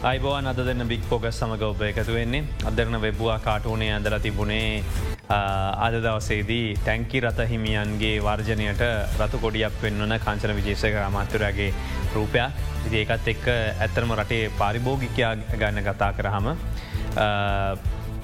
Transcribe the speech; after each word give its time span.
අයිබෝන් 0.00 0.46
අද 0.48 0.56
දෙන්න 0.56 0.80
බික් 0.88 1.02
පෝගස් 1.08 1.38
සමඟ 1.38 1.62
ඔබ 1.62 1.82
එකතු 1.84 2.12
වෙන්නේ. 2.16 2.44
අදරන 2.68 2.96
වෙබ්වා 3.02 3.34
කාටූනේ 3.46 3.88
ඇඳල 3.92 4.14
තිබුණේ 4.24 4.82
අද 5.28 5.94
දවසේදී 6.04 6.76
ටැංකි 6.78 7.20
රත 7.20 7.44
හිමියන්ගේ 7.50 8.14
වර්ජනයට 8.26 8.80
රතු 9.20 9.40
කොඩියක් 9.42 9.76
පෙන්වන 9.82 10.14
කංචන 10.24 10.56
විජේෂක 10.58 10.96
අමාත්‍යරයාගේ 11.02 11.68
රූපයක්. 12.14 12.64
ඉදි 12.86 13.02
ඒකත් 13.02 13.28
එක්ක 13.34 13.44
ඇත්තරම 13.84 14.14
රටේ 14.16 14.48
පාරිභෝගිකයා 14.60 15.34
ගන්න 15.60 15.84
කතා 15.90 16.10
කරහම 16.16 16.48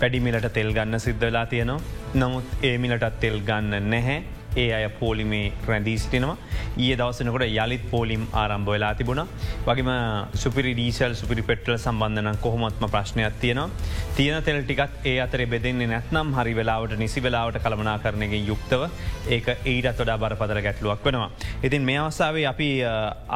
පැඩිමිලට 0.01 0.48
තෙල් 0.56 0.73
ගන්න 0.73 1.01
සිද්ධලා 1.09 1.45
තියෙනවා. 1.52 1.84
නමුත් 2.15 2.65
ඒමිලටත් 2.70 3.20
තෙල් 3.20 3.38
ගන්න 3.51 3.93
නැහැ. 3.93 4.24
ඒ 4.57 4.68
අය 4.73 4.88
පෝලිමේ 4.91 5.52
රැඳී 5.66 5.96
සිටිනවා. 5.98 6.37
ඒ 6.78 6.95
දවසනකොට 6.97 7.45
යළිත් 7.45 7.84
පෝලිම් 7.91 8.23
ආරම්භ 8.33 8.70
වෙලා 8.70 8.92
තිබුණ. 8.95 9.23
වගේම 9.66 9.91
සුපිරි 10.34 10.73
ඩීසල් 10.74 11.14
සුපිරි 11.14 11.42
පෙට්‍රල් 11.42 11.77
සම්බන්ධන 11.77 12.38
කොහොමත්ම 12.41 12.87
ප්‍රශ්නයක් 12.87 13.37
තියෙනවා. 13.41 13.70
තියෙන 14.16 14.42
තෙල් 14.42 14.61
ටිකත් 14.62 15.06
ඒ 15.06 15.16
අතර 15.20 15.42
බෙදෙන්නේ 15.47 15.87
නැත්නම් 15.87 16.33
හරි 16.38 16.55
වෙලාවට 16.55 16.97
නිසි 16.98 17.23
වෙලාවට 17.23 17.59
කළමනා 17.59 17.98
කරනගෙන් 17.98 18.47
යුක්තව 18.47 18.87
ඒක 19.28 19.47
ඊටත් 19.64 20.00
වඩා 20.00 20.19
බරපදර 20.19 20.61
ගැටලුවක් 20.66 21.05
වෙනවා. 21.05 21.30
ඉතින් 21.62 21.83
මේ 21.83 21.98
අවසාාවේ 21.98 22.47
අපි 22.47 22.70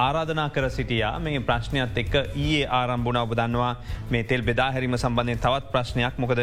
ආරාධනා 0.06 0.48
කර 0.50 0.70
සිටියා 0.70 1.14
මේ 1.18 1.40
ප්‍රශ්නයක් 1.42 2.00
එක්ක 2.04 2.14
ඒ 2.38 2.64
ආරම්භුණ 2.80 3.22
ඔබ 3.24 3.34
දන්නවා 3.34 3.72
මේ 4.10 4.24
තෙල් 4.24 4.42
බෙදාහැරීම 4.42 4.96
සම්බන්ධය 4.96 5.36
තවත් 5.38 5.72
ප්‍රශ්නයක්. 5.72 6.14
මොකද 6.18 6.40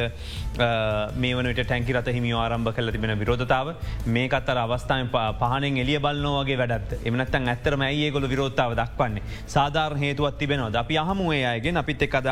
මේ 1.16 1.36
වනට 1.36 1.60
ටැන්කි 1.62 1.98
රත 1.98 2.14
හිමි 2.14 2.34
ආරම්භ 2.36 2.74
කල 2.74 2.92
තිබෙන 2.92 3.18
විරෝධතාව. 3.20 3.76
මේ 4.08 4.28
අතර 4.40 4.67
අවස්ථාව 4.68 5.18
පහනෙන් 5.42 5.78
එලිය 5.84 6.00
බලන්නෝගේ 6.06 6.58
වැඩත් 6.62 6.92
එමනත්තන් 7.10 7.50
ඇත්තරම 7.54 7.84
ඒගොල 7.88 8.28
විරෝත්තාව 8.34 8.76
දක්වන්නේ? 8.82 9.24
සාධාර 9.56 9.98
හේතුවත් 10.04 10.38
තිබෙනවා 10.40 10.72
අපි 10.84 10.98
අහමුවේ 11.04 11.44
අයගේ 11.54 11.76
අපිත් 11.84 12.02
එක් 12.08 12.16
අද 12.20 12.30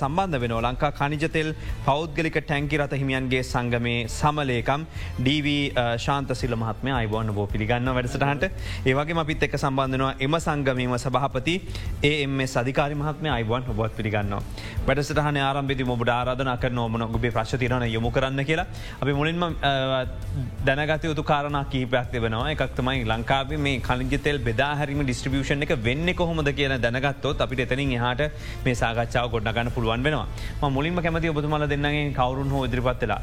සම්බන්ධ 0.00 0.40
වෙන 0.42 0.54
ලංකා 0.66 0.92
කනිජතෙල් 1.00 1.50
පෞද්ගලික 1.88 2.36
ටැංකි 2.40 2.80
රත 2.80 3.00
හිමියන්ගේ 3.02 3.42
සංගමේ 3.52 3.98
සමලේකම් 4.18 4.86
DV 5.26 5.48
ශාන්තසිල 6.04 6.54
මහත්ම 6.56 6.88
අයිබෝන්න 7.00 7.34
බෝ 7.38 7.46
පිළිගන්න 7.46 7.92
වැඩසටහන්ට. 7.96 8.44
ඒවගේ 8.86 9.20
අපිත් 9.24 9.42
එක් 9.42 9.56
සම්බන්ධනවා 9.62 10.14
එම 10.26 10.34
සංගමීම 10.46 10.94
සභහපති 11.04 11.54
ඒම 12.10 12.38
සධිකාරි 12.54 12.94
මහත්ම 12.94 13.26
අයිබවන් 13.36 13.70
ඔබොත් 13.72 13.96
පිළිගන්නවා. 13.98 14.42
වැඩසටහන 14.88 15.40
ආරම්භිති 15.40 15.84
මොබට 15.84 16.10
ආරාධන 16.10 16.52
කර 16.62 16.72
නෝමන 16.72 17.02
ඔබේ 17.08 17.32
ප්‍රශ්තිරන 17.36 17.86
යොමු 17.96 18.10
කරන්න 18.10 18.44
කියලා. 18.44 18.66
අපි 19.02 19.12
මුලින්ම 19.12 19.42
දැනගත 20.66 21.04
යුතු 21.04 21.22
කාරණක් 21.22 21.69
කීපයක් 21.72 22.06
තිබෙනවා 22.12 22.50
එකක් 22.52 22.74
තමයි 22.78 23.04
ලංකාව 23.10 23.52
මේ 23.66 23.80
කලින්ජතෙල් 23.88 24.38
බෙදාහරිම 24.48 25.00
ඩිස්ට්‍රිියෂන් 25.04 25.64
එක 25.66 25.72
වෙන්න 25.86 26.08
කොහොමද 26.20 26.50
කියන 26.58 26.74
දැනගත්තොත් 26.84 27.44
අපිට 27.44 27.62
එතනින් 27.66 27.94
එහට 27.98 28.22
මේ 28.66 28.76
සාකච්ඡාව 28.82 29.30
ගොඩ්ඩගන්න 29.34 29.72
පුළුවන් 29.76 30.06
වෙනවා. 30.06 30.70
මුලින්ම 30.76 31.02
කැමති 31.06 31.32
ඔබතුමල 31.34 31.66
දෙන්නගේ 31.72 32.06
කවරුන් 32.20 32.54
හෝ 32.54 32.64
ඉදිරිපත්වෙලා. 32.68 33.20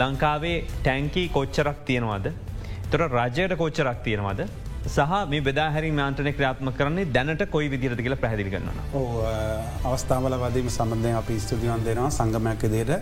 ලංකාවේ 0.00 0.56
ටැංකී 0.84 1.28
කොච්චරක් 1.36 1.78
තියෙනවාද? 1.90 2.26
තොර 2.90 3.02
රජයට 3.18 3.54
කොච්චරක් 3.62 4.02
තියෙනවාද? 4.08 4.40
සහ 4.86 5.10
මේ 5.30 5.40
බෙදාහැරි 5.40 5.90
මාන්ටනය 5.92 6.32
ක්‍රාත්ම 6.32 6.68
කරන්නේ 6.78 7.04
දැනට 7.16 7.42
කොයි 7.54 7.68
විදිරට 7.72 8.00
කියල 8.00 8.16
පැදිි 8.16 8.50
කරන්න 8.52 8.78
අවස්ථාවල 9.84 10.36
වදීම 10.42 10.68
සම්බන්ධය 10.70 11.12
අපි 11.20 11.36
ස්තුතියන් 11.38 11.84
දෙෙනවා 11.84 12.10
සංගමයක් 12.10 12.64
දේට 12.74 12.92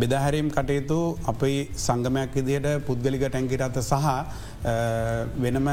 බෙදාහැරීම් 0.00 0.50
කටයුතු 0.56 0.98
අපයි 1.32 1.58
සංගමයක් 1.86 2.36
ඉදියට 2.42 2.68
පුද්ගලික 2.86 3.26
ටැංකිරත 3.26 3.78
සහ 3.82 4.08
වෙනම 5.44 5.68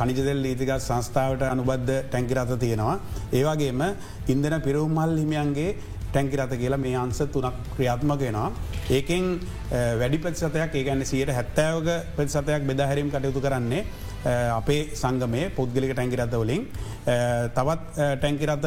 කනිජදෙල් 0.00 0.38
ලීතිගත් 0.44 0.82
සංස්ථාවට 0.88 1.42
අනුබද්ධ 1.52 1.90
ටැංකිරත 2.10 2.52
තියෙනවා. 2.64 3.00
ඒවාගේම 3.32 3.82
ඉන්දන 4.28 4.54
පිරවුම්මල් 4.66 5.16
හිමියන්ගේ 5.22 5.74
ටැංකිරත 6.12 6.54
කියලා 6.62 6.78
මේ 6.84 6.94
අන්ස 6.96 7.18
තුනක් 7.34 7.58
ක්‍රියාත්මගෙනවා. 7.74 8.46
ඒකෙන් 8.90 9.26
වැඩි 10.00 10.22
පත්සතයක් 10.24 10.78
ඒගැන්න 10.80 11.04
සියට 11.10 11.34
හැත්තෑවක 11.38 11.90
පත්සතයක් 12.16 12.62
බෙදාහැරීම් 12.70 13.10
කටයුතු 13.10 13.42
කරන්නේ 13.46 13.84
අපේ 14.24 14.90
සංගමය 14.94 15.50
පුද්ගලික 15.56 15.94
ටැංකිරත 15.94 16.34
වලින්. 16.34 16.66
තවත් 17.54 17.80
ටැංකිරත 18.20 18.66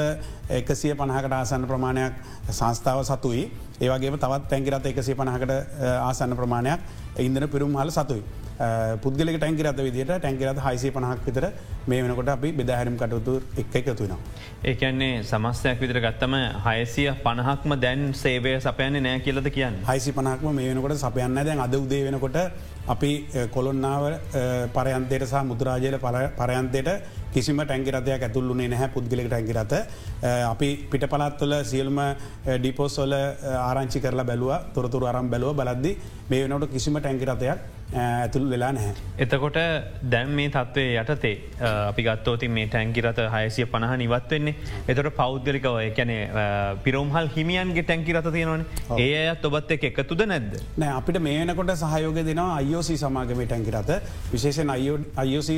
එකසිය 0.49 0.95
පණහකට 0.95 1.33
ආසන්න 1.33 1.67
ප්‍රමාණයක් 1.67 2.13
සංස්ථාව 2.49 3.03
සතුයි. 3.03 3.51
ඒවගේ 3.83 4.15
තවත් 4.15 4.41
ටැංකිරත 4.45 4.89
එකසිය 4.91 5.15
පණහකට 5.15 5.51
ආසන්න 6.01 6.39
ප්‍රමාණයක් 6.39 6.79
ඉන්දන 7.19 7.47
පිරුම් 7.47 7.75
හල 7.75 7.91
සතුයි. 7.91 8.23
පුද්ගලක 9.03 9.37
ටැංකිරත 9.37 9.79
විදිට 9.79 10.11
ටැංකිරත 10.15 10.59
හයිසේ 10.59 10.91
පනහක් 10.91 11.25
විතර 11.27 11.45
මේ 11.87 12.01
වෙනකොට 12.03 12.29
අපි 12.29 12.51
බෙදාහැරම් 12.51 12.97
කටයුතු 12.97 13.33
එක් 13.57 13.75
එකතුවෙනවා. 13.75 14.19
ඒකන්නේ 14.63 15.23
සමස්තයක් 15.23 15.79
විතර 15.79 15.99
ගත්තම 15.99 16.35
හයසිය 16.65 17.09
පණහක්ම 17.25 17.73
දැන් 17.77 18.13
සේවය 18.13 18.53
සපයන 18.59 18.99
නෑ 18.99 19.19
කියලද 19.19 19.49
කියන්න 19.49 19.81
හයිසි 19.89 20.11
පනක්ම 20.11 20.47
මේ 20.51 20.69
වෙනකොට 20.69 20.97
සපයන්න 20.97 21.41
දැන් 21.41 21.59
අද 21.59 21.75
උදේ 21.75 22.03
වෙනකොට 22.07 22.37
අපි 22.87 23.11
කොළොන්නාව 23.49 24.05
පරයන්තයට 24.75 25.25
සහ 25.25 25.43
මුදුරාජයට 25.43 25.99
පරයන්තයට 26.39 26.89
කිසිම 27.33 27.59
ටැංගිරතයක් 27.65 28.23
ඇතුල්ලුනේ 28.27 28.67
නැහැ 28.73 28.89
පුද්ගලික 28.95 29.27
ටැංගිරත 29.31 29.73
අපි 30.51 30.69
පිට 30.91 31.05
පලත්වල 31.13 31.53
සියල්ම 31.71 31.99
ඩිපෝස්වල 32.63 33.13
ආරංචි 33.69 33.99
කරලා 34.05 34.27
බැලුව 34.31 34.51
තොරතුර 34.75 35.05
අරම් 35.11 35.29
බැලුව. 35.33 35.55
බලද්දි 35.59 35.91
මේ 36.29 36.47
වෙනට 36.47 36.71
කිසිම 36.73 36.99
ටැංගිරතයක් 36.99 37.57
ඇතුළ 37.95 38.45
වෙලා 38.49 38.71
නැහැ. 38.71 38.93
එතකොට 39.17 39.57
දැම් 40.09 40.31
මේ 40.31 40.49
තත්ත්වය 40.49 40.85
යටතේ 40.95 41.33
අපි 41.61 42.05
ගත්තෝති 42.07 42.49
මේ 42.49 42.67
ටැංකිරත 42.67 43.19
හයසිය 43.35 43.65
පණහ 43.65 43.97
නිවත් 43.97 44.31
වෙන්නේ. 44.31 44.55
එතට 44.87 45.09
පෞද්ගලිකව 45.15 45.77
එකැන 45.81 46.13
පිරෝම්හල් 46.83 47.29
හිමියන්ගේ 47.35 47.83
ටැංකිරත 47.83 48.29
තියෙනවන. 48.29 48.65
ඒ 48.97 49.27
අත් 49.29 49.45
ඔබත් 49.45 49.75
එක 49.77 49.85
එකතුද 49.91 50.25
නැද්ද? 50.25 50.57
නෑ 50.77 50.97
අපිට 50.99 51.21
මේනකොට 51.21 51.73
සහයෝග 51.75 52.19
දෙනවා 52.21 52.57
අයෝසි 52.57 52.97
සමාගම 52.97 53.43
ටැංකිරත 53.43 53.93
විශේෂෙන් 54.31 54.73
අයෝසි 55.17 55.57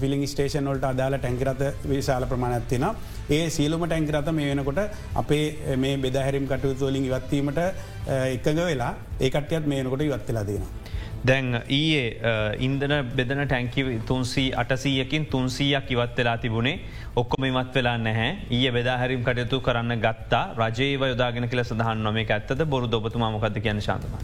ෆිලිං 0.00 0.26
ස්ටේෂන් 0.26 0.70
වලට 0.72 0.92
අදාල 0.92 1.18
ටැංකිරත 1.18 1.64
විශාල 1.86 2.26
ප්‍රමාණත්තින 2.26 2.86
ඒ 3.30 3.42
සීලුම 3.50 3.86
ටැංකිරත 3.86 4.30
මේ 4.32 4.52
වෙනකොට 4.52 4.82
අපේ 5.14 5.76
මේ 5.76 5.96
බෙදහැරිම් 5.98 6.46
කටයුතුවලින් 6.46 7.08
ඉවත්වීමට 7.08 7.64
එකඟ 8.06 8.62
වෙලා 8.64 8.94
ඒකටයත් 9.20 9.66
මේනකොට 9.66 10.02
ඉවත්වෙලා 10.02 10.44
තියෙනවා. 10.44 10.81
දැන් 11.24 11.62
ඊයේ 11.70 12.32
ඉන්දන 12.58 12.94
බෙදන 13.12 13.42
ටැංකි 13.42 13.82
තුන්සී 14.06 14.48
අටසීයකින් 14.54 15.26
තුන්සීයක් 15.26 15.90
ඉවත් 15.90 16.16
වෙලා 16.16 16.36
තිබුණේ. 16.38 16.80
ඔක්කොම 17.14 17.44
ඉමත් 17.44 17.74
වෙලා 17.74 17.96
නැහැ. 17.98 18.30
ඒ 18.50 18.70
බෙදාහැරිම් 18.70 19.22
කටයුතු 19.22 19.60
කරන්න 19.60 20.00
ගත්තා. 20.00 20.44
රජයව 20.56 21.02
යොදාගෙන 21.04 21.48
කියල 21.48 21.64
සඳහන් 21.64 22.02
නොම 22.02 22.16
ඇත්තද? 22.18 22.64
බොරු 22.66 22.88
ඔබතුමා 22.92 23.30
මොකද 23.30 23.58
කියන 23.58 23.80
ශාන්තම. 23.80 24.14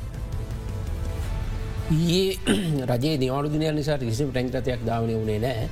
ඒ 1.91 2.37
රජේ 2.91 3.14
නිවාඩු 3.16 3.53
දිනය 3.53 3.70
නිසා 3.72 3.98
කිසිම 4.00 4.31
ටැංකරතයක් 4.31 4.82
ධාවනය 4.84 5.14
වුණේ 5.14 5.38
නෑ 5.38 5.69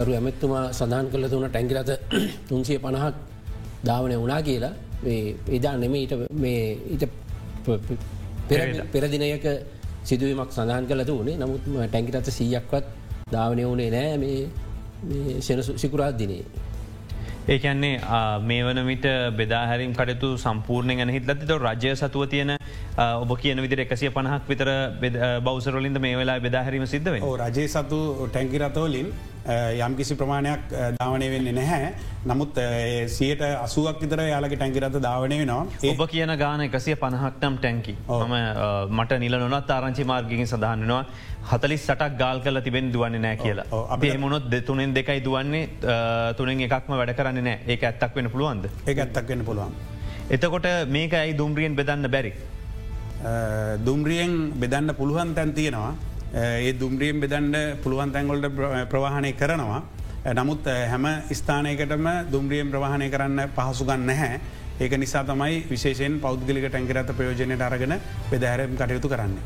දරු 0.00 0.12
ඇමත්තුමා 0.12 0.64
සඳහන් 0.72 1.06
කළ 1.12 1.28
තුන 1.28 1.46
ටැංකිරත 1.48 1.90
තුන්සිය 2.48 2.78
පණහක් 2.78 3.14
ධාවනය 3.84 4.18
වනා 4.18 4.42
කියලා. 4.42 4.74
එදා 5.50 5.76
නෙම 5.76 5.94
ඊට 5.94 6.12
ඊට 6.90 7.08
පෙරදිනයක 8.92 9.46
සිදුවීමක් 10.04 10.52
සඳහන් 10.52 10.86
කලතු 10.86 11.16
වනේ 11.20 11.36
නමුත් 11.36 11.64
ටැංකිරත 11.64 12.30
සීයක්වත් 12.30 12.86
ධාවනය 13.32 13.64
වනේ 13.66 13.90
නෑ 13.90 14.16
මේ 14.18 15.40
සෙන 15.40 15.62
සිකුරාත් 15.62 16.18
දිනේ. 16.18 16.44
ඒකන්නේ 17.46 17.94
මේ 18.42 18.62
වන 18.64 18.80
විට 18.86 19.06
බෙදාහැරිම් 19.36 19.92
කටතු 19.92 20.28
සම්පූර්ණය 20.38 20.96
ගැන 20.96 21.12
හිත්ලතිත 21.16 21.50
රජය 21.58 21.92
සතුව 21.94 22.24
තියෙන 22.32 22.52
ඔබ 22.96 23.30
කියන 23.42 23.62
විදිර 23.64 23.84
එකසිය 23.84 24.10
පණහක් 24.10 24.48
විතර 24.48 24.70
බෞසරලින්ද 25.42 25.98
මේ 25.98 26.16
වෙලා 26.16 26.38
බෙදාහැරීම 26.40 26.86
සිද්ධව 26.86 27.20
රජය 27.42 27.66
සතු 27.68 28.00
ටැංකිරතවලින් 28.26 29.08
යම් 29.44 29.94
කිසි 29.96 30.14
ප්‍රමාණයක් 30.20 30.62
ධාවනය 30.98 31.26
වෙන්නේ 31.32 31.52
නැහැ. 31.58 31.88
නමුත් 32.26 32.56
සියට 33.16 33.42
අසුවක් 33.42 34.00
විතර 34.02 34.20
යාලගේ 34.24 34.56
ටැංකිරත 34.56 34.96
ධාවනය 35.06 35.38
වෙනවා. 35.42 35.66
ඔබ 35.90 36.00
කියන 36.12 36.32
ගාන 36.42 36.64
එකසිය 36.66 36.96
පණහක්නම් 37.02 37.58
ටැංකි. 37.58 37.94
ම 38.08 38.34
මට 38.98 39.18
නිල 39.24 39.38
නොනත් 39.42 39.70
ආරංචි 39.76 40.04
මාර්ගින් 40.12 40.46
සඳහන්නවා 40.46 41.04
හතලිස් 41.50 41.84
සටක් 41.88 42.16
ගාල් 42.22 42.40
කල 42.46 42.60
තිබෙන් 42.68 42.88
දුවන්නේ 42.94 43.20
නෑ 43.26 43.36
කියලා. 43.42 43.66
අපේ 43.96 44.16
මුණොත් 44.24 44.48
දෙතුනෙන් 44.54 44.94
දෙකයි 44.94 45.20
දුවන්නේ. 45.28 45.68
තුනෙන් 46.38 46.64
එකක්ම 46.68 46.96
වැඩ 47.02 47.14
කරන්න 47.20 47.44
නෑ 47.50 47.58
ඒ 47.66 47.78
ඇත්තක් 47.90 48.16
වෙන 48.16 48.30
පුළුවන්ද? 48.36 48.64
ඒ 48.86 48.96
ඇත්තක් 48.96 49.28
වෙන 49.28 49.44
පුළුවන්. 49.44 49.76
එතකොට 50.30 50.72
මේක 50.96 51.20
ඇයි 51.20 51.38
දුම්රියෙන් 51.42 51.76
බෙදන්න 51.76 52.08
බැරි. 52.16 52.32
දුම්රියෙන් 53.84 54.34
බෙදන්න 54.64 54.96
පුළුවන් 54.96 55.34
තැන් 55.36 55.52
තියෙනවා 55.60 55.94
ඒ 56.34 56.72
දුම්රියෙන් 56.78 57.20
බෙදන්ඩ 57.20 57.56
පුළුවන් 57.82 58.12
තැන්ගොල්ට 58.12 58.46
ප්‍රවාහණය 58.90 59.32
කරනවා. 59.40 59.82
නමුත් 60.38 60.66
හැම 60.90 61.06
ස්ථානයකටම 61.32 62.06
දුම්රියෙන් 62.32 62.70
ප්‍රවාහණය 62.72 63.08
කරන්න 63.10 63.50
පහසුගන්න 63.56 64.06
නැහැ. 64.06 64.40
ඒක 64.80 64.96
නිසා 64.98 65.22
තමයි 65.24 65.60
විශේෂයෙන් 65.70 66.18
පෞද්ගලික 66.24 66.66
ටැංකරත 66.66 67.12
ප්‍රයෝජනයට 67.18 67.62
අරගෙන 67.62 67.94
බෙදහැරම් 68.30 68.74
කටයුතු 68.80 69.08
කරන්නේ. 69.08 69.44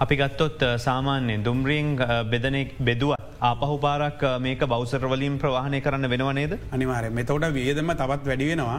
අපි 0.00 0.16
ගත්තොත් 0.16 0.66
සාමාන්‍යයෙන් 0.78 1.44
දුම්රියෙන් 1.44 1.96
බෙදනෙක් 2.32 2.74
බෙදුවත් 2.80 3.25
ආපහු 3.40 3.78
පාරක් 3.78 4.20
මේක 4.40 4.60
බෞසරවලින් 4.60 5.38
ප්‍රවාහණය 5.38 5.80
කරන්න 5.80 6.08
වෙනවනේද. 6.08 6.58
අනිවාරය 6.72 7.10
මෙතවට 7.10 7.52
වියදම 7.52 7.90
තවත් 7.92 8.24
වැඩි 8.26 8.48
වෙනවා 8.50 8.78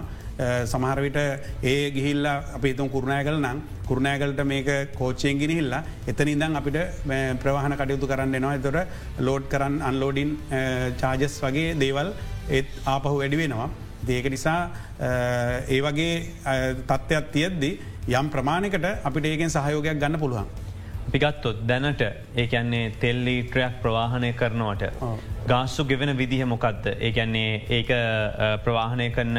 සමහරවිට 0.65 1.17
ඒ 1.63 1.91
ගිහිල්ල 1.91 2.25
අපිතුම් 2.25 2.89
කුරුණෑගල 2.89 3.37
නම් 3.37 3.61
කුරුණෑගලට 3.87 4.43
මේක 4.45 4.69
කෝච්චයෙන් 4.97 5.39
ගෙනහිල්ලා 5.39 5.83
එතන 6.07 6.33
ඉදන් 6.33 6.55
අපිට 6.61 6.77
ප්‍රවාහන 7.43 7.77
කටයුතු 7.77 8.07
කරන්න 8.07 8.35
එනවා 8.35 8.55
එතොට 8.59 9.19
ලෝඩ් 9.19 9.47
කරන්න 9.47 9.81
අන්ලෝඩින් 9.81 10.37
චාජස් 11.01 11.41
වගේ 11.41 11.75
දේවල් 11.79 12.13
ඒත් 12.49 12.69
ආපහු 12.85 13.17
වැඩි 13.21 13.43
වෙනවා. 13.43 13.69
දේක 14.07 14.29
නිසා 14.29 14.59
ඒ 15.69 15.81
වගේ 15.81 16.13
තත්ත්වයක් 16.89 17.31
තියද්දි 17.35 17.71
යම් 18.09 18.29
ප්‍රමාණකට 18.29 18.87
අපිට 19.03 19.25
ඒකෙන් 19.25 19.49
සහයෝගයක් 19.49 19.99
ගන්න 19.99 20.19
පුළුවන්. 20.19 20.47
පිගත්තොත් 21.11 21.63
දැනට 21.67 22.03
ඒකන්නේ 22.35 22.91
තෙල්ලීට්‍රයක් 22.99 23.81
ප්‍රවාහනය 23.81 24.33
කරනවට. 24.33 24.91
ගාස්සු 25.47 25.85
ගෙවෙන 25.85 26.17
විදිහ 26.17 26.45
මොකක්ද. 26.45 26.87
ඒකන්නේ 26.99 27.61
ඒක 27.69 27.91
ප්‍රවාහනය 28.63 29.09
කරන 29.11 29.37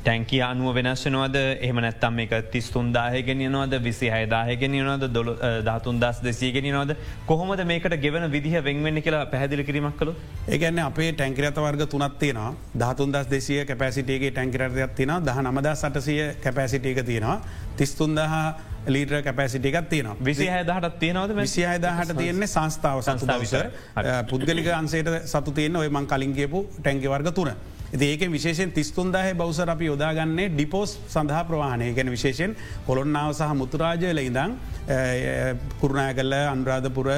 ටැන්කි 0.00 0.38
අනුව 0.40 0.74
වෙනස්සනවද 0.74 1.36
එහම 1.60 1.80
නැත්තම් 1.84 2.20
එක 2.24 2.32
තිස් 2.52 2.70
තුන්දාහගෙන 2.70 3.42
නොද 3.52 3.74
විසි 3.82 4.08
හයදාහගෙන 4.08 4.76
නොද 4.82 5.04
දොල 5.12 5.28
දහතුන් 5.62 6.00
දස් 6.00 6.22
දෙසීගෙන 6.22 6.70
නොද 6.72 6.96
කොහොමද 7.26 7.64
මේකට 7.64 7.96
ගෙවන 8.00 8.24
විදිහ 8.30 8.54
වෙන්වෙන්න 8.60 9.02
කියලා 9.02 9.26
පැදිලි 9.26 9.64
කිරීමක් 9.64 9.98
කළු 9.98 10.14
ඒගැන්න 10.48 10.80
අපේ 10.80 11.12
ටැන්කිරත 11.12 11.58
වර්ග 11.58 11.84
තුනත්තියෙනවා 11.86 12.54
දහතුන් 12.76 13.12
දස් 13.12 13.28
දෙසිය 13.28 13.64
කැපැසිටේගේ 13.66 14.32
ටැන්කිරතයක් 14.32 14.96
තින 14.96 15.12
දහ 15.20 15.38
නමදා 15.42 15.74
සටසය 15.74 16.16
කැපැසිටේක 16.42 17.04
තියෙනවා. 17.04 17.40
තිස්තුන්දහා 17.76 18.46
ලීටර 18.86 19.22
කැපැසිටිකක් 19.22 19.88
තියන 19.88 20.12
විසි 20.20 20.46
හදහට 20.48 20.98
තියනවද 20.98 21.34
විසි 21.36 21.66
අයදාහට 21.66 22.16
තියන්නේ 22.16 22.46
සංස්ථාව 22.48 23.02
සංස්ථාවසර 23.02 23.70
පුද්ගලික 24.28 24.72
අන්සේට 24.72 25.10
සතු 25.26 25.52
තියන 25.52 25.76
ඔය 25.76 25.88
මං 25.88 26.06
කලින් 26.06 26.32
කියපු 26.32 26.64
ටැන්කි 26.78 27.08
වර්ග 27.08 27.34
තුන. 27.34 27.52
ඒක 27.92 28.20
විශේෂෙන් 28.22 28.72
තිස්තුන්දාහ 28.72 29.34
බවසර 29.34 29.70
අපි 29.70 29.86
යොදාගන්නේ 29.86 30.48
ඩිපෝස් 30.48 30.98
සඳහා 31.08 31.44
ප්‍රවාහණය. 31.44 31.92
ගැන 31.92 32.10
විශේෂෙන් 32.10 32.54
කොළොන්නාව 32.86 33.32
සහ 33.32 33.54
මුතුරාජයල 33.54 34.18
ඉදං 34.18 34.54
කුරුණෑ 35.80 36.14
කල්ල 36.14 36.32
අන්රාධපුර 36.32 37.08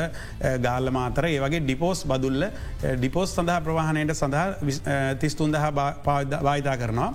ගාල්ල 0.59 0.91
මාතර 0.91 1.27
ඒවගේ 1.27 1.61
ඩිපෝස් 1.61 2.07
බදුල්ල 2.07 2.49
ඩිපෝස් 2.97 3.37
සඳහා 3.37 3.61
ප්‍රවාහණයට 3.61 4.15
සඳහා 4.15 5.15
තිස්තුන්දහ 5.21 5.61
භාවිතා 5.75 6.77
කරනවා. 6.77 7.13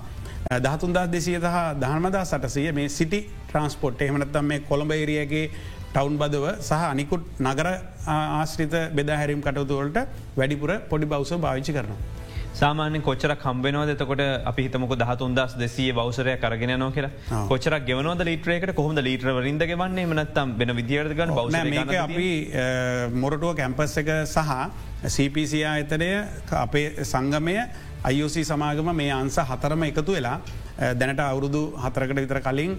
දහතුන්දා 0.66 1.06
දෙසිය 1.14 1.38
සහ 1.38 1.56
දහනමදා 1.82 2.24
සටසය 2.30 2.68
මේ 2.78 2.88
සිටි 2.98 3.20
ට්‍රන්ස්පොට්. 3.48 4.02
එහමනත්තම් 4.06 4.44
මේ 4.52 4.60
කොළඹේරියගේ 4.70 5.44
ටවුන් 5.94 6.16
බදව 6.22 6.46
සහ 6.68 6.84
අනිකුත් 6.92 7.24
නගර 7.48 7.68
ආශ්‍රිත 8.16 8.76
බෙදාහැරීම් 8.98 9.42
කටයුතුවලට 9.46 9.98
වැඩිපුර 10.38 10.72
පොඩි 10.92 11.10
බවස 11.12 11.32
භාවිචි 11.46 11.72
කරනවා. 11.78 12.00
සාමාන්‍ය 12.60 13.00
කොච්චර 13.08 13.32
කම්බෙනවද 13.42 13.90
එතකොට 13.94 14.22
අපි 14.50 14.62
හිතමක 14.66 14.92
දහතුන් 15.02 15.34
දස් 15.38 15.52
දෙසිය 15.62 15.90
බවසරය 15.98 16.34
කරගෙන 16.44 16.72
නෝ 16.82 16.90
කියලා. 16.96 17.42
කොච්චර 17.50 17.74
ගෙවනවද 17.88 18.22
ලීටරේකට 18.28 18.72
කොහොම 18.78 18.96
ලීටර 19.08 19.28
රින්ද 19.46 19.62
ගවන්නේ? 19.70 20.06
මනත්තම් 20.12 20.56
වෙන 20.60 20.72
විදිරගන්න 20.80 21.34
බව 21.38 21.98
අපි 22.06 22.30
මොරටුව 23.22 23.52
කැම්පස් 23.60 23.96
එක 24.02 24.10
සහ 24.24 24.50
CPCA 25.16 25.74
එතරය 25.84 26.10
අපේ 26.64 26.86
සංගමය 27.12 27.56
IOC 28.06 28.44
සමාගම 28.44 28.94
මේ 28.94 29.10
අන්ස 29.12 29.36
හතරම 29.40 29.82
එකතු 29.84 30.12
වෙලා 30.12 30.38
දැනට 30.94 31.20
අවුරුදු 31.20 31.62
හතරකට 31.76 32.20
විතර 32.22 32.40
කලින් 32.40 32.78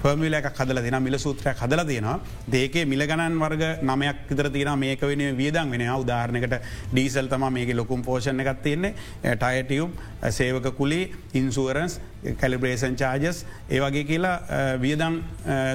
පර්මිලක 0.00 0.46
කදල 0.56 0.80
දෙන 0.82 0.96
මිල 1.02 1.18
සූත්‍රයක් 1.18 1.56
හදල 1.56 1.84
තියෙනවා 1.86 2.20
දේකේ 2.50 2.84
මිල 2.86 3.04
ගණන් 3.04 3.36
වර්ග 3.38 3.64
නමයක් 3.82 4.22
විතර 4.30 4.48
තියෙන 4.50 4.78
මේක 4.78 5.00
වෙන 5.02 5.24
වියදන් 5.36 5.70
වෙන 5.70 5.84
උදාහරණකට 5.94 6.56
ඩීසල් 6.92 7.28
තම 7.28 7.44
මේක 7.52 7.74
ලොකුම් 7.74 8.02
පෝෂණ 8.02 8.40
එකත් 8.40 8.62
තියෙන්නේ. 8.62 8.94
ටයටියුම් 9.34 9.92
සේවක 10.30 10.70
කුලි 10.76 11.12
ඉන්සුවරන්ස් 11.34 12.00
කැලිබ්‍රේෂන් 12.40 12.96
චාජස් 12.96 13.44
ඒ 13.68 13.80
වගේ 13.80 14.04
කියලා 14.04 14.78
වියදං 14.80 15.20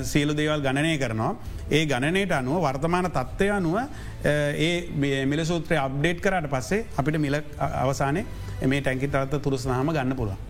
සීලු 0.03 0.33
දේවල් 0.33 0.65
ගණනය 0.65 0.97
කරනවා. 0.97 1.35
ඒ 1.71 1.85
ගණනයට 1.85 2.33
අනුව 2.39 2.65
වර්තමාන 2.65 3.07
තත්ත්වය 3.17 3.47
අනුව 3.59 3.77
ඒ 4.65 5.25
මිල 5.31 5.41
සූත්‍රය 5.51 5.77
අප්ඩේට් 5.85 6.21
කරට 6.25 6.49
පස්සේ 6.53 6.85
අපිට 6.99 7.19
මිල 7.25 7.39
අවසානය 7.85 8.21
මේ 8.73 8.81
ටැන්කි 8.81 9.09
තරත්ත 9.15 9.41
තුරුස්නාම 9.47 9.91
ගන්න 9.97 10.15
පුළුවන්. 10.21 10.43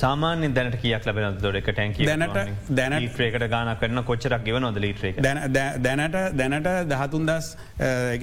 සාමාන්‍ය 0.00 0.48
දැනට 0.56 0.76
කියක් 0.82 1.06
ලබෙන 1.08 1.38
දොඩක 1.44 1.68
ටැන්කි 1.72 2.08
දැනට 2.08 2.36
දැනට 2.78 3.16
්‍රේකට 3.20 3.46
ගාන 3.54 3.70
කරන 3.80 4.02
කොච්චරක් 4.10 4.44
ගෙව 4.48 4.58
නොද 4.64 4.76
ලීට්‍රේ 4.84 5.14
දැනට 5.56 6.18
දැනට 6.40 6.68
දහතුන් 6.92 7.24
දස් 7.30 7.48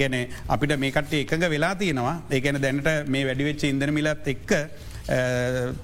ගැන 0.02 0.18
අපිට 0.56 0.76
මේකට 0.86 1.18
එකඟ 1.22 1.48
වෙලා 1.56 1.74
තියෙනවා. 1.82 2.16
ඒගැන 2.36 2.62
දැනට 2.68 2.92
මේ 3.16 3.26
වැඩිවෙච්ච 3.32 3.66
ඉදර 3.72 3.92
මිලත් 3.98 4.32
එක්ක 4.36 4.54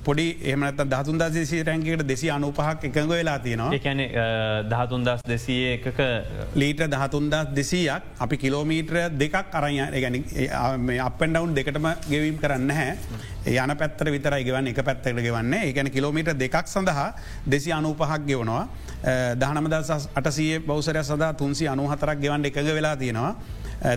පොඩි 0.04 0.38
එමනත් 0.44 0.81
දහතුන් 0.86 1.18
දසි 1.18 1.63
රැන්ගේට 1.63 2.06
දෙසි 2.06 2.30
අනුපහක් 2.30 2.83
එකඟ 2.83 3.10
වෙලා 3.10 3.39
තියෙනවා. 3.39 3.74
එකැන 3.74 4.01
දහතුන් 4.69 5.04
දස් 5.04 5.22
දෙසිය 5.25 5.74
එකක 5.74 6.00
ලීට 6.56 6.83
දහතුන්දස් 6.86 7.54
දෙසීයක් 7.54 8.04
අපි 8.19 8.38
කිලෝමීට්‍ර 8.38 9.10
දෙකක් 9.12 9.36
අරය 9.51 9.77
ගැන 9.95 10.16
අපෙන්ඩවුන් 11.01 11.56
දෙකටම 11.56 11.88
ගෙවීම් 12.07 12.38
කරන්න 12.38 12.69
හැ 12.72 12.92
යන 13.56 13.75
පැත්තර 13.75 14.12
විතර 14.12 14.38
ගෙවන්න 14.42 14.68
එක 14.68 14.83
පැත්තකට 14.83 15.18
ගෙවන්න. 15.18 15.54
එකන 15.63 15.89
කිලෝමීට 15.89 16.33
දෙකක් 16.36 16.68
සඳහා 16.68 17.13
දෙසි 17.48 17.72
අනුපහක් 17.72 18.25
ගෙවනවා. 18.27 18.68
දහනමද 19.36 19.74
අටසිය 20.16 20.60
බෞසරය 20.62 21.04
සඳහා 21.04 21.33
තුන්සි 21.33 21.68
අනුහතරක් 21.68 22.22
ගෙවන්න 22.22 22.45
එකඟ 22.45 22.74
වෙලා 22.74 22.95
තියෙනවා. 22.95 23.36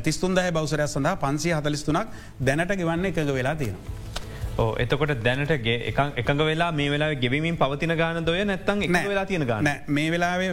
තිස්තුන්දහ 0.00 0.40
බෞසරය 0.52 0.88
සඳහා 0.88 1.16
පන්සි 1.18 1.52
හතලිස්තුනක් 1.52 2.08
දැනට 2.40 2.72
ගෙවන්න 2.74 3.04
එකඟ 3.04 3.34
වෙලා 3.34 3.56
තියෙනවා. 3.56 3.98
එතකොට 4.58 5.12
දැනටගේ 5.24 5.76
එකඟ 5.90 6.42
වෙලා 6.42 6.70
මේ 6.72 6.90
වෙලා 6.90 7.10
ගෙවීමින් 7.14 7.56
පවතින 7.56 7.94
ගාන 7.96 8.24
දොය 8.24 8.40
නැත්තන් 8.44 8.82
එක 8.82 9.08
වෙලා 9.08 9.26
තියෙන 9.26 9.46
ගාන 9.46 9.68
මේ 9.88 10.08
වෙලාවේ 10.10 10.50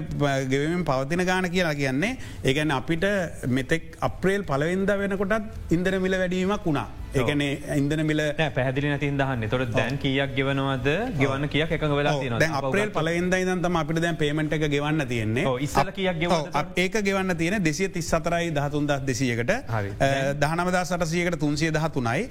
ගෙවීම 0.51 0.83
පවතින 0.85 1.25
ගාන 1.25 1.49
කියලා 1.49 1.73
කියන්නේ 1.75 2.17
ඒගැන 2.43 2.71
අපිට 2.71 3.07
මෙතෙක් 3.49 3.97
අප්‍රේල් 4.01 4.43
පලවෙන්ද 4.43 4.93
වෙනකොටත් 5.01 5.73
ඉන්දර 5.77 5.99
මිල 5.99 6.17
වැඩීමක් 6.21 6.65
වුණා. 6.65 6.87
ඒකන 7.21 7.41
ඉන්දන 7.79 8.01
මිල 8.09 8.21
පැදිලි 8.57 8.91
නැතින් 8.91 9.17
දහන්න 9.21 9.49
තොට 9.53 9.71
දැන් 9.75 9.97
කියක් 10.03 10.35
ගෙවනවද? 10.37 10.87
ගෙවන්න 11.21 11.49
කියක් 11.53 11.71
එක 11.77 11.85
වෙලා 11.99 12.15
තින 12.23 12.33
අප්‍රේල් 12.61 12.91
පලයින්ද 12.97 13.35
ඉදන්තම 13.41 13.77
අපිට 13.81 14.01
දැන් 14.05 14.17
පේමට 14.23 14.55
එක 14.57 14.65
ගෙවන්න 14.75 15.07
තියෙන්නේ. 15.11 15.45
ඉස්සල 15.67 15.91
කියක් 15.99 16.19
ගෙව 16.23 16.33
ඒක 16.85 16.97
ගෙවන්න 17.07 17.37
තියෙන 17.43 17.63
දෙසිය 17.69 17.89
තිස් 17.97 18.09
සතරයි 18.15 18.51
දහතුන්දස් 18.57 19.05
දෙසියකට 19.11 19.53
දහනමදා 20.43 20.83
සටසියකට 20.91 21.39
තුන්සිය 21.45 21.71
දහතුනයි 21.77 22.27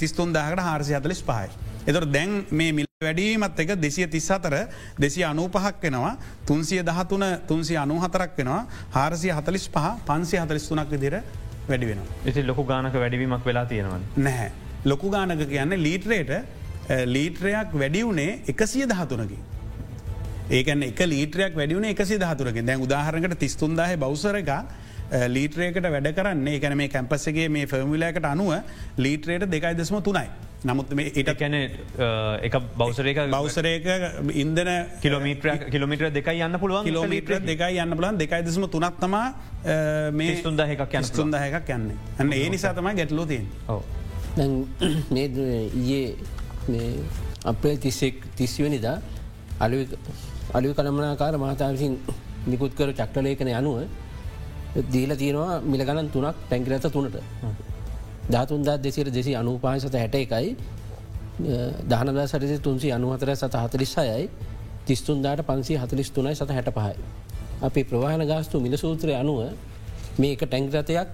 තිස්තුන් 0.00 0.32
දාහට 0.38 0.64
හාරසි 0.68 0.96
හතලිස් 1.00 1.22
පහයි. 1.28 1.48
එතොට 1.86 2.08
දැන් 2.16 2.44
මේ 2.50 2.72
මිල් 2.78 2.88
වැඩීමත් 3.02 3.60
එක 3.62 3.70
දෙසිය 3.84 4.06
තිස් 4.10 4.30
අතර 4.30 4.54
දෙසි 5.04 5.24
අනූපහක් 5.30 5.82
වෙනවා. 5.82 6.16
තුන්සිය 6.46 6.82
දහතුන 6.88 7.24
තුන්සිය 7.48 7.78
අනුහතරක් 7.84 8.36
වෙනවා. 8.38 8.66
හාරසිය 8.96 9.32
හතලිස් 9.38 9.68
පහ 9.68 9.88
පන්සිය 10.08 10.38
හතලිස් 10.44 10.68
තුනක් 10.70 10.90
විදිර 10.94 11.20
වැඩි 11.68 11.86
වෙන. 11.86 12.02
ඉති 12.26 12.42
ලොකු 12.42 12.64
ගානක 12.64 12.94
වැඩවීමක් 12.94 13.46
වෙලා 13.46 13.64
තියෙනවා. 13.66 14.00
නැහැ. 14.18 14.50
ලොකු 14.84 15.10
ගානක 15.10 15.46
කියන්න 15.48 15.78
ලීටරේට 15.82 16.32
ලීටරයක් 17.06 17.74
වැඩියවුනේ 17.74 18.30
එකසිය 18.48 18.86
දහතුනකි. 18.86 19.38
ඒකන 20.50 20.82
එක 20.82 21.00
ලීටරයක් 21.06 21.54
වැඩියුණ 21.56 21.84
එකසි 21.86 22.18
දහතුරකින් 22.18 22.66
දැන් 22.66 22.80
උදාහරකට 22.80 23.38
තිස්තුන්දාහ 23.38 23.90
බෞසර 23.96 24.36
එක 24.36 24.50
ලීටරේකට 25.28 25.86
වැඩ 25.86 26.08
කරන්නේ 26.12 26.56
එකන 26.58 26.76
මේ 26.76 26.88
කැම්පස්සගේ 26.88 27.48
මේ 27.48 27.66
ෆර්මිලයකට 27.66 28.26
අනුව 28.26 28.50
ලීටරේට 28.98 29.46
දෙකයි 29.48 29.76
දෙස්ම 29.76 30.00
තුනයි. 30.00 30.26
නමුත් 30.62 30.92
මේ 30.94 31.10
ඉට 31.12 31.30
කැන 31.34 31.54
එක 31.54 32.54
බෞසරක 32.76 33.18
බෞසරයක 33.30 33.86
ඉන්දන 34.34 34.68
කිලෝමීට්‍ර 35.02 35.48
කිලෝමිට්‍ර 35.66 36.10
දෙකයි 36.10 36.44
යන්න 36.46 36.58
පුළුවන් 36.58 36.86
කිලෝමීට්‍ර 36.86 37.40
දෙකයි 37.42 37.80
යන්න 37.82 37.96
බලන් 37.98 38.20
දෙකයි 38.20 38.46
දෙසම 38.46 38.66
තුනක්තම 38.68 39.16
මේ 40.12 40.36
සුන්දහක 40.38 40.84
ස්තුන්ද 41.04 41.34
එකක් 41.36 41.70
යන්නේ. 41.70 41.96
අන්න 42.18 42.32
ඒ 42.32 42.48
නිසා 42.48 42.74
තමයි 42.74 42.94
ගැටලෝ 42.94 43.26
තියෙන් 43.26 43.46
මේ 45.14 45.26
ඒ 45.96 46.94
අපේ 47.44 47.76
තිස්සෙක් 47.78 48.22
තිස්වනිදා 48.36 48.96
අලු 49.60 50.74
කළමනාකාර 50.74 51.34
මහතා 51.38 51.72
විසින් 51.72 51.98
නිකුත් 52.46 52.72
කර 52.74 52.92
චක්ටලේකන 52.92 53.50
යනුව 53.50 53.82
දීල 54.88 55.16
තියෙනවා 55.16 55.60
මිල 55.64 55.82
ගණන් 55.82 56.08
තුනක් 56.10 56.36
ටැංකිරත 56.40 56.86
තුනට 56.88 57.16
ධාතුන්දා 58.32 58.76
දෙසිර 58.78 59.06
දෙසි 59.10 59.32
අනුපාසත 59.34 59.94
හැට 59.94 60.14
එකයි 60.16 60.56
දහනදා 61.84 62.26
සරිසි 62.26 62.58
තුන්සි 62.58 62.88
අනුහතර 62.90 63.28
සත 63.32 63.54
හතලිස්සයයි 63.56 64.28
තිස්තුන්දාට 64.86 65.40
පන්සි 65.42 65.76
හතලිස් 65.76 66.10
තුනයි 66.10 66.34
සත 66.34 66.48
හැට 66.48 66.70
පහයි. 66.70 66.94
අපි 67.62 67.80
ප්‍රවාහන 67.84 68.22
ගාස්තු 68.22 68.60
මිල 68.60 68.74
සූත්‍රය 68.74 69.14
අනුව 69.14 69.40
මේක 70.18 70.40
ටැංග්‍රතයක් 70.40 71.08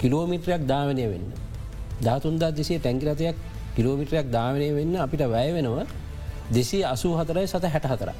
කිලෝමිට්‍රයක් 0.00 0.62
ධාවනය 0.64 1.04
වෙන්න. 1.06 1.26
ධාතුන්දා 2.02 2.50
දෙසේ 2.50 2.78
ටැංග්‍රතයක් 2.78 3.36
කිලෝමිටරයක් 3.76 4.26
ධාවනය 4.28 4.68
වෙන්න 4.72 4.96
අපිට 4.96 5.22
වැය 5.26 5.52
වෙනවා 5.52 5.86
දෙසි 6.50 6.78
අසූ 6.84 7.14
හතරයි 7.14 7.46
සත 7.46 7.64
හැට 7.64 7.86
හතර. 7.86 8.10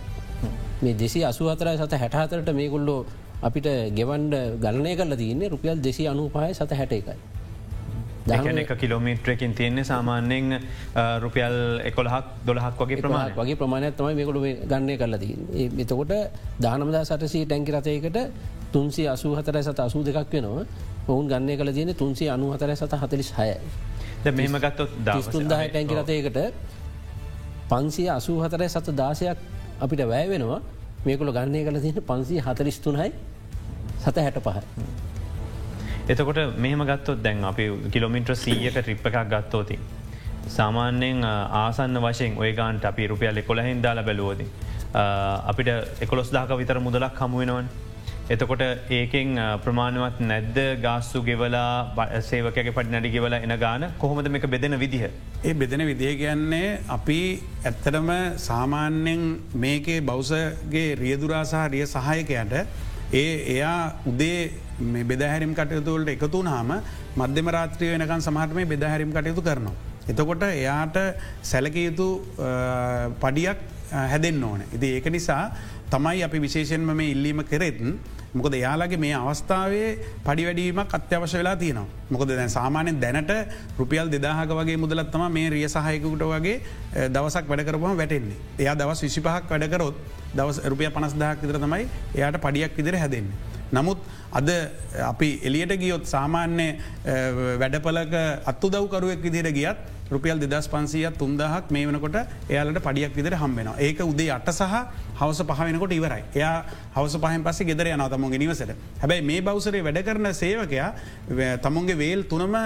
මේ 0.83 0.95
දෙසි 0.95 1.21
අසු 1.23 1.45
හතරයි 1.47 1.77
සත 1.79 1.93
හැටහතරට 1.95 2.49
මේ 2.53 2.69
ගොල්ලෝ 2.69 3.01
අපිට 3.43 3.67
ගෙවන්ඩ 3.91 4.35
ගලනය 4.61 4.93
කල 4.97 5.13
තියන්නේ 5.15 5.49
රුපියල් 5.49 5.79
දෙසි 5.79 6.07
අනුපාය 6.07 6.53
සත 6.53 6.71
හැට 6.73 6.93
එකයි. 6.93 7.34
දහන 8.27 8.59
එක 8.59 8.73
කිලෝමිට්‍රකින් 8.77 9.55
තියෙන්නේ 9.55 9.85
සාමාන්‍යයෙන් 9.85 10.59
රුපියල් 11.21 11.57
එකොළහක් 11.85 12.27
දොළහක් 12.47 12.81
වගේ 12.81 13.01
ප්‍රමාණ 13.01 13.33
වගේ 13.37 13.57
ප්‍රමාණයක් 13.57 13.97
තමයි 13.97 14.15
මේකොට 14.15 14.69
ගන්නය 14.71 14.97
කරලති. 14.97 15.31
එතකොට 15.79 16.13
දානමදා 16.59 17.05
සටසී 17.05 17.45
ටැන්කි 17.45 17.73
රතයකට 17.73 18.19
තුන්සේ 18.73 19.09
අසූ 19.09 19.35
හතර 19.37 19.63
සත 19.63 19.79
අසූ 19.81 20.03
දෙකක් 20.03 20.33
වෙනවා. 20.33 20.65
ඔවුන් 21.07 21.29
ගන්න 21.29 21.59
කල 21.59 21.73
තියෙන 21.73 21.95
තුන්සේ 21.95 22.31
අනු 22.31 22.53
හතර 22.53 22.77
සත 22.77 22.93
හතලිස් 22.97 23.33
හය 23.39 23.51
මෙම 24.33 24.57
ගත්තොත් 24.59 24.91
ස්තුන්දහ 25.23 25.53
ටැන්කි 25.53 25.95
රතයකට 25.95 26.39
පන්සිය 27.69 28.09
අසූ 28.11 28.41
හතරය 28.41 28.69
සත 28.69 28.89
දාසයක් 28.95 29.39
අපිට 29.81 30.01
වැෑ 30.03 30.29
වෙනවා. 30.29 30.61
මේකුල 31.05 31.31
ගන්නය 31.31 31.65
කල 31.65 31.79
තියෙන 31.79 32.03
පන්සී 32.03 32.41
හතරිස්තුනයි 32.41 33.11
සත 33.99 34.17
හැට 34.19 34.39
පහයි. 34.41 34.63
එතකොට 36.07 36.59
මෙහම 36.59 36.81
ගත්තොත් 36.85 37.23
දැන් 37.23 37.45
අපි 37.45 37.65
කිලෝමිට්‍ර 37.91 38.35
සීයක 38.37 38.75
ට්‍රිප් 38.75 39.07
එකක් 39.07 39.17
ගත්තෝති. 39.27 39.79
සාමාන්‍යයෙන් 40.49 41.25
ආසන්න 41.25 41.97
වශයෙන් 41.99 42.37
ඔයගන්ට 42.39 42.85
අපි 42.85 43.07
රුපියල් 43.07 43.39
එකොළහෙන් 43.39 43.81
දාල 43.81 44.03
බැලුවෝද. 44.03 44.45
අපිට 45.45 45.69
එකොළොස් 46.01 46.31
දාක 46.31 46.53
විතර 46.53 46.79
මුදලක් 46.81 47.17
හමුවෙනවන්. 47.19 47.73
එතකොට 48.27 48.63
ඒකෙන් 48.91 49.41
ප්‍රමාණවත් 49.65 50.21
නැද්ද 50.23 50.59
ගාස්සු 50.83 51.23
ගෙවලා 51.23 52.21
සේවකගේ 52.23 52.71
පට 52.71 52.91
නැඩි 52.91 53.11
ගෙවල 53.11 53.35
එන 53.35 53.57
ගාන 53.59 53.91
කොහොමද 53.99 54.29
මේක 54.29 54.47
බෙදෙන 54.47 54.79
විදිහ. 54.79 55.09
ඒ 55.43 55.55
බෙදෙන 55.55 55.87
විදිහ 55.87 56.17
කියන්නේ 56.17 56.81
අපි 56.91 57.21
ඇත්තටම 57.65 58.11
සාමාන්‍යෙන් 58.39 59.23
මේකේ 59.57 60.01
බෞසගේ 60.03 60.89
රියදුරාසාහ 60.97 61.69
රිය 61.69 61.87
සහයකයට 61.89 62.55
ඒ 63.23 63.35
එයා 63.55 63.81
උදේ 64.11 64.39
මේ 64.95 65.05
බෙදහැරිම් 65.11 65.53
කටයුතුවලට 65.59 66.15
එකතුන් 66.15 66.49
හාම 66.53 66.71
මධ්‍යම 67.21 67.49
රාත්‍රය 67.57 67.91
වෙනකන් 67.93 68.25
සමහට 68.27 68.57
මේ 68.59 68.71
බෙදහැරිම් 68.73 69.13
කටයුතු 69.17 69.43
කරනවා. 69.49 69.77
එතකොට 70.11 70.43
එයාට 70.49 70.97
සැලකයුතු 71.51 72.09
පඩියක් 73.23 73.61
හැදෙන් 74.11 74.43
ඕන. 74.43 74.61
ඉති 74.77 74.89
ඒක 74.97 75.07
නිසා 75.17 75.45
තමයි 75.95 76.25
අපි 76.27 76.39
විශේෂෙන්ම 76.47 76.91
මේ 77.01 77.13
ඉල්ලීම 77.15 77.43
කරෙත්න් 77.53 77.99
මොකද 78.35 78.55
යාලගේ 78.59 78.99
මේ 79.05 79.15
අවස්ථාවේ 79.15 79.89
පඩිවැඩීමක් 80.27 80.95
අත්‍යවශ 80.99 81.35
වෙලා 81.39 81.57
තියනවා. 81.63 81.87
මොකද 82.11 82.29
දැන් 82.29 82.51
සාමානෙන් 82.57 83.01
දැනට 83.05 83.33
රුපියල් 83.79 84.11
දෙදාහක 84.15 84.51
වගේ 84.59 84.77
මුදලත්තම 84.85 85.25
මේ 85.37 85.51
රිය 85.55 85.69
සහයකුට 85.69 86.25
වගේ 86.33 86.57
දවසක් 87.15 87.47
වැඩකරපුහම 87.53 87.97
වැටෙන්නේ. 88.03 88.39
එයා 88.59 88.75
දවස් 88.75 89.03
විසිපහක් 89.07 89.51
වැඩකරොත් 89.55 89.97
දවස් 90.35 90.61
රුපිය 90.73 90.91
පනස්දාහක් 90.97 91.43
විතර 91.47 91.61
තමයි 91.65 91.89
එයාට 92.19 92.41
පඩියක් 92.47 92.77
විදිර 92.79 92.99
හැදෙන්නේ. 93.03 93.39
නමුත් 93.73 93.99
අද 94.33 94.49
අපි 95.11 95.29
එලියට 95.49 95.79
ගියොත් 95.83 96.05
සාමාන්‍ය 96.15 96.69
වැඩපලක 97.63 98.15
අත්තු 98.53 98.71
දවකරුවෙක් 98.75 99.23
විදිර 99.23 99.49
ගියත් 99.59 99.94
රුපියල් 100.11 100.39
දෙදස් 100.39 100.69
පන්සියත් 100.69 101.19
තුන්දහක් 101.19 101.71
මේ 101.71 101.87
වනකොට 101.87 102.17
එයාලට 102.49 102.81
පඩියක් 102.81 103.15
විදිර 103.17 103.37
හම්බෙන. 103.37 103.71
ඒක 103.79 104.01
උදේ 104.03 104.31
අට 104.31 104.51
සහ 104.51 104.75
හවස 105.17 105.43
පහවෙනකොට 105.43 105.93
ඉවරයි. 105.93 106.25
එයා 106.35 106.65
හවස 106.95 107.17
පහන් 107.17 107.43
පස 107.43 107.63
ගෙදර 107.63 107.93
යන 107.93 108.05
තමුන්ගේ 108.09 108.39
නිවසට 108.39 108.75
හැබැයි 109.01 109.25
මේ 109.25 109.41
බවසරේ 109.43 109.83
වැඩ 109.83 110.03
කරන 110.03 110.33
සේවකයා 110.35 110.91
තමුන්ගේ 111.61 111.97
වේල් 111.97 112.25
තුනම 112.25 112.59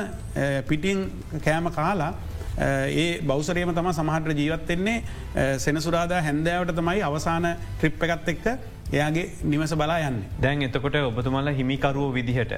පිටිං 0.67 1.07
කෑම 1.41 1.71
කාලා 1.71 2.13
ඒ 2.59 3.21
බෞසරයම 3.23 3.71
තම 3.73 3.93
සමහට 3.93 4.35
ජීවත්වෙන්නේ 4.37 5.59
සෙනසුරාදා 5.59 6.23
හැන්දෑවට 6.23 6.75
තමයි 6.75 7.03
අවසාන 7.03 7.47
ට්‍රිප් 7.79 8.03
එකත් 8.05 8.29
එක්ක 8.29 8.47
එයාගේ 8.91 9.27
නිවස 9.45 9.75
බලා 9.75 9.99
යන්න. 10.01 10.23
දැන් 10.43 10.63
එතකොට 10.63 10.97
ඔබතුමල්ල 10.97 11.55
හිමිකරුව 11.55 12.15
විදිහට 12.15 12.55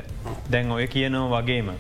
දැන් 0.49 0.71
ඔය 0.73 0.87
කියනෝ 0.89 1.27
වගේම. 1.29 1.73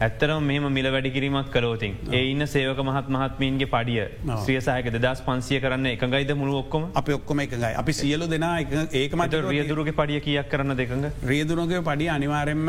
ඇත්තරම 0.00 0.42
මෙම 0.42 0.66
මිල 0.72 0.86
වැඩිකිරීමක් 0.86 1.50
කලෝතින් 1.52 1.94
ඒ 2.12 2.22
ඉන්න 2.30 2.46
සේවක 2.46 2.80
මහත් 2.80 3.08
මහත්මීන්ගේ 3.08 3.68
පඩිය 3.68 4.00
ශ්‍රියසායක 4.36 4.90
දස් 4.96 5.22
පන්සිය 5.22 5.60
කරන්න 5.60 5.86
එකඟයිද 5.86 6.34
මුළු 6.34 6.58
ඔක්කොම? 6.58 6.90
අපි 6.94 7.12
ඔක්කොම 7.12 7.40
එකඟයි. 7.40 7.74
අපි 7.74 7.92
සියලු 7.92 8.26
දෙනා 8.26 8.58
ඒකමට 8.92 9.38
රියදුරගේ 9.46 9.94
පඩිය 9.94 10.20
කියක් 10.20 10.50
කරන්න 10.50 10.76
දෙකඟ 10.76 11.06
රියදුරගේ 11.24 11.82
පඩි 11.82 12.08
අනිවාරෙන්ම 12.08 12.68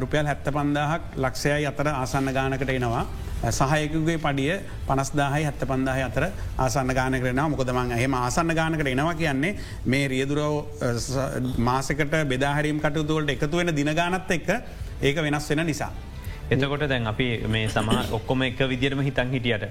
රුපියල් 0.00 0.26
හැත්ත 0.26 0.48
පන්දාහක් 0.50 1.16
ලක්ෂයයි 1.18 1.66
අතර 1.66 1.88
ආසන්න 1.92 2.32
ගානකට 2.32 2.70
එනවා. 2.70 3.04
සහයකුගේ 3.50 4.18
පඩිය 4.18 4.56
පනස්දාහයි 4.88 5.44
හැත්ත 5.44 5.62
පන්දාහ 5.64 5.98
අතර 6.06 6.24
ආසන්න 6.58 6.94
ගාන 6.94 7.20
කරන 7.20 7.42
මොකදමන් 7.50 7.92
එහෙම 7.92 8.14
ආසන්න 8.14 8.54
ගානකට 8.54 8.86
එනවා 8.86 9.14
කියන්නේ 9.14 9.54
මේ 9.86 10.08
රියදුරෝ 10.08 10.66
මාසකට 11.60 12.18
බෙදාහරීම් 12.26 12.80
කටයුතුවලට 12.80 13.30
එකතු 13.30 13.56
වෙන 13.56 13.76
දිනගානත් 13.76 14.30
එක්ක 14.30 14.48
ඒක 15.02 15.16
වෙනස් 15.18 15.50
වෙන 15.50 15.66
නිසා. 15.66 15.92
එතකොට 16.50 16.84
දැන් 16.88 17.06
අපි 17.10 17.26
මේ 17.48 17.68
සම 17.68 17.88
ඔක්කොම 18.18 18.42
එක 18.46 18.60
විදිරම 18.72 19.00
හිතන් 19.06 19.30
හිටියට. 19.34 19.64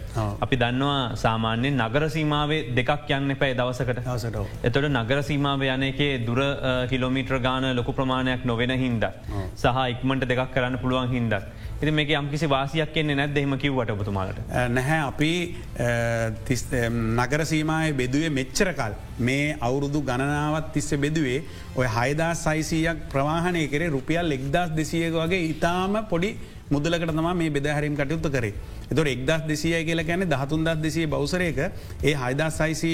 අපි 0.46 0.56
දන්නවා 0.64 1.16
සාමාන්‍යෙන් 1.24 1.78
නගර 1.84 2.04
සීමාවේ 2.16 2.62
දෙකක් 2.80 3.12
යන්න 3.18 3.36
පැයි 3.42 3.56
දවසකට 3.60 4.02
හසට. 4.08 4.42
එතොට 4.70 4.90
නගර 4.92 5.20
සීමාව 5.30 5.64
යන 5.68 5.86
එකේ 5.92 6.18
දුර 6.28 6.42
කිලෝමිට්‍ර 6.92 7.40
ගාන 7.48 7.70
ලොකු 7.76 7.94
ප්‍රමාණයක් 8.00 8.44
නොවෙන 8.46 8.76
හින්ද. 8.84 9.06
සහ 9.56 9.78
ඉක්මට 9.94 10.28
දෙකක් 10.32 10.52
කරන්න 10.56 10.82
පුළුවන් 10.84 11.10
හින්දක්. 11.16 11.48
එති 11.76 11.92
මේක 11.92 12.10
යම්කිසි 12.12 12.48
වාසියක් 12.48 12.94
කියන්නේ 12.94 13.16
නැද 13.16 13.38
එම 13.38 13.58
කිව්වට 13.58 13.92
ඔබතුමාලට. 13.92 14.40
නැහැ 14.70 15.02
අපි 15.04 15.32
නගර 17.20 17.46
සීමයේ 17.46 17.94
බෙදුවේ 17.94 18.32
මෙච්චරකල් 18.32 18.94
මේ 19.20 19.58
අවුරුදු 19.60 20.02
ගණනාවත් 20.02 20.72
තිස්ස 20.74 20.92
බෙදුවේ 20.98 21.40
ඔය 21.76 21.88
හයිදා 21.90 22.32
සයිසීයක් 22.38 23.08
ප්‍රවාහණය 23.10 23.68
කරේ 23.68 23.90
රුපියල් 23.90 24.32
එක්දස් 24.32 24.76
දෙසියක 24.76 25.16
වගේ 25.16 25.44
ඉතාම 25.48 26.00
පොඩි 26.10 26.32
මුදලකට 26.68 27.12
තම 27.12 27.30
මේ 27.34 27.50
බෙදහැරීම් 27.52 27.96
කටයුත්ත 27.96 28.32
කරේ. 28.32 28.54
එතුර 28.92 29.08
එක්දස් 29.08 29.46
දෙසිය 29.48 29.84
කියල 29.84 30.04
ගැන 30.04 30.26
දහතුන්දස් 30.26 30.78
දෙසිය 30.80 31.08
බෞසරයක 31.08 31.58
ඒ 32.04 32.14
හයිදස් 32.14 32.58
සයිසය 32.58 32.92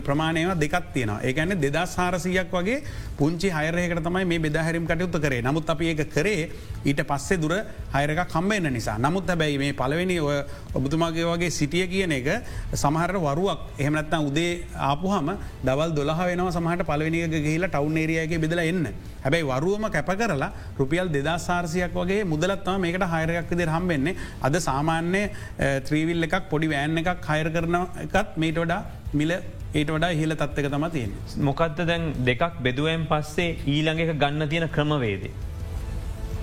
ප්‍රමාණයව 0.00 0.54
දෙකත් 0.56 0.92
තියෙන 0.94 1.12
ඒකැන 1.22 1.54
දෙදස් 1.56 1.96
හාරසියක් 1.96 2.50
වගේ 2.50 2.82
පුංචි 3.16 3.50
හයරයකට 3.50 4.02
තමයි 4.02 4.24
මේ 4.24 4.38
බෙදහැරිම් 4.38 4.86
කටයුත්ත 4.86 5.18
කරේ. 5.18 5.42
නමුත් 5.42 5.68
අප 5.68 5.80
ඒක 5.82 6.02
කරේ 6.08 6.50
ඊට 6.84 7.00
පස්සේ 7.02 7.38
දුර 7.38 7.52
හයරක 7.92 8.20
කම්බෙන්න්න 8.26 8.72
නිසා. 8.72 8.98
නමුත් 8.98 9.26
හැබැයි 9.26 9.58
මේ 9.58 9.72
පලවෙනි 9.72 10.20
ඔය 10.20 10.38
ඔබතුමාගේ 10.74 11.26
වගේ 11.26 11.50
සිටිය 11.50 11.86
කියන 11.86 12.12
එක 12.12 12.28
සමහර 12.74 13.16
වරුවක් 13.18 13.60
එහමනත්තා 13.78 14.20
උදේ 14.22 14.64
ආපුහම 14.74 15.36
දවල් 15.62 15.92
දොලහ 15.92 16.18
වෙන 16.20 16.44
සමහට 16.50 16.86
පලවෙනික 16.86 17.36
ගහිලා 17.38 17.68
ටවුන් 17.68 17.96
ඒරියගේ 17.96 18.38
බෙදල 18.38 18.58
එන්න. 18.60 18.88
හැබැයි 19.22 19.44
වරුවම 19.44 19.90
කැප 19.90 20.10
කරලා 20.14 20.50
රුපියල් 20.78 21.08
දෙදා 21.08 21.38
සාර්සියක් 21.38 21.92
වගේ 21.92 22.24
මුදලත්ම 22.24 22.80
මේකට 22.80 23.06
හයරයක් 23.06 23.50
දෙ 23.52 23.66
හම්බෙන්නේ 23.66 24.16
අද 24.42 24.54
සාමාන්‍ය 24.60 25.25
ත්‍රීවිල් 25.88 26.28
එකක් 26.28 26.48
පොඩි 26.52 26.72
වෑන් 26.72 27.02
එකක් 27.02 27.28
හයර 27.32 27.50
කරන 27.56 27.78
එකත් 28.06 28.36
මේට 28.44 28.62
වඩා 28.62 28.80
මිල 29.20 29.32
ඒට 29.78 29.90
වඩා 29.96 30.12
හිල 30.20 30.34
තත්වක 30.42 30.72
තම 30.74 30.88
තියෙන. 30.96 31.12
මොකක්ද 31.48 31.86
දැන් 31.92 32.10
දෙකක් 32.30 32.60
බෙදුවයෙන් 32.66 33.06
පස්සේ 33.12 33.56
ඊළඟ 33.76 34.02
එක 34.06 34.12
ගන්න 34.24 34.48
තියෙන 34.52 34.68
ක්‍රමවේදේ. 34.76 35.32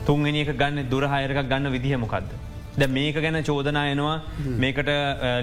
තුන්ගෙන 0.07 0.41
එක 0.45 0.57
ගන්න 0.63 0.89
දුරහයරක 0.95 1.45
ගන්න 1.51 1.71
විදිහ 1.75 2.01
මොකක්ද. 2.05 2.33
ද 2.81 2.85
මේක 2.89 3.17
ගැන 3.23 3.35
චෝදනායනවා 3.47 4.13
මේකට 4.61 4.87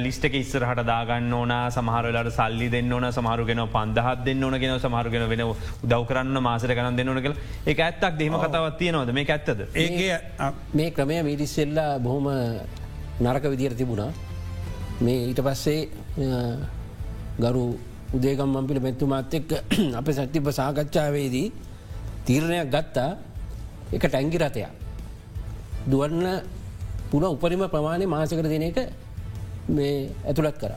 ලිස්ටක 0.05 0.35
ඉස්සරහට 0.39 0.81
දාගන්න 0.89 1.35
ඕන 1.39 1.53
සමහරලට 1.77 2.31
සල්ලි 2.39 2.69
දෙන්න 2.73 2.91
ඕන 2.97 3.07
සමහරුගෙන 3.19 3.63
පන්දහත් 3.75 4.25
දෙන්න 4.29 4.43
ඕන 4.47 4.57
ගෙන 4.63 4.75
සමහරුගෙන 4.85 5.27
වෙන 5.33 5.45
දව 5.93 6.01
කරන්න 6.09 6.43
මාසර 6.49 6.75
ගන 6.79 6.99
දෙන්න 6.99 7.13
ඕන 7.13 7.23
කළ 7.27 7.37
ඒ 7.67 7.77
ඇත්තක් 7.87 8.19
දෙම 8.19 8.35
කතාවත් 8.45 8.79
තියනවද? 8.83 9.15
මේ 9.19 9.31
ඇත්තද? 9.37 9.63
ඒ 9.75 10.19
මේ 10.75 10.91
ක්‍රමය 10.91 11.23
මිරිස්සෙල්ලා 11.31 11.93
බොහොම 12.07 12.27
නරක 13.21 13.45
විදිර 13.47 13.73
තිබුණා 13.75 14.11
මේ 15.01 15.27
ඊට 15.27 15.41
පස්සේ 15.41 15.89
ගරු 17.39 17.65
උදේගම් 18.11 18.51
මම්පිල 18.51 18.81
පැත්තුමාත් 18.81 19.35
එක් 19.35 19.51
අප 19.99 20.07
සැතිප 20.11 20.47
සාකච්ඡාවේදී 20.51 21.53
තීරණයක් 22.25 22.69
ගත්තා 22.69 23.11
එක 23.93 24.03
ටැංගි 24.03 24.39
රතයක්. 24.39 24.69
දුවන්න 25.87 26.27
පුන 27.11 27.23
උපරිම 27.25 27.63
ප්‍රමාණය 27.67 28.07
මාසකර 28.07 28.43
දෙන 28.45 28.63
එක 28.63 28.79
මේ 29.69 30.11
ඇතුළත් 30.25 30.57
කර. 30.57 30.73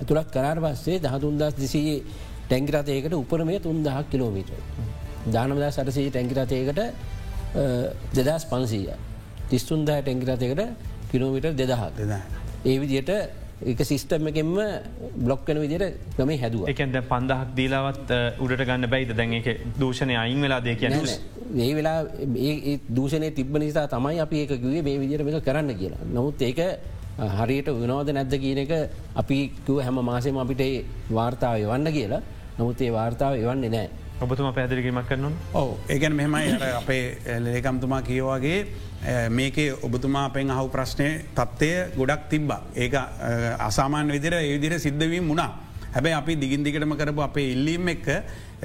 ඇතුළත් 0.00 0.28
කරාර 0.30 0.58
පස්සේ 0.58 1.00
දහතුන්දස් 1.00 1.54
දෙසී 1.54 2.02
ටැංගිරතයකට 2.44 3.14
උපරමය 3.14 3.58
තුන්දහක් 3.60 4.10
කිලෝමීට. 4.10 4.50
දානමදා 5.26 5.70
සටසී 5.70 6.10
ටැංගිරතයකට 6.10 6.80
දෙදස් 8.18 8.44
පන්සීය. 8.46 8.94
තිස්තුන්දහ 9.50 9.90
ටැංගිරතයකට 9.96 10.62
කිලෝමිට 11.10 11.56
දෙදහක්. 11.56 11.82
ඒ 12.64 12.78
විදියට 12.80 13.10
එක 13.66 13.80
සිිස්ටම් 13.82 14.28
එකෙන්ම 14.30 14.52
බ්ලොක්කන 15.16 15.58
විදිර 15.60 15.82
ක්‍රම 16.16 16.30
හැදුව. 16.42 16.68
එකද 16.68 16.98
පන්දහක් 17.10 17.56
දීලාවත් 17.56 18.12
උඩට 18.40 18.64
ගන්න 18.68 18.90
බයිද? 18.90 19.10
දැන් 19.16 19.32
එක 19.40 19.48
දූෂණය 19.80 20.14
අයින් 20.16 20.40
වෙලා 20.42 20.60
දෙ 20.60 20.74
කියන 20.74 20.94
ඒ 21.56 21.74
වෙලා 21.74 21.98
දූෂණය 22.88 23.30
තිබ 23.34 23.58
නිසා 23.58 23.86
තමයි 23.88 24.20
අපි 24.20 24.36
ඒකගේ 24.44 24.82
මේ 24.82 24.98
විදිර 24.98 25.20
එක 25.20 25.44
කරන්න 25.44 25.74
කියලා. 25.74 26.06
නොමුත් 26.12 26.42
ඒක 26.42 26.60
හරියට 27.38 27.68
විනෝද 27.74 28.10
නැද්ද 28.14 28.34
කියන 28.38 28.58
එක 28.58 28.72
අපි 29.16 29.38
හැම 29.86 30.04
මාසේම 30.10 30.38
අපිට 30.38 30.62
වාර්තාව 31.10 31.56
එවන්න 31.58 31.92
කියලා. 31.92 32.22
නමුත් 32.58 32.80
ඒ 32.80 32.90
වාර්තාව 32.90 33.34
එවන්නේ 33.34 33.70
නෑ 33.70 33.88
ඔබතුම 34.24 34.52
පැදිලිකිමක් 34.56 35.06
කරනවා 35.10 35.32
ඕ 35.60 35.78
ඒගැන 35.94 36.14
මෙහෙමයි. 36.20 36.54
අර 36.56 36.74
අපේ 36.82 37.02
ලේකම්තුමා 37.46 38.02
කියෝවගේ 38.08 38.58
මේකේ 39.38 39.68
ඔබතුමා 39.86 40.26
පෙන් 40.36 40.50
අහු 40.50 40.66
ප්‍රශ්නය 40.74 41.08
තත්ත්වය 41.38 41.70
ගොඩක් 42.00 42.28
තිබ්බා. 42.32 42.60
ඒක 42.74 42.94
අසාමාන් 43.68 44.12
විදිර 44.16 44.34
ඒ 44.34 44.52
විදිර 44.56 44.78
සිද්ධවීම 44.86 45.26
මුණා 45.32 45.50
හැබැයි 45.94 46.18
අපි 46.20 46.40
දිගින් 46.42 46.64
දිගටම 46.66 46.94
කරපු 47.00 47.22
අපේ 47.28 47.48
ඉල්ලීම් 47.54 47.88
එක්ක 47.94 48.08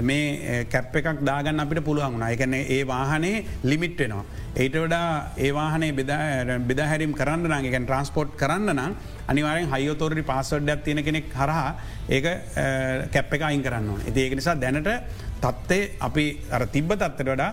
මේ 0.08 0.66
කැප් 0.74 0.96
එකක් 1.00 1.20
දාගන්න 1.30 1.64
අපිට 1.64 1.86
පුළුවන්ුණ 1.88 2.26
එකන 2.34 2.54
ඒ 2.60 2.80
වාහනේ 2.94 3.46
ලිමිට් 3.64 4.00
වෙනවා. 4.02 4.26
ඒට 4.64 4.76
වඩා 4.84 5.08
ඒ 5.46 5.52
වාහනේ 5.58 5.92
බෙදහැරිම් 6.70 7.14
කරන්න 7.20 7.46
නගේකැන් 7.60 7.86
ට්‍රන්ස්පෝට් 7.86 8.34
කරන්න 8.42 8.74
නම් 8.74 8.96
අනිවාරෙන් 9.32 9.70
හයෝතෝරි 9.74 10.24
පාසොඩ්ඩක් 10.32 10.84
තියෙන 10.88 11.04
කෙනෙක් 11.08 11.30
හරහා 11.42 11.70
ඒක 12.10 12.26
කැප් 13.14 13.34
එක 13.38 13.46
අයින් 13.50 13.64
කරන්න 13.68 13.90
ඕන. 13.94 14.02
ඇති 14.08 14.26
ඒක 14.26 14.36
නිසා 14.40 14.58
දැනට 14.64 14.90
තත්ත්ේ 15.44 15.84
අපි 16.08 16.26
අර 16.56 16.64
තිබ්බ 16.76 16.92
තත්වට 16.94 17.30
වඩා 17.36 17.52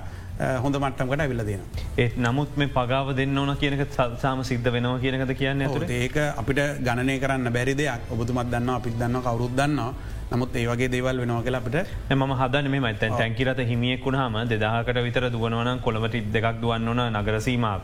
හොඳ 0.64 0.76
මට්ටමකට 0.82 1.22
ඇවිල 1.22 1.42
දෙන. 1.48 1.64
ඒත් 2.02 2.14
නමුත් 2.24 2.56
මේ 2.60 2.70
පගාව 2.76 3.08
දෙන්න 3.18 3.38
ඕන 3.38 3.56
කියනක 3.62 3.82
සාම 4.22 4.44
සිද්ධ 4.50 4.70
වෙනවා 4.76 5.02
කියනකද 5.02 5.32
කියන්න 5.40 5.66
ඇතුට 5.66 5.90
ඒක 5.98 6.16
අපිට 6.40 6.60
ගණනය 6.86 7.18
කරන්න 7.24 7.52
බැරි 7.56 7.74
දෙයක් 7.80 8.14
ඔබතුමත් 8.14 8.48
දන්න 8.54 8.72
අපිත් 8.78 8.96
දන්න 9.02 9.22
කවරුත් 9.26 9.54
දන්නවා. 9.60 9.92
නමුත් 10.32 10.56
ඒවගේ 10.58 10.88
දේවල් 10.94 11.20
වෙනවා 11.22 11.42
කියලා 11.46 11.60
අපට 11.62 11.76
ම 12.16 12.34
හදන 12.40 12.70
මේ 12.72 12.80
මතන් 12.80 13.16
තැන්කිරත 13.20 13.60
හිමියෙකුණාම 13.70 14.36
දෙදාහකට 14.52 15.00
විතර 15.06 15.24
දුවනවන 15.34 15.80
කොළමටි 15.86 16.20
දෙකක් 16.36 16.60
දුවන්න 16.62 16.88
ඕන 16.92 17.00
නගරසීමාව. 17.20 17.82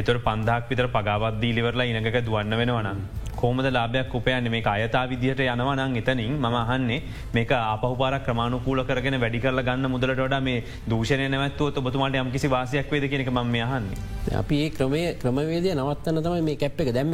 එතුර 0.00 0.18
පන්දක් 0.26 0.70
විතර 0.70 0.88
පගාවත්දී 0.96 1.56
ලිවරලා 1.58 1.90
ඉනක 1.90 2.18
දුවන්න 2.28 2.56
වෙනවනම්. 2.60 3.00
කෝමද 3.40 3.66
ලාභයක් 3.70 4.14
උපයන්න 4.14 4.50
මේ 4.50 4.62
අයතා 4.66 5.04
විදිහට 5.10 5.40
යනවනං 5.44 5.96
එතනින් 6.00 6.34
ම 6.36 6.46
අහන්නේ 6.54 7.00
මේක 7.34 7.52
අපහපාර 7.54 8.14
ක්‍රමාණුකූල 8.26 8.84
කරගෙන 8.84 9.16
වැඩි 9.20 9.40
කරල 9.40 9.62
ගන්න 9.62 9.90
මුදලට 9.90 10.14
වඩා 10.18 10.40
මේ 10.40 10.62
දූෂණය 10.90 11.28
නැවත්ව 11.28 11.82
ඔබතුමාට 11.82 12.20
යම් 12.22 12.30
කිසි 12.30 12.48
වාසයක් 12.48 12.90
වේද 12.92 13.08
කියෙනෙක 13.10 13.30
ම 13.30 13.38
අහන්නේ. 13.38 13.98
අපි 14.34 14.56
ඒ 14.62 14.70
ක්‍රමය 14.70 15.02
ක්‍රමවේදය 15.22 15.74
නවත්තන්න 15.74 16.22
තමයි 16.22 16.42
මේ 16.42 16.56
කැප් 16.56 16.80
එක 16.80 16.92
දැම්ම. 16.92 17.12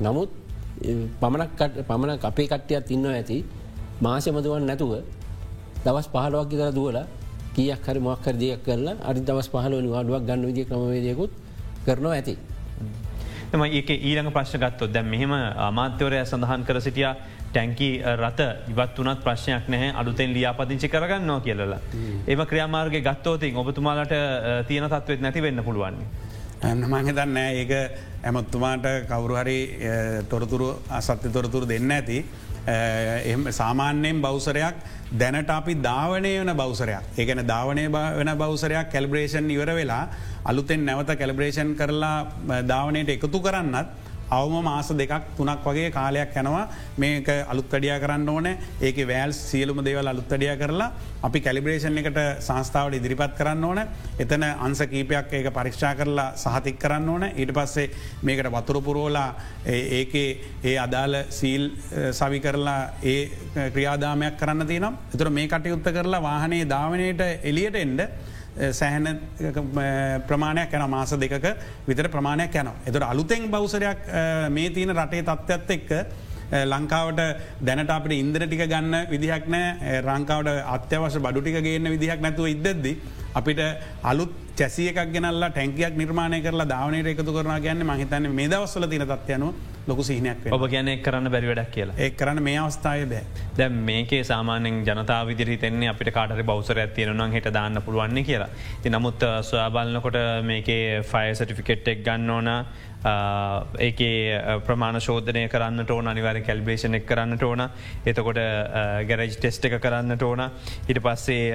නමුත් 0.00 0.30
පමණක් 1.20 1.60
පමණ 1.88 2.18
අපේ 2.22 2.48
කට්ටියත් 2.48 2.90
ඉන්න 2.90 3.06
ඇති 3.08 3.38
මාසමදුවන් 4.00 4.66
නැතුව 4.66 4.92
දවස් 5.84 6.08
පහලවක් 6.08 6.52
ඉතර 6.52 6.70
දුවල 6.72 6.98
කියක් 7.54 7.86
හරි 7.86 8.00
මොක්කර 8.00 8.34
දෙයක් 8.34 8.64
කරලා 8.66 8.96
අරි 9.02 9.20
දවස් 9.20 9.48
පහලවනි 9.48 9.88
වාඩුවක් 9.88 10.22
ගන්න 10.28 10.46
විදි 10.46 10.62
ක්‍රමවේදයකුත් 10.64 11.30
කරනවා 11.86 12.14
ඇති. 12.14 12.34
එම 13.54 13.62
ඒක 13.64 13.90
ඊළඟ 13.94 14.30
ප්‍රශ්ගත්තොත් 14.34 14.92
දැම් 14.92 15.06
මෙහෙම 15.06 15.32
අමාත්‍යවරය 15.68 16.18
සඳහන් 16.26 16.64
කර 16.66 16.80
සිටිය 16.86 17.06
ටැන්කි 17.54 17.90
රත 18.02 18.40
ඉවත් 18.72 18.96
වනත් 18.98 19.20
ප්‍රශ්නයක් 19.26 19.68
නැහැ 19.72 19.90
අලුතෙන් 20.00 20.32
ලියාපදිංචි 20.36 20.88
කරගන්නවා 20.94 21.40
කියලලා. 21.46 21.80
ඒම 22.26 22.42
ක්‍රියාමාර්ග 22.50 22.96
ගත්තෝතින් 23.08 23.60
ඔබතුමාලට 23.62 24.14
තියෙන 24.68 24.88
තත්වත් 24.90 25.20
නැති 25.26 25.42
වෙන්න 25.46 25.62
පුළුවන්නේ. 25.68 26.08
මං 26.64 27.14
දන්න 27.18 27.38
ඒක 27.60 27.72
ඇමත්තුමාට 28.24 28.88
කවුරුහරි 29.12 29.58
තොරතුරු 30.28 30.70
අසත්‍ය 30.90 31.30
තොරතුරු 31.30 31.68
දෙන්න 31.68 31.90
ඇති. 31.98 32.18
එ 32.66 33.36
සාමාන්‍යයෙන් 33.52 34.20
බෞසරයක් 34.20 34.74
දැනට 35.12 35.50
අපි 35.50 35.74
ධාවනය 35.76 36.32
වන 36.40 36.56
බෞසරයක්. 36.56 37.02
ඒකන 37.18 37.46
ධාවනය 37.46 37.90
වෙන 37.90 38.38
බෞසරයක් 38.38 38.90
කැල්බ්‍රේෂන් 38.90 39.50
ඉවර 39.50 39.74
වෙලා 39.74 40.08
අලුතෙන් 40.44 40.84
නැවත 40.84 41.12
කැලිබ්‍රේෂන් 41.14 41.74
කරලා 41.74 42.26
ධාවනයට 42.62 43.08
එකතු 43.08 43.40
කරන්නත් 43.40 43.88
අවම 44.30 44.62
මාස 44.64 44.88
දෙකක් 44.88 45.36
තුනක් 45.36 45.64
වගේ 45.64 45.90
කාලයක් 45.90 46.34
යැනවා. 46.34 46.68
මේක 46.98 47.28
අලුත්තඩිය 47.28 47.98
කරන්න 48.00 48.28
ඕන. 48.28 48.46
ඒක 48.80 48.96
වෑල් 49.08 49.32
සියලුම 49.32 49.84
දේවල් 49.84 50.06
අලුත්තඩිය 50.06 50.56
කරලා 50.56 50.92
අපි 51.22 51.40
කැලිබ්‍රේෂන් 51.40 51.98
එකට 51.98 52.20
සංස්ථාවට 52.40 52.98
ඉදිරිපත් 53.00 53.36
කරන්න 53.38 53.64
ඕන. 53.64 53.80
එතන 54.18 54.44
අන්ස 54.44 54.82
කීපයක් 54.92 55.32
ඒක 55.32 55.50
පරික්ෂා 55.52 55.94
කරලා 55.94 56.32
සහතික් 56.36 56.78
කරන්න 56.78 57.08
ඕන. 57.08 57.24
ඊට 57.36 57.52
පස්සේ 57.52 57.90
මේකට 58.22 58.50
වතුරපුරෝලා 58.50 59.34
ඒකේ 59.66 60.28
ඒ 60.64 60.76
අදාළ 60.78 61.24
සීල් 61.30 61.70
සවි 62.12 62.40
කරලා 62.40 62.80
ඒ 63.02 63.30
ක්‍රියාදාමයක් 63.74 64.38
කරන්න 64.38 64.66
තිනම් 64.66 65.00
එතුර 65.14 65.30
මේ 65.30 65.48
කටයුත්ත 65.48 65.90
කරලා 65.96 66.22
වාහනේ 66.22 66.68
ධාවනයට 66.68 67.20
එලියට 67.42 67.76
එන්ඩ 67.76 68.00
සෑහන 68.54 69.06
ප්‍රමාණයක් 70.28 70.74
යන 70.74 70.84
මාස 70.90 71.14
දෙක 71.18 71.34
විතර 71.86 72.08
ප්‍රමාණයක් 72.08 72.54
යන. 72.54 72.70
එතුට 72.86 73.08
අලුතෙන් 73.08 73.50
බෞසරයක් 73.50 74.06
මේ 74.50 74.70
තියන 74.70 74.94
රටේ 74.94 75.22
තත්ත්වත් 75.22 75.70
එක්ක 75.70 75.90
ලංකාවට 76.70 77.20
දැනට 77.66 77.90
අපට 77.90 78.12
ඉන්ද්‍ර 78.14 78.46
ටික 78.46 78.64
ගන්න 78.68 79.10
විදිහක් 79.10 79.48
නෑ 79.48 80.00
රංකාවට 80.02 80.62
අත්‍යවශ 80.76 81.18
බඩුටික 81.18 81.58
ගන්න 81.64 81.90
විදිහක් 81.96 82.20
නැතුව 82.20 82.52
ඉදද්දි. 82.54 82.94
අපිට 83.34 83.60
අලුත් 84.02 84.43
චැසිය 84.58 84.88
එකක් 84.90 85.12
ගෙනල්ලා 85.14 85.50
ටැන්කයක් 85.50 85.94
නිර්මාණය 86.00 86.38
කරලා 86.42 86.66
ධාවනයට 86.72 87.08
එකතු 87.12 87.32
කරන 87.36 87.56
ගැන්න 87.62 87.80
මහිතන්න 87.88 88.28
මේ 88.38 88.50
දවස්සල 88.52 88.86
තින 88.92 89.04
තත්යනු 89.04 89.48
ලොකු 89.88 90.02
සිහිනයක් 90.08 90.46
ඔබ 90.56 90.64
ගැන 90.74 90.90
කරන්න 91.02 91.30
බැරිවැඩක් 91.34 91.72
කියලා. 91.76 91.96
ඒ 91.98 92.10
කරන්න 92.12 92.42
මේ 92.42 92.54
අවස්ථාය 92.58 93.02
බෑ. 93.06 93.24
දැ 93.58 93.68
මේකේ 93.88 94.22
සාමානෙන් 94.24 94.78
ජනතා 94.86 95.18
විදිරිතෙන්නේ 95.26 95.90
අපිට 95.92 96.12
කාට 96.14 96.44
බෞසර 96.44 96.78
ඇතියෙනවන් 96.78 97.34
හිට 97.36 97.50
දාන්න 97.52 97.82
පුළුවන්නේ 97.82 98.24
කියලා. 98.24 98.50
ති 98.82 98.94
නමුත් 98.96 99.26
සොයාබලනකොට 99.42 100.18
මේකේ 100.44 101.02
ෆය 101.04 101.26
සටිෆිකෙට් 101.34 101.88
එක් 101.88 102.04
ගන්න 102.06 102.30
ඕන 102.30 102.50
ඒකේ 103.04 104.60
ප්‍රමාණ 104.66 105.00
ශෝධනය 105.00 105.44
කරන්නට 105.52 105.90
ඕන 105.90 106.08
අනිවාර 106.08 106.40
කැල්බේෂන 106.46 106.94
එක් 106.98 107.06
කරන්නට 107.06 107.42
ඕන. 107.42 107.62
එතකොට 108.06 108.40
ගැරජ් 109.08 109.36
ටෙස්ට 109.36 109.68
එක 109.68 109.76
කරන්නට 109.80 110.22
ඕන. 110.22 110.42
ඉට 110.88 111.00
පස්සේ 111.04 111.52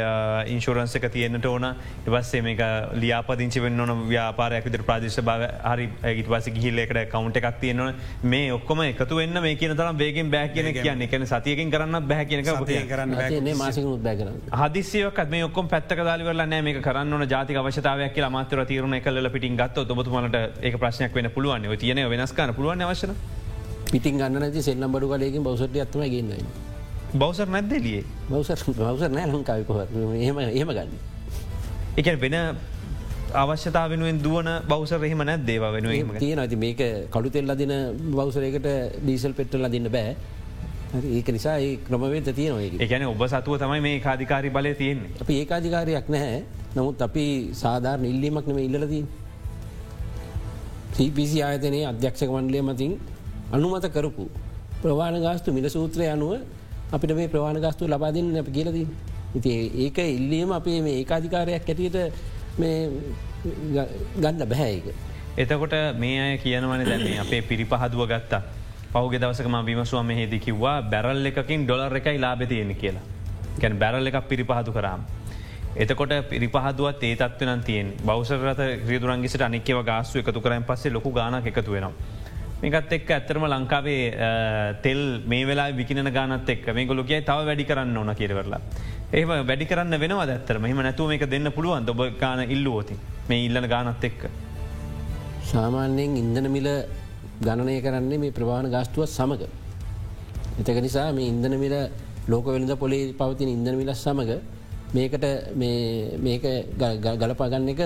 ඉන්ශෝරන්ස 0.53 0.95
එක 0.99 1.09
තියෙන්න්නට 1.15 1.45
ඕන. 1.45 1.65
ඉවස්සේ 2.07 2.41
මේක 2.45 2.61
ලියාපදිංචි 3.01 3.63
වෙන්න 3.63 3.79
ඕන 3.79 4.05
ව්‍යාපාරයක් 4.09 4.69
විතර 4.69 4.85
ප්‍රදේශ 4.89 5.19
භාව 5.21 5.47
හරි 5.71 5.89
ඉට 6.21 6.29
පස 6.29 6.51
ගිහිල්ලෙකට 6.57 7.01
කවුන්ට 7.11 7.41
එකක් 7.41 7.59
තියෙනවා 7.61 7.93
මේ 8.23 8.53
ඔක්කොම 8.53 8.83
එකතු 8.85 9.19
වෙන්න 9.21 9.41
මේ 9.41 9.55
කියන 9.55 9.75
තරම් 9.75 9.97
බේගෙන් 10.03 10.31
බෑ 10.31 10.53
කියන 10.53 10.71
කියන්න. 10.77 11.01
එකන 11.07 11.25
සතියකින් 11.25 11.73
කරන්න 11.73 12.07
බැහ 12.07 12.25
කියනක 12.29 12.45
කරන්න 12.93 13.51
මාසිකුත් 13.57 14.03
බැගන 14.03 14.37
හදිසියක 14.61 15.25
මේ 15.29 15.43
ඔක්කොම 15.49 15.67
පැත්තක 15.67 16.05
දාලිවල 16.11 16.45
නෑ. 16.45 16.61
මේ 16.61 16.81
කරන්න 16.81 17.27
ජාති 17.27 17.57
අවශ්‍යතාවයක් 17.57 18.13
කියලා 18.13 18.33
මාතර 18.37 18.65
තීරණ 18.65 19.01
කල 19.01 19.29
පිටින් 19.33 19.57
ගත්ත 19.57 19.85
ඔබතුමලට 19.89 20.35
ඒ 20.61 20.71
ප්‍රශ්නයක් 20.77 21.13
වෙන 21.15 21.31
පුළුවන්. 21.39 21.77
තියන 21.77 22.05
වෙනස්කාන 22.11 22.53
පුළුවන් 22.53 22.81
අවශ්‍යන 22.83 23.13
පිටින් 23.91 24.17
ගන්න 24.17 24.41
නැති 24.41 24.61
සෙල්ලම් 24.61 24.91
බඩු 24.91 25.07
කලයකින් 25.09 25.43
බවසට 25.43 25.77
ඇත්ම 25.77 26.01
ගන්න 26.05 26.67
බවසර් 27.13 27.47
නැද්දලිය 27.49 28.01
බවසර් 28.29 28.59
බවසර් 28.79 29.09
නෑ 29.09 29.27
ලංකාවකොහ 29.27 29.79
එහම 30.17 30.39
එහෙම 30.41 30.69
ගන්න. 30.69 30.91
එක 31.97 32.09
වෙන 32.21 32.35
අවශ්‍යතා 33.35 33.85
වෙනුවෙන් 33.89 34.19
දුවන 34.19 34.49
බවසර 34.67 35.05
එහෙම 35.05 35.23
නැත් 35.23 35.45
දේව 35.45 35.65
වෙනුවීම 35.73 36.11
තියෙන 36.17 36.39
ඇති 36.39 36.55
මේක 36.57 36.83
කඩු 37.09 37.29
තෙල්ල 37.29 37.55
දින 37.55 37.73
බවසරයකට 38.11 38.69
ඩීසල් 38.99 39.33
පෙට්ටල 39.33 39.69
දින්න 39.69 39.89
බෑ. 39.89 40.13
ඒක 41.11 41.27
නිසා 41.29 41.57
ඒ 41.59 41.73
ක්‍රමවේද 41.79 42.29
තියෙනවා 42.31 42.85
එකන 42.85 43.07
ඔබ 43.07 43.25
සතුව 43.27 43.57
තමයි 43.57 43.81
මේ 43.81 43.99
කාධිකාරි 43.99 44.49
බලය 44.51 44.73
තියෙන්නේ. 44.75 45.11
අපි 45.21 45.39
ඒකාධිකාරයක් 45.41 46.09
නැහැ. 46.09 46.43
නමුත් 46.75 47.01
අපි 47.01 47.25
සාධාර 47.55 48.05
ඉල්ලීමක් 48.05 48.45
නම 48.45 48.59
ඉල්ලදී 48.59 49.03
CPC 50.99 51.33
ආයතනයේ 51.41 51.85
අධ්‍යක්ෂක 51.89 52.29
මණ්ඩලය 52.29 52.61
මතින් 52.61 52.93
අනුමත 53.55 53.85
කරපු 53.95 54.25
ප්‍රවාණ 54.81 55.15
ගාස්තු 55.25 55.53
මිල 55.57 55.67
සූත්‍රය 55.69 56.07
අනුව 56.15 56.33
අපිට 56.91 57.13
මේ 57.15 57.27
ප්‍රවාණ 57.27 57.59
ගස්තු 57.65 57.87
ලබාදින්න 57.87 58.39
අප 58.41 58.49
කියලදී. 58.55 58.87
ඉති 59.37 59.51
ඒක 59.85 59.97
ඉල්ලීම 60.09 60.51
අපේ 60.51 60.81
මේ 60.81 60.95
ඒකාධිකාරයක් 61.01 61.69
ඇටියට 61.69 61.97
ගන්න 64.15 64.43
බැහැඒක. 64.51 64.87
එතකොට 65.37 65.75
මේ 65.97 66.17
අය 66.21 66.37
කියනවන 66.37 66.83
දැන්නේ 66.89 67.19
අපේ 67.19 67.41
පිරිපහදුව 67.43 68.03
ගත්තා. 68.11 68.41
පහුගේ 68.93 69.21
දවසකම 69.23 69.55
විමසුව 69.65 70.03
මෙහෙදි 70.03 70.39
කිව්වා 70.39 70.81
බැරල් 70.83 71.25
එකකින් 71.31 71.63
ඩොලර් 71.63 71.95
එකයි 71.95 72.17
ලාබෙතියෙන 72.19 72.75
කියලා. 72.75 73.05
ගැන 73.61 73.79
බැරල් 73.79 74.11
එකක් 74.11 74.27
පිරිපහදු 74.27 74.71
කරාම්. 74.71 75.07
එතකොට 75.75 76.13
පිරිපහදුවත් 76.29 77.03
ඒ 77.03 77.15
තත්වන 77.15 77.61
තියෙන් 77.63 77.93
බෞසරත 78.05 78.61
ක්‍රදුරන්ගේට 78.85 79.41
අනිකව 79.41 79.83
ගාස්තු 79.85 80.19
එකතු 80.19 80.41
කරන් 80.41 80.63
පස්සේ 80.63 80.91
ලොකු 80.91 81.11
ගානක් 81.11 81.45
එකතු 81.45 81.71
වෙනවා. 81.71 81.93
මේකත් 82.61 82.93
එක් 82.93 83.11
ඇත්තරම 83.11 83.45
ලංකාවේ 83.45 84.01
තෙල් 84.81 85.21
මේ 85.27 85.45
වෙලා 85.45 85.69
විකින 85.71 86.11
ගානත් 86.11 86.49
එක් 86.49 86.65
මේ 86.73 86.85
ගොලොකයි 86.85 87.21
තව 87.21 87.45
වැඩි 87.45 87.65
කරන්න 87.69 87.97
ඕන 87.97 88.15
කියරවරලා. 88.15 88.61
ඒම 89.13 89.29
වැඩි 89.49 89.65
කරන්න 89.65 89.99
වෙනවා 89.99 90.25
ඇත්තරම 90.27 90.61
මෙම 90.61 90.81
නැතුව 90.81 91.07
මේක 91.07 91.29
දෙන්න 91.29 91.51
පුළුවන් 91.51 91.89
ඔබ 91.89 92.01
ගාන 92.19 92.43
ඉල්ලුවෝති 92.55 92.97
මේ 93.29 93.45
ඉල්ලන 93.45 93.69
ගානත් 93.69 94.03
එක්ක. 94.03 94.21
සාමාන්‍යයෙන් 95.51 96.17
ඉන්දන 96.17 96.51
මිල 96.51 96.69
ගණනය 97.45 97.81
කරන්නේ 97.81 98.17
මේ 98.17 98.31
ප්‍රවාණ 98.31 98.71
ගාස්තුවත් 98.75 99.09
සමඟ. 99.09 99.43
එතක 100.59 100.77
නිසා 100.81 101.11
මේ 101.13 101.29
ඉන්දන 101.33 101.59
මිල 101.63 101.75
ලෝක 102.27 102.45
වෙළඳ 102.45 102.73
පොලේ 102.83 103.13
පවතින 103.13 103.57
ඉන්දන 103.57 103.77
මිලස් 103.77 104.01
සමඟ 104.03 104.57
මේකට 104.93 105.25
මේක 105.55 106.43
ගලපාගන්න 107.19 107.69
එක 107.69 107.81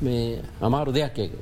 මේ 0.00 0.40
අමාරු 0.60 0.92
දෙයක් 0.92 1.18
ඒක. 1.18 1.32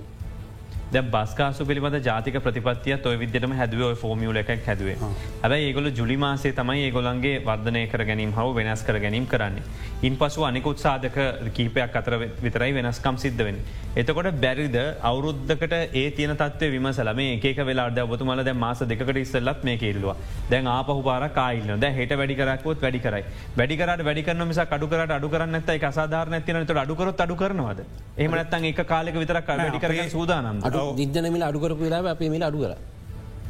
ද 0.95 1.01
බස්කාසු 1.13 1.65
පිළිබඳ 1.67 1.97
ජාතික 2.07 2.37
ප්‍රතිපත්තිය 2.45 2.95
ඔය 3.11 3.17
විදිටම 3.21 3.53
හැදුව 3.59 3.83
ෆෝමියල 4.01 4.39
එකක් 4.41 4.65
හැදුවේ. 4.69 4.97
හැබයි 5.43 5.67
ඒගොල 5.67 5.89
ජුලි 5.99 6.17
මාසේ 6.25 6.51
තමයි 6.53 6.81
ඒගොලන්ගේ 6.87 7.37
වර්ධනය 7.49 7.83
කර 7.93 8.03
ගැනීම 8.09 8.33
හව 8.39 8.55
වෙනස් 8.59 8.83
කර 8.89 8.99
ගැනීම 9.05 9.27
කරන්නේ. 9.33 9.63
ඉන් 10.09 10.17
පසු 10.23 10.47
අනිකුත් 10.49 10.83
සාධක 10.85 11.19
කීපයක් 11.59 11.95
අතර 12.01 12.17
විතරයි 12.47 12.73
වෙනස්කම් 12.79 13.21
සිද්ධ 13.25 13.43
වෙන. 13.49 13.61
එතකොට 13.97 14.31
බැරිද 14.45 14.79
අවුරුද්ධකට 15.11 15.77
ඒ 16.01 16.05
තියන 16.19 16.35
තත්ව 16.43 16.73
විමසල 16.75 17.13
මේ 17.21 17.39
ඒක 17.39 17.63
වෙලාද 17.71 18.03
ඔබතුමල 18.07 18.43
දැ 18.49 18.57
මාස 18.65 18.83
දෙකට 18.93 19.23
ඉස්සල්ලත් 19.23 19.63
මේ 19.71 19.79
කෙල්ලවා 19.85 20.17
දැන් 20.51 20.73
ආපහු 20.75 20.99
පාර 21.09 21.29
කායිල්න 21.39 21.73
ද 21.85 21.93
හෙට 22.01 22.17
වැඩිකරක්කොත් 22.23 22.83
වැඩි 22.87 23.05
කරයි. 23.07 23.25
වැඩිකරට 23.61 24.05
වැඩිකරන 24.11 24.47
මිස 24.51 24.63
අඩුකරට 24.67 25.17
අඩු 25.19 25.33
කරන්න 25.37 25.63
ඇයි 25.63 25.87
අසාධාරන 25.93 26.39
ඇතිනට 26.41 26.77
අඩුකරොත් 26.85 27.25
අඩු 27.27 27.39
කරනවද? 27.45 27.87
එහමනත්තන් 28.19 28.71
ඒ 28.73 28.85
කාලෙක 28.93 29.23
විතරක් 29.25 29.55
වැඩිකර 29.55 29.99
සූදානම් 30.11 30.79
නිදනමිල 31.01 31.43
අඩුකරපු 31.49 31.83
වෙලා 31.87 32.03
අපේ 32.15 32.31
මිල 32.35 32.45
අඩු 32.49 32.59
කර. 32.65 32.73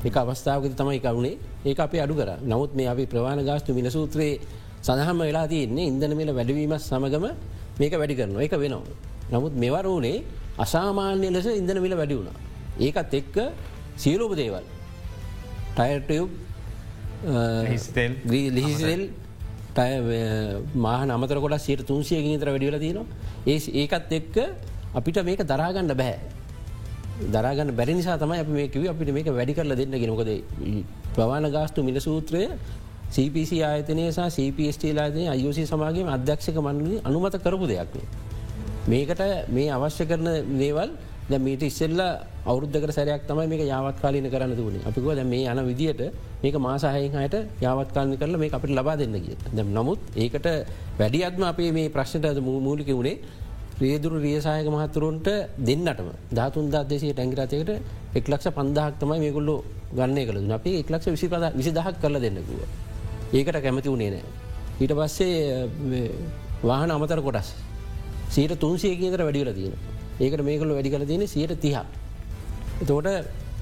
එක 0.09 0.17
අවස්ථාවක 0.23 0.65
තමයි 0.81 1.01
කවුණේ 1.07 1.39
ඒ 1.69 1.75
අපේ 1.87 2.03
අඩු 2.05 2.15
කර. 2.21 2.31
නමුත් 2.51 2.71
මේ 2.79 2.89
අපි 2.93 3.05
ප්‍රවාණ 3.13 3.41
ගාස්තු 3.49 3.71
මිල 3.79 3.87
සූත්‍රයේ 3.97 4.41
සඳහම 4.87 5.19
වෙලා 5.29 5.47
තියන්නේ 5.53 5.87
ඉන්දන 5.91 6.13
මිල 6.21 6.31
වැඩවීමත් 6.39 6.83
සමගම 6.91 7.27
මේක 7.81 7.93
වැඩි 8.01 8.15
කරනවා. 8.21 8.43
එක 8.47 8.55
වෙනවා. 8.63 8.95
නමුත් 9.33 9.53
මෙවරූනේ 9.63 10.19
අසාමාන්‍ය 10.65 11.29
ලෙස 11.37 11.47
ඉන්දන 11.61 11.79
මිල 11.85 11.95
වැඩි 12.01 12.15
වුණා. 12.19 12.37
ඒකත් 12.87 13.13
එක්ක 13.21 13.37
සියලෝප 14.03 14.33
දේවල්. 14.41 14.65
ටයටයුබ් 15.77 16.29
ලිහිසිල් 18.57 19.03
මාහ 20.85 21.01
නමතර 21.07 21.39
කොට 21.45 21.61
සියට 21.67 21.83
තුන්සියකින් 21.91 22.41
තර 22.41 22.49
වැඩිවල 22.55 22.79
තියනවා. 22.85 23.07
ඒ 23.47 23.59
ඒකත් 23.83 24.13
එක්ක 24.19 24.37
අපිට 24.99 25.19
මේක 25.29 25.41
දරාගන්න 25.51 25.93
බැහැ. 26.01 26.19
දරාගන්න 27.27 27.73
බැරි 27.73 27.95
නිසා 27.95 28.17
තමයි 28.19 28.41
අප 28.41 28.49
මේකව 28.51 28.85
අපිට 28.89 29.13
මේක 29.13 29.29
වැඩි 29.31 29.55
කරල 29.55 29.75
දෙන්න 29.77 29.95
ගෙනකොද 29.95 30.31
ප්‍රවාණ 31.15 31.47
ගාස්තු 31.51 31.83
මිල 31.83 31.99
සූත්‍රය 32.01 32.43
CPC 33.11 33.61
ආයතනය 33.63 34.05
සහ 34.09 34.29
CPST 34.37 34.85
ලාදය 34.95 35.27
අයෝස 35.29 35.59
සමාගේ 35.65 36.09
අධ්‍යක්ෂක 36.09 36.59
මන්ලි 36.59 36.97
අනුමත 37.05 37.37
කරපු 37.45 37.67
දෙයක්. 37.67 37.95
මේකට 38.87 39.23
මේ 39.49 39.69
අවශ්‍ය 39.69 40.05
කරන 40.07 40.29
දේවල් 40.59 40.91
ද 41.29 41.39
මීට 41.39 41.63
ඉස්සෙල්ල 41.63 42.01
අවුද්ධක 42.45 42.87
සැරයක් 42.91 43.27
තමයි 43.29 43.47
මේ 43.47 43.67
යාවත් 43.67 43.99
කාලීන 44.03 44.27
කරන්න 44.27 44.55
තුනේ 44.57 44.83
අපිකව 44.85 45.11
දැ 45.13 45.25
මේ 45.25 45.45
යන 45.47 45.61
විදිට 45.69 46.01
මේක 46.43 46.57
මාසාහයෙන් 46.59 47.13
හයට 47.15 47.37
යාවත්කාලන 47.61 48.17
කරල 48.17 48.35
මේ 48.37 48.51
අපිට 48.51 48.73
ලබා 48.73 48.97
දෙන්න 48.97 49.15
කිය 49.19 49.37
දැම් 49.53 49.69
නමුත් 49.77 50.01
ඒකට 50.17 50.49
වැඩියත්ම 50.99 51.45
අපේ 51.45 51.71
මේ 51.73 51.89
ප්‍රශ්නට 51.89 52.41
මූලික 52.41 52.91
වුණේ 52.91 53.17
ප්‍රේදුරු 53.81 54.17
රියසායක 54.19 54.69
මහතුරුන්ට 54.69 55.29
දෙන්නටම 55.61 56.09
ධාතුන් 56.33 56.67
දශය 56.71 57.11
ටැංගරතයකට 57.11 57.71
එක්ලක්ෂ 58.15 58.49
පන්දහක් 58.51 58.95
තමයි 59.01 59.19
මේකුල්ලු 59.19 59.57
ගන්න 59.93 60.19
කළ. 60.27 60.39
අපි 60.51 60.71
එක්ලක්ෂ 60.81 61.09
විසිපද 61.09 61.45
විසි 61.53 61.71
දහක් 61.71 61.97
කරල 62.03 62.17
දෙන්නකුව 62.19 62.61
ඒකට 63.33 63.59
කැමති 63.59 63.89
වුණේ 63.89 64.11
නෑ 64.11 64.25
ඊට 64.81 64.93
පස්සේ 64.95 65.31
වාහන 66.63 66.91
අමතර 66.91 67.21
කොටස් 67.21 67.51
සීට 68.31 68.55
තුන්සියකතර 68.57 69.23
වැඩිවල 69.23 69.53
තියෙන 69.53 69.75
ඒකට 70.21 70.43
මේකල 70.43 70.71
වැඩි 70.71 70.91
කල 70.91 71.05
තියෙන 71.05 71.27
සියට 71.27 71.55
තිහ. 71.59 71.79
එතකොට 72.81 73.09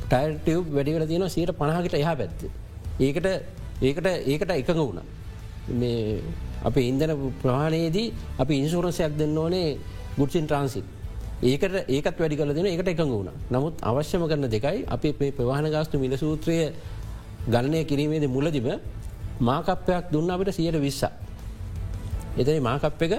ටයිටව් 0.07 0.65
වැඩිවල 0.71 1.07
තියෙන 1.07 1.29
සීට 1.29 1.53
පණහකට 1.53 1.95
එහා 1.95 2.17
පැත්ත. 2.17 2.41
ඒකට 3.01 3.27
ඒකට 3.81 4.07
ඒකට 4.27 4.51
එකඟ 4.53 4.81
වුණ. 4.81 5.01
මේ 5.73 6.23
අප 6.63 6.77
ඉන්දන 6.79 7.15
ප්‍රහණයේදී 7.43 8.13
අපි 8.39 8.55
ඉන්සුරන්සයක් 8.57 9.17
දෙන්න 9.17 9.39
ඕනේ 9.39 9.79
ගුඩ්සින් 10.19 10.47
ට්‍රන්සිත් 10.47 10.87
ඒකට 11.43 11.75
ඒකත් 11.89 12.19
වැඩි 12.19 12.37
කල 12.37 12.53
දෙන 12.53 12.67
ඒකට 12.67 12.89
එකඟ 12.89 13.11
වුණ 13.11 13.31
නමුත් 13.49 13.75
අවශ්‍යම 13.83 14.23
කරන 14.27 14.47
දෙකයි 14.49 14.85
අපි 14.89 15.15
මේ 15.21 15.33
ප්‍රවාහන 15.33 15.71
ගාස්තු 15.71 15.99
මිල 15.99 16.17
සූත්‍රය 16.17 16.57
ගණනය 17.47 17.85
කිරීමේද 17.85 18.27
මුලදිම 18.29 18.69
මාකප්පයක් 19.41 20.11
දුන්න 20.11 20.31
අපට 20.31 20.51
සියට 20.51 20.77
විස්සා. 20.77 21.13
එතයි 22.37 22.61
මාකප් 22.61 23.03
එක 23.03 23.15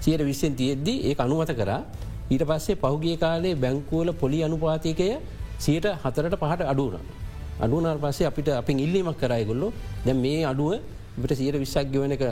සියට 0.00 0.22
විස්සෙන් 0.22 0.54
තියෙද්දී 0.54 1.04
ඒ 1.04 1.14
අනුමත 1.18 1.50
කරා 1.52 1.82
ඊට 2.30 2.42
පස්සේ 2.42 2.76
පහුගිය 2.76 3.16
කාලේ 3.16 3.54
බැංකුවල 3.56 4.12
පොලි 4.12 4.42
අනුපාතිකය 4.42 5.18
සියට 5.58 5.86
හතරට 5.96 6.34
පහට 6.34 6.62
අඩුවන. 6.62 7.02
අඩුනාර 7.60 7.98
පස්සේ 7.98 8.26
අපිට 8.26 8.48
අපි 8.50 8.72
ඉල්ලීමක් 8.76 9.18
කරයගොල්ලො 9.18 9.72
දැ 10.04 10.14
මේ 10.14 10.44
අඩුව 10.44 10.78
ට 11.20 11.32
සියට 11.32 11.56
විස්සක් 11.56 11.86
ගෙවන 11.86 12.12
එක 12.12 12.22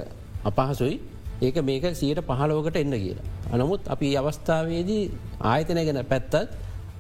අපහසුයි 0.45 1.01
ඒක 1.41 1.57
මේක 1.63 1.85
සියට 1.93 2.21
පහලෝකට 2.21 2.77
එන්න 2.77 2.95
කියලා. 2.95 3.27
අනමුත් 3.53 3.89
අපි 3.95 4.17
අවස්ථාවේදී 4.17 5.05
ආයතනය 5.53 5.85
ගැන 5.89 6.01
පැත්තත් 6.13 6.35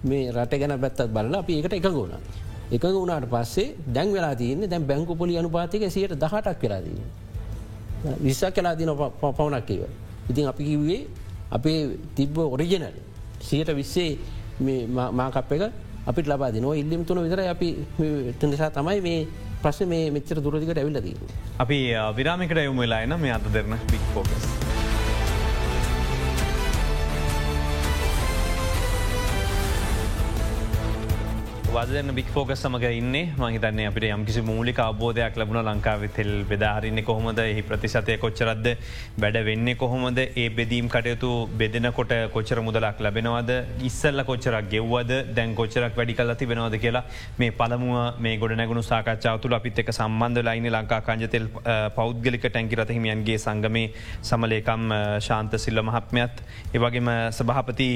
මේ 0.04 0.30
රට 0.36 0.58
ගැන 0.62 0.74
පැත්තත් 0.84 1.00
බලලා 1.14 1.40
අපි 1.44 1.52
ඒකට 1.58 1.76
එක 1.78 1.86
ගුණ. 1.96 2.14
එක 2.74 2.84
වුණට 2.84 3.26
පස්සේ 3.34 3.74
දැන් 3.94 4.12
වෙලා 4.12 4.34
තියන්නේ 4.40 4.70
දැන් 4.72 4.84
බැංකු 4.90 5.16
පොලි 5.16 5.38
අනුපාතික 5.40 5.84
සියට 5.90 6.14
දහටක් 6.22 6.62
වෙලාදී. 6.62 7.02
විස්සක් 8.24 8.54
කලා 8.56 8.74
දින 8.78 8.90
පවනක් 9.20 9.64
කියව. 9.66 9.82
ඉතින් 10.30 10.46
අපි 10.52 10.64
කිව්වේ 10.64 11.00
අපේ 11.50 11.78
තිබ්බ 12.16 12.38
ඔරිජනල් 12.38 12.84
සියට 13.40 13.70
විස්සේ 13.76 14.18
මාකප් 15.18 15.52
එක 15.56 15.62
අපිට 16.06 16.26
ලබා 16.26 16.50
නො 16.60 16.74
ඉල්ලිම් 16.74 17.04
තුන 17.04 17.22
විතර 17.24 17.40
අපි 17.54 17.68
නිසා 18.42 18.70
තමයි 18.70 19.00
මේ 19.00 19.26
ප්‍රශ්න 19.62 19.88
මේ 19.88 20.10
මෙච්චර 20.10 20.42
දුරදිකට 20.44 20.78
ඇවිල්ලදී. 20.78 21.16
අපි 21.58 21.78
විරාමිකට 22.16 22.64
යොම 22.64 22.76
වෙලා 22.76 23.00
එන 23.00 23.20
මේ 23.20 23.32
අත 23.32 23.46
දෙරන 23.54 23.78
පික් 23.90 24.04
ෆෝකස්. 24.14 24.71
වදන 31.74 32.12
බික් 32.16 32.28
ෆෝක 32.32 32.50
සමඟ 32.52 32.84
ඉන්න. 32.96 33.14
මහිතන්නේ 33.42 33.84
අපිට 33.90 34.04
යම්කිසි 34.06 34.40
මූලික 34.48 34.78
අබෝධයක් 34.84 35.36
ලබුණ 35.40 35.60
ලංකාව 35.68 36.02
තෙල් 36.16 36.32
බෙදාහරන්නේ 36.50 37.04
කොහොමද? 37.08 37.38
එහි 37.44 37.62
ප්‍රතිශතය 37.68 38.16
කොච්චරද්ද 38.24 38.66
වැඩ 39.22 39.38
වෙන්නේ 39.46 39.74
කොහොමද? 39.82 40.18
ඒ 40.42 40.44
බෙදීම් 40.58 40.90
කටයුතු 40.94 41.30
බෙදෙනකොට 41.62 42.12
කොච්චර 42.34 42.60
මුදලක් 42.66 43.00
ලැබෙනවද? 43.06 43.52
ඉස්සල්ල 43.88 44.24
කොච්චරක් 44.30 44.68
ගෙව්වද? 44.74 45.12
දැන් 45.38 45.54
කොච්චරක් 45.54 45.96
වැඩි 45.96 46.18
කල 46.20 46.34
තිබෙනවද 46.42 46.76
කියලා 46.84 47.04
මේ 47.40 47.56
පළමුව 47.60 48.20
මේ 48.20 48.36
ගොඩ 48.36 48.56
නැගුණු 48.60 48.84
සාකච්ඡාව 48.92 49.40
තුළ 49.40 49.56
අපිත් 49.60 49.80
එක 49.84 49.92
සම්බන්ධ 49.96 50.44
ලයින 50.48 50.70
ලංකා 50.76 51.00
කංජතෙල් 51.08 51.48
පෞද්ගලික 51.98 52.48
ටැන්කි 52.48 52.80
රතහිමියන්ගේ 52.82 53.38
සංගමේ 53.46 53.86
සමලේකම් 54.30 54.90
ශාන්ත 55.28 55.56
සිල්ල 55.66 55.86
මහත්මයත්. 55.90 56.44
ඒවගේම 56.74 57.12
සභහපති 57.38 57.92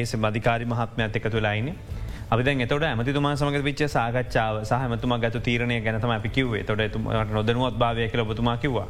ඒ 0.00 0.04
මධිකාරි 0.26 0.74
මහත්මයත් 0.74 1.22
එකතු 1.22 1.48
ලයින්නේ. 1.48 2.04
අපි 2.26 2.42
එතට 2.42 2.82
ඇමතිතුමා 2.82 3.36
සමග 3.36 3.62
විච්ච 3.62 3.82
සාකච්ඡාව 3.88 4.64
සහමතුම 4.64 5.12
ගත 5.20 5.40
තීරණය 5.40 5.80
ගැනතම 5.80 6.10
අපි 6.10 6.28
කිවේ 6.28 6.64
තොට 6.64 6.82
තුමට 6.92 7.30
නොදනුවත් 7.30 7.76
භාවය 7.78 8.08
කල 8.08 8.24
බතුමා 8.24 8.56
කිව්වා. 8.56 8.86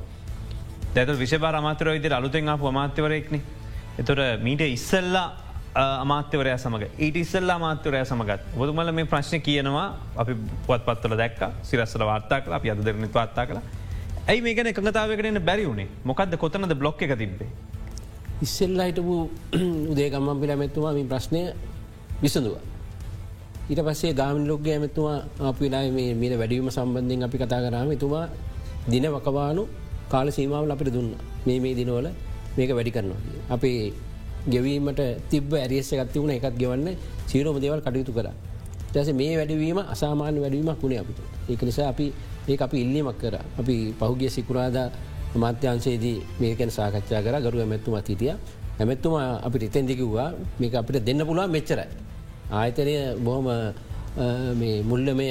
දැත 0.95 1.09
විශෂපා 1.15 1.53
අමාතර 1.55 1.91
විදිර 1.91 2.15
අලුතෙන් 2.15 2.49
අප 2.49 2.63
අමාත්‍යවරයෙක්න. 2.63 3.41
එතොට 3.99 4.21
මීට 4.41 4.61
ඉස්සල්ලා 4.63 5.27
අමාත්‍යවරය 5.75 6.55
සමඟ 6.55 6.85
ඊට 6.99 7.17
ඉස්සල්ලා 7.17 7.59
මාත්‍යවරය 7.59 8.01
සමගත් 8.03 8.41
බොදුමල 8.57 8.93
මේ 8.93 9.05
ප්‍රශ්න 9.05 9.41
කියනවා 9.41 9.87
අපි 10.17 10.37
පුවත් 10.67 10.87
පත්වල 10.87 11.17
දැක් 11.17 11.41
සිරස්සල 11.63 12.03
වාර්තා 12.03 12.41
කලා 12.41 12.57
අපි 12.57 12.71
අද 12.71 12.81
දෙරනි 12.85 13.09
වාර්තා 13.13 13.45
කලා 13.47 13.63
ඇයි 14.29 14.41
මේ 14.41 14.55
ගැන 14.55 14.67
එකතාවකටන 14.67 15.41
බැරි 15.43 15.67
වුණේ 15.69 15.89
මොකක්ද 16.05 16.37
කොතනද 16.37 16.75
බ්ලොක් 16.75 17.03
එක 17.03 17.13
තිබේ. 17.19 17.51
ඉස්සෙල්ලා 18.43 18.87
හිටපු 18.87 19.19
උදේගම්මන් 19.93 20.41
පිළමැත්තුවා 20.41 20.95
මේ 20.95 21.05
ප්‍රශ්නය 21.05 21.43
විසඳවා. 22.23 22.76
ඊට 23.67 23.81
පස්සේ 23.83 24.13
ගාමි 24.15 24.47
ලොග්ග 24.47 24.67
ඇමතුවා 24.69 25.19
අපිලා 25.41 25.83
මීට 25.91 26.35
වැඩීම 26.39 26.71
සම්බන්ධයෙන් 26.71 27.27
අපි 27.27 27.37
කතා 27.39 27.61
කරාම 27.65 27.91
තුමා 27.99 28.27
දින 28.91 29.07
වකවානු 29.07 29.63
කාල 30.11 30.29
සීමාවල 30.31 30.71
අපිට 30.71 30.93
දුන්න. 30.95 31.11
මේ 31.47 31.59
මේ 31.61 31.75
දිනවල 31.75 32.07
මේක 32.57 32.71
වැඩි 32.71 32.91
කරනවා. 32.91 33.21
අපි 33.51 33.71
ගෙවීමට 34.47 35.01
තිබ 35.31 35.51
ඇරියස්ස 35.55 35.91
ගත්ති 35.91 36.19
වුණ 36.21 36.31
එකත් 36.31 36.55
ගෙවන්න 36.55 36.95
සීරෝම 37.27 37.59
දේවල් 37.59 37.83
කටයුතු 37.83 38.13
කර. 38.15 38.29
ටස 38.93 39.11
මේ 39.13 39.35
වැඩවීම 39.35 39.79
අසාමාන්‍ය 39.85 40.39
වැඩවීමක් 40.41 40.79
වුණේ 40.83 41.01
අපිට. 41.03 41.19
ඒක 41.51 41.63
නිසා 41.63 41.89
අපි 41.93 42.07
ඒ 42.49 42.57
අපි 42.57 42.77
ඉල්ලීමක් 42.85 43.19
කර. 43.19 43.35
අපි 43.61 43.75
පහුගිය 43.99 44.31
සිකුරාද 44.31 44.77
මාත්‍යංශයේදී 45.35 46.19
මේකැන 46.41 46.71
සාකච්ඡා 46.71 47.21
කර. 47.21 47.35
ගරු 47.45 47.59
ඇමැත්තුමත් 47.61 48.09
හිටිය. 48.09 48.35
ඇමැත්තුමා 48.79 49.43
අපිට 49.47 49.63
ඉතැන්දිකිව්වා 49.63 50.31
මේක 50.61 50.75
අපිට 50.75 51.03
දෙන්න 51.03 51.27
පුළුවන් 51.27 51.51
මෙච්චරයි. 51.51 51.89
ආයතනය 52.51 52.95
බොහොම 53.19 53.49
මුල්ලමය 54.85 55.29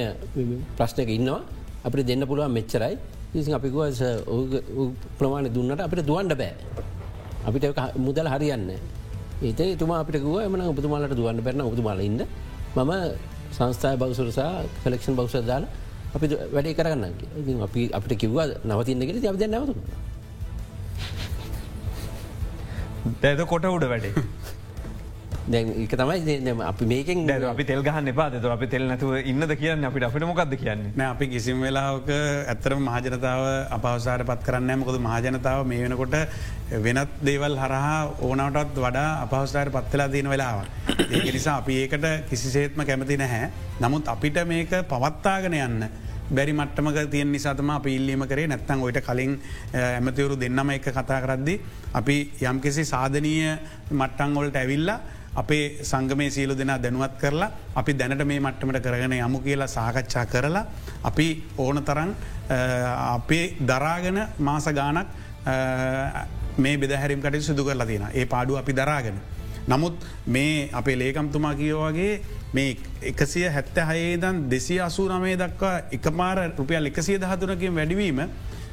ප්‍රශ්නක 0.78 1.10
ඉන්නවා 1.10 1.42
අපි 1.84 2.04
දෙන්න 2.04 2.28
පුළුවන් 2.28 2.52
මෙච්චරයි 2.52 2.98
ඉසි 3.34 3.52
අපිකුව 3.52 3.84
ප්‍රමාණ 5.18 5.48
දුන්නට 5.50 5.82
අපිට 5.82 6.06
දුවන්ඩ 6.06 6.34
බෑ. 6.34 6.54
අපිට 7.46 7.66
මුදල් 7.98 8.28
හරියන්න. 8.28 8.72
ඒත 9.42 9.60
තුමා 9.78 10.00
අපිට 10.00 10.22
ගුව 10.22 10.40
එමන 10.40 10.62
ඔබතුමාලට 10.64 11.16
දුවන්න 11.16 11.44
පැරන 11.44 11.62
ඔබතුමාල 11.62 12.00
ඉන්න 12.00 12.22
මම 12.76 12.92
සංස්ථාය 13.52 13.98
බවසුරසා 13.98 14.64
කලෙක්ෂන් 14.84 15.16
බවස 15.16 15.36
දාලා 15.44 15.70
අපි 16.16 16.26
වැඩේ 16.54 16.74
කරන්න 16.74 17.04
අපි 17.62 17.90
අපිට 17.92 18.20
කිව්ව 18.22 18.40
නවතින්නගෙන 18.64 19.22
ති 19.22 19.28
අපද 19.28 19.44
නැවතු. 19.46 19.74
දැද 23.22 23.40
කොට 23.46 23.66
උඩ 23.68 23.86
වැඩේ. 23.86 24.14
දැන් 25.48 25.68
එක 25.78 25.94
තමයි 25.94 26.54
අපි 26.64 26.86
මේකෙන් 26.86 27.28
දැ 27.28 27.44
අපි 27.46 27.64
තෙල් 27.64 27.82
ගහන්න 27.82 28.08
එපා 28.08 28.30
ත 28.32 28.46
අපි 28.48 28.68
තෙල් 28.68 28.84
නැතුව 28.84 29.12
ඉන්නද 29.24 29.52
කියන්න 29.56 29.86
අපිට 29.86 30.04
අපිට 30.04 30.26
මොකක්ද 30.26 30.56
කියන්නේ 30.56 30.94
නෑ 30.96 31.10
අපි 31.10 31.28
කිසිම 31.28 31.62
වෙලාවක 31.62 32.10
ඇත්තරම 32.10 32.82
මහජනතාව 32.82 33.44
අපවසාර 33.78 34.24
පත් 34.24 34.42
කරන්න 34.48 34.80
මොකද 34.80 34.98
මහජනතාව 35.00 35.66
මේ 35.66 35.84
වෙනකොට 35.84 36.16
වෙනත් 36.80 37.12
දේවල් 37.22 37.56
හරහා 37.56 38.00
ඕනවටත් 38.22 38.78
වඩා 38.78 39.10
අපහස්ථාර 39.22 39.70
පත්වෙලා 39.70 40.10
තියෙන 40.10 40.30
වෙලාව. 40.30 40.66
ඒක 41.12 41.28
නිසා 41.28 41.58
අපි 41.58 41.74
ඒකට 41.84 42.08
කිසිසේත්ම 42.30 42.82
කැමති 42.82 43.18
නැහැ. 43.18 43.52
නමුත් 43.80 44.08
අපිට 44.08 44.38
මේක 44.46 44.74
පවත්තාගෙන 44.90 45.54
යන්න. 45.56 45.86
බැරි 46.28 46.54
මට්ටමක 46.54 46.98
තියෙන් 47.08 47.32
නිසාතම 47.32 47.70
අප 47.70 47.86
ඉල්ලීම 47.88 48.26
කරේ 48.26 48.48
නැත්තං 48.48 48.82
ඔයිට 48.82 49.02
කලින් 49.02 49.38
ඇමතිවරු 49.74 50.36
දෙන්නම 50.36 50.72
එක 50.72 50.90
කතා 50.90 51.22
කරද්දි. 51.22 51.60
අපි 51.94 52.18
යම්කිසි 52.42 52.86
සාධනීය 52.86 53.54
මට්ටංගොලට 53.92 54.56
ඇවිල්ලා 54.56 55.00
අපේ 55.36 55.64
සංගමේ 55.84 56.30
සියලු 56.30 56.58
දෙනා 56.58 56.80
දැනුවත් 56.80 57.20
කරලා 57.20 57.52
අපි 57.76 57.94
දැනට 57.94 58.26
මේ 58.26 58.40
මට්ටමට 58.40 58.82
කරගෙන 58.82 59.14
යමු 59.20 59.40
කියලා 59.40 59.68
සාකච්ඡා 59.68 60.26
කරලා 60.26 60.66
අපි 61.04 61.28
ඕන 61.58 61.84
තරන් 61.84 62.16
අපේ 62.50 63.46
දරාගෙන 63.62 64.20
මාස 64.40 64.68
ගානක් 64.72 65.08
මේ 66.58 66.78
බෙදහැරිම් 66.78 67.22
කට 67.22 67.42
සිදු 67.42 67.64
කරලා 67.64 67.86
තියෙන 67.86 68.08
ඒ 68.14 68.26
පාඩු 68.26 68.58
අපි 68.58 68.74
දරාගෙන. 68.74 69.18
නමුත් 69.68 69.96
මේ 70.28 70.70
අපේ 70.74 70.96
ලේකම්තුමා 70.96 71.56
කියෝවගේ 71.56 72.22
මේ 72.54 72.78
එකසිය 73.04 73.48
හැත්ත 73.50 73.78
හයේදන් 73.90 74.50
දෙසි 74.50 74.80
අසූ 74.80 75.08
නමේ 75.10 75.38
දක්වා 75.38 75.78
එකමාර 75.92 76.38
රුපියල් 76.58 76.86
එකසිය 76.86 77.18
දහතුනකින් 77.20 77.76
වැඩිවීම 77.76 78.22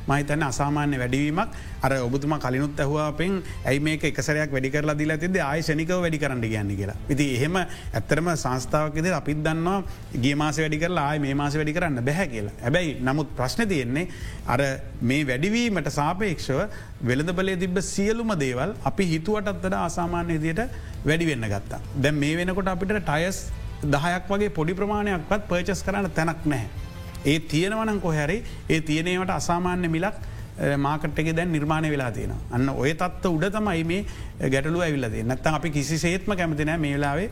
මහිතන්න 0.08 0.44
අසාමාන්‍ය 0.48 0.98
වැඩීමක් 1.02 1.54
අර 1.82 1.92
ඔබතුම 2.06 2.34
කලිනුත් 2.44 2.80
ඇහවාපෙන් 2.84 3.34
ඇයි 3.66 3.82
මේක 3.86 4.04
එකසරයක් 4.10 4.52
වැඩි 4.56 4.72
කරලා 4.74 4.96
දිලා 5.00 5.18
තිද 5.24 5.36
ආයශනිකව 5.46 5.94
වැඩි 6.04 6.22
කරන්න 6.22 6.44
කියන්න 6.44 6.72
කියලා. 6.80 6.96
ඉති 7.08 7.26
එහෙම 7.36 7.56
ඇත්තරම 7.60 8.30
සංස්ථාවකද 8.34 9.08
අපිත් 9.20 9.42
දන්නවා 9.46 9.78
ගේ 10.24 10.34
මාස 10.34 10.58
වැඩි 10.58 10.82
කරලා 10.84 11.06
ආය 11.10 11.22
මේ 11.26 11.34
මාස 11.34 11.56
වැඩි 11.60 11.76
කරන්න 11.78 12.04
බැහැ 12.08 12.28
කියලා. 12.34 12.54
හැබැයි 12.64 12.92
නමුත් 13.08 13.34
ප්‍රශ්න 13.38 13.68
තියෙන්නේ 13.72 14.06
අර 14.46 14.60
මේ 15.02 15.22
වැඩිවීමට 15.24 15.90
සාපේක්ෂව 15.92 16.60
වෙළඳ 17.02 17.34
බලය 17.40 17.56
තිබ 17.64 17.78
සියලුම 17.92 18.32
දේවල් 18.44 18.76
අපි 18.90 19.10
හිතුවටත්තට 19.14 19.80
අසාමාන්‍ය 19.80 20.38
දියට 20.46 20.62
වැඩි 21.04 21.32
වෙන්න 21.32 21.50
ගත්තා. 21.54 21.82
දැ 21.96 22.14
මේ 22.22 22.36
වෙනකොට 22.40 22.72
අපිට 22.74 22.96
ටයස් 23.02 23.40
දහයක් 23.84 24.30
වගේ 24.30 24.54
පොඩි 24.58 24.78
ප්‍රමාණයක්වත් 24.80 25.50
පර්චස් 25.50 25.82
කරන්න 25.86 26.10
තැනක් 26.18 26.46
නැහැ. 26.46 26.81
ඒ 27.24 27.38
තියෙනවනං 27.40 28.00
කොහැරි 28.00 28.44
ඒ 28.70 28.80
තියනවට 28.80 29.30
අසාමාන්‍ය 29.30 29.88
මිලක් 29.88 30.14
මාකට්ක 30.78 31.36
දැන් 31.36 31.52
නිර්මාණය 31.52 31.90
වෙලා 31.90 32.10
තියෙන. 32.10 32.34
අන්න 32.50 32.68
ඔය 32.68 32.94
තත්ව 32.94 33.30
උඩ 33.30 33.48
තමයි 33.50 33.84
මේ 33.84 34.04
ගැටලු 34.50 34.80
ඇවිල්ලදේ 34.80 35.24
නැත්තන් 35.24 35.54
අපි 35.54 35.70
කිසි 35.70 35.98
සේත්ම 35.98 36.36
කැමතිනෑ 36.36 36.78
මේලාවේ 36.78 37.30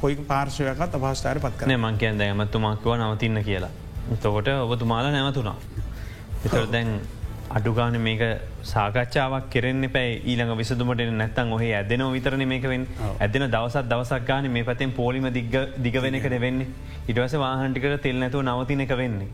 කොයි 0.00 0.16
පාර්ශවයකත් 0.16 0.94
අපහස්ථාර 0.94 1.40
පත් 1.40 1.60
කන 1.60 1.76
මංකයන් 1.78 2.18
දැමත්තුමක්ව 2.18 2.96
නවතින්න 2.96 3.44
කියලා. 3.44 3.70
තකොට 4.16 4.48
ඔබතුමාලා 4.48 5.12
නැවතුනා. 5.12 5.56
එතර 6.46 6.66
දැන් 6.72 7.00
අඩුගාන 7.50 7.96
මේක 7.98 8.22
සාකච්ඡාවක් 8.62 9.44
කෙරෙන්න 9.50 9.84
පැයි 9.88 10.20
ඊළඟ 10.22 10.52
විසදුමට 10.54 11.02
නැත්තන් 11.12 11.52
ඔහේ 11.52 11.72
ඇදන 11.72 12.02
විතරන 12.12 12.44
මේකවෙන් 12.44 12.84
ඇදන 13.18 13.44
දවසත් 13.46 13.84
දවසක් 13.84 14.26
ගාන 14.26 14.48
මේ 14.50 14.64
පතෙන් 14.64 14.92
පෝලිම 14.92 15.28
දිග 15.32 15.54
දිගවෙන 15.78 16.14
එක 16.14 16.26
දෙවෙන්නේ 16.28 16.68
ඉටවස 17.08 17.36
වාහන්ටිකට 17.36 18.02
තෙල් 18.02 18.16
නැතුව 18.16 18.44
නවතින 18.44 18.80
එක 18.80 18.92
වෙන්නේ. 18.92 19.28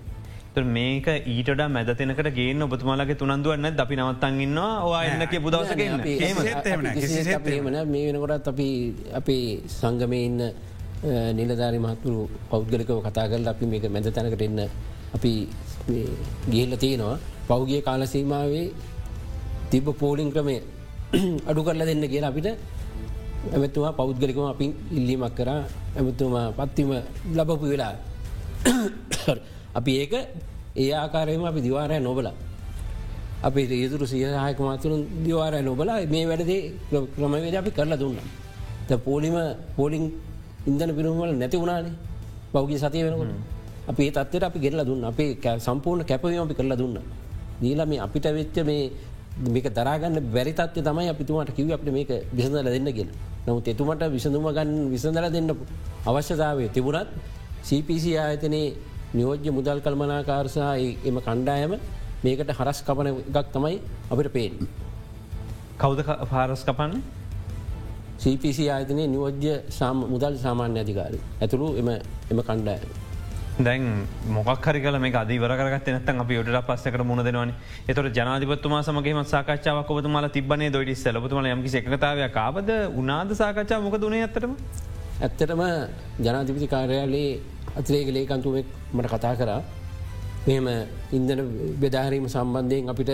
මේක 0.69 1.07
ඊට 1.27 1.51
මැදතනකට 1.69 2.31
ගේ 2.31 2.55
ඔබතුමාලගේ 2.63 3.17
තුනන්දුවන්න 3.17 3.67
අපි 3.77 3.97
නවත්තන් 3.97 4.41
ඉන්නවා. 4.41 4.73
ඔයන්නක 4.85 5.35
පුදවසගන්න 5.41 5.95
මේ 7.87 8.07
වෙනකොටත් 8.09 8.49
අපි 8.49 8.69
අපි 9.13 9.39
සංගමය 9.73 10.25
ඉන්න 10.25 10.41
නිලධාරි 11.35 11.79
මහතුරු 11.81 12.31
පෞද්ගලිකව 12.49 12.99
කතා 13.03 13.29
කරල 13.29 13.49
අපි 13.49 13.67
මේක 13.67 13.91
මැද 13.91 14.11
තැනකට 14.13 14.43
එන්න 14.43 14.67
අපි 15.15 15.33
ගිහිල්ල 16.47 16.77
තියෙනවා 16.79 17.34
පෞගිය 17.49 17.81
කාලසීමාවේ 17.83 18.67
තිබ 19.71 19.87
පෝලිං 20.01 20.31
ක්‍රමය 20.33 20.57
අඩු 21.51 21.61
කරලා 21.67 21.87
දෙන්න 21.87 22.05
කියලා 22.13 22.33
අපිට 22.33 22.49
ඇමතුවා 23.53 23.93
පෞද්ගලිකම 23.93 24.47
අපින් 24.53 24.71
ඉල්ලීමක් 24.91 25.35
කර. 25.39 25.49
ඇමතුමා 25.99 26.47
පත්තිම 26.59 26.91
ලබපු 27.37 27.65
වෙලා 27.73 27.95
අපි 29.79 29.93
ඒක 30.03 30.15
ඒ 30.77 30.91
ආකාරයම 30.95 31.45
අපි 31.45 31.61
දිවාරය 31.61 31.99
නොබල. 32.01 32.29
අපි 33.43 33.61
ඒතුරු 33.77 34.07
සියහයක 34.07 34.59
මාතුරුන් 34.61 35.03
දිවාරය 35.25 35.61
නොබල 35.63 35.91
මේ 36.13 36.25
වැඩදේ 36.27 36.61
ක්‍රමවේද 37.15 37.55
අපි 37.55 37.71
කරලා 37.71 37.99
දුන්න. 37.99 38.19
පෝලිම 39.07 39.37
පෝලිං 39.77 40.05
ඉන්දන 40.67 40.91
පිරුමල 40.97 41.31
නැති 41.33 41.57
වුණානේ. 41.57 41.95
පෞගි 42.53 42.77
සතිය 42.79 43.05
වෙනකොට. 43.07 43.33
අපේ 43.91 44.11
තත්වට 44.11 44.45
අපි 44.45 44.59
ගෙරලා 44.59 44.87
දුන්න. 44.87 45.05
අපේ 45.05 45.31
සම්පූර්ණ 45.59 46.05
කැපවීම 46.05 46.43
අපි 46.47 46.55
කරලා 46.55 46.79
දුන්න. 46.79 46.97
දීලා 47.61 47.87
මේ 47.87 48.01
අපිට 48.01 48.27
වෙච්ච 48.31 48.57
මේ 48.65 48.91
මේක 49.47 49.67
දරාගන්න 49.71 50.19
බැරිතත්ය 50.29 50.81
තමයි 50.81 51.09
අපිතුමට 51.09 51.51
කිව 51.53 51.71
අපට 51.71 51.89
මේක 51.91 52.11
විසඳල 52.33 52.67
දෙන්න 52.67 52.91
ගෙන 52.91 53.11
නමුත් 53.47 53.67
එතුමට 53.67 54.05
විසඳුම 54.09 54.47
ගන්න 54.49 54.91
විසඳල 54.91 55.27
දෙන්න 55.31 55.51
අවශ්‍යතාවය 56.07 56.69
තිබුණත් 56.71 57.11
CPC 57.63 58.05
ආයතනයේ 58.17 58.77
නියෝජ්‍ය 59.15 59.51
මුදල් 59.51 59.79
කල්මනාකාරසා 59.81 60.73
එම 61.05 61.17
කණ්ඩායම 61.19 61.75
මේකට 62.25 62.51
හරස් 62.51 62.79
කපන 62.83 63.09
එකක් 63.11 63.49
තමයි 63.53 63.77
අපිට 64.11 64.33
පේෙන්. 64.33 64.55
කෞද 65.77 65.99
පාරස් 66.25 66.63
කපන්න 66.63 67.03
CPC 68.19 68.59
ආයතනය 68.69 69.07
නියෝජ්‍ය 69.07 69.55
මුදල් 70.05 70.35
සාමාන්‍ය 70.39 70.79
අධිකාරය 70.81 71.19
ඇතුළු 71.41 71.69
එම 72.31 72.41
කණ්ඩායම. 72.41 73.04
දැන් 73.59 74.07
මොක්හරි 74.27 74.81
කල 74.83 74.99
මේ 74.99 75.15
අධීවරගත් 75.15 75.89
නත 75.95 76.09
අප 76.11 76.29
ට 76.29 76.63
පස්සක 76.69 77.05
මුණ 77.07 77.23
දෙවන 77.23 77.53
එතොට 77.89 78.11
ජනාධපත්තුමා 78.13 78.83
සමගේ 78.83 79.23
සාකච්ඡාවක් 79.25 79.91
ඔබතුමාල 79.91 80.27
තිබනේ 80.29 80.71
දොඩි 80.71 80.95
සැලබතුමල 80.95 81.47
යමකි 81.47 81.79
එකතාවය 81.81 82.27
කාබද 82.35 82.71
උනාද 82.99 83.31
සාකච්ඡා 83.33 83.79
මොක 83.81 83.95
දුනේ 84.01 84.23
ඇත්තටම? 84.27 84.53
ඇත්තටම 85.23 85.63
ජනාධිපති 86.19 86.67
කාර්යාලයේ 86.67 87.41
අතිරේක 87.79 88.09
ලේකන්තුවෙක් 88.17 88.67
මට 88.93 89.07
කතා 89.15 89.35
කරා. 89.37 89.63
මෙම 90.49 90.67
ඉන්දන 91.13 91.41
බෙදාහරීම 91.79 92.27
සම්බන්ධයෙන් 92.27 92.91
අපිට 92.91 93.13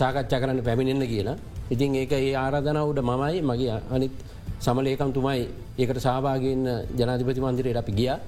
සාකච්ඡා 0.00 0.40
කරන්න 0.40 0.62
පැමිණෙන්න 0.62 1.08
කියලා. 1.08 1.36
ඉතින් 1.70 1.96
ඒක 1.96 2.12
ඒ 2.12 2.36
ආරාධනවුඩ 2.36 3.00
මමයි 3.00 3.40
මගේ 3.40 3.80
අනිත් 3.90 4.12
සමලේකම්තුමයි 4.60 5.48
ඒකට 5.80 5.98
සභාගන්න 6.06 6.66
ජනාධිපති 6.98 7.40
මන්දිරයට 7.40 7.82
අපි 7.84 7.92
ගියා. 8.00 8.20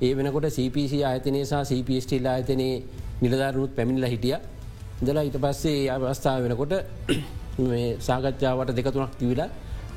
ඒ 0.00 0.12
වෙනකොට 0.14 0.46
CPC 0.48 0.92
ආයතනය 1.02 1.40
සහ 1.42 1.54
CPSටල් 1.70 2.26
ආයතනයේ 2.26 2.74
නිලධාරනුත් 3.22 3.72
පැමිණිල 3.76 4.06
හිටිය 4.06 4.36
දලා 5.00 5.24
ඊට 5.24 5.38
පස්සේ 5.38 5.90
අවස්ථාව 5.90 6.42
වෙනකොට 6.44 6.74
සාකච්ඡාවට 8.06 8.70
දෙකතුනක් 8.76 9.14
තිවිලා 9.18 9.48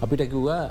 අපිට 0.02 0.24
කිව්වා 0.32 0.64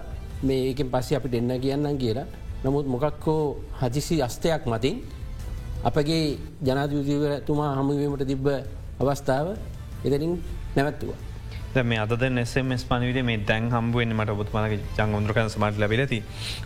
මේ 0.42 0.60
ඒකෙන් 0.66 0.88
පස්සේ 0.88 1.16
අපි 1.16 1.28
දෙන්න 1.28 1.52
කියන්නම් 1.60 1.96
කියලා 1.96 2.26
නමුත් 2.64 2.86
මොකක්කෝ 2.86 3.42
හදිසි 3.80 4.16
අස්තයක් 4.20 4.62
මතින් 4.66 4.96
අපගේ 5.82 6.24
ජනාධවිතුමා 6.60 7.72
හමුවීමට 7.76 8.24
තිබ්බ 8.26 8.46
අවස්ථාව 9.00 9.46
එදනින් 10.04 10.32
නැවැත්තුවා. 10.76 11.29
මේ 11.90 11.98
අද 12.02 12.12
SMS 12.44 12.82
පනවිට 12.84 13.24
මේ 13.24 13.38
දැන් 13.50 13.70
හම්බුවෙන් 13.70 14.14
මට 14.16 14.34
ඔබතුමාගේ 14.34 14.78
ජංගොන්ද්‍රකන 14.98 15.50
සමට 15.50 15.78
ලැබිලති 15.82 16.18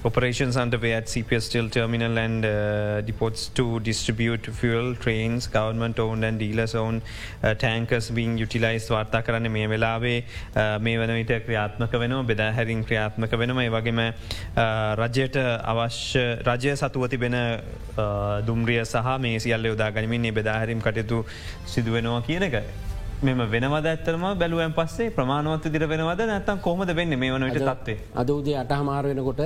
Operation 0.05 0.53
underway 0.63 0.93
at 0.95 1.07
CPS 1.13 1.49
Steel 1.49 1.69
Terminal 1.69 2.19
and 2.19 2.45
uh, 2.45 3.03
depots 3.09 3.49
to 3.59 3.81
distribute 3.81 4.47
fuel 4.61 4.95
trains 4.97 5.47
government 5.47 5.99
owned 5.99 6.25
and 6.25 6.39
dealers 6.39 6.75
own 6.75 7.03
uh, 7.43 7.55
tankers 7.55 8.09
being 8.11 8.39
utilized 8.39 8.89
වාර්තා 8.91 9.23
කරන්න 9.23 9.51
මේ 9.51 9.67
වෙලාවේ 9.69 10.17
uh, 10.21 10.81
මේ 10.81 10.97
වන 10.99 11.15
විට 11.19 11.35
ක්‍රියාත්මක 11.49 11.99
වෙනවා 12.05 12.23
බෙදා 12.23 12.51
හැරින් 12.53 12.85
ක්‍රියාත්මක 12.85 13.39
වෙනම 13.43 13.63
වගේම 13.77 14.01
uh, 14.01 14.65
රජයට 15.03 15.37
අවශ්‍ය 15.75 16.25
රජය 16.49 16.77
සතුව 16.77 17.07
තිබෙන 17.09 17.39
uh, 17.41 18.41
දුම්රිය 18.49 18.83
සහ 18.85 19.15
මේ 19.27 19.39
සියල්ල 19.39 19.71
යොදා 19.73 19.93
ගනිමින් 19.93 20.33
බෙදාහැරිම් 20.35 20.81
කටයුතු 20.81 21.25
සිදුවෙනවා 21.67 22.21
කියන 22.23 22.51
එක. 22.51 22.94
මෙම 23.27 23.39
වෙනවද 23.53 23.87
ඇත්තරම 23.91 24.25
බැලුවන් 24.41 24.73
පස්සේ 24.79 25.13
ප්‍රමාණවත් 25.17 25.69
දිර 25.75 25.85
වෙනවද? 25.93 26.21
නැත්තම් 26.31 26.59
කොහොමද 26.67 26.91
වෙන්න 26.99 27.13
මේ 27.21 27.31
වනට 27.35 27.63
තත්වේ 27.69 27.97
අද 28.21 28.31
උදේ 28.35 28.57
අටහමාර 28.63 29.05
වෙනකොට 29.11 29.41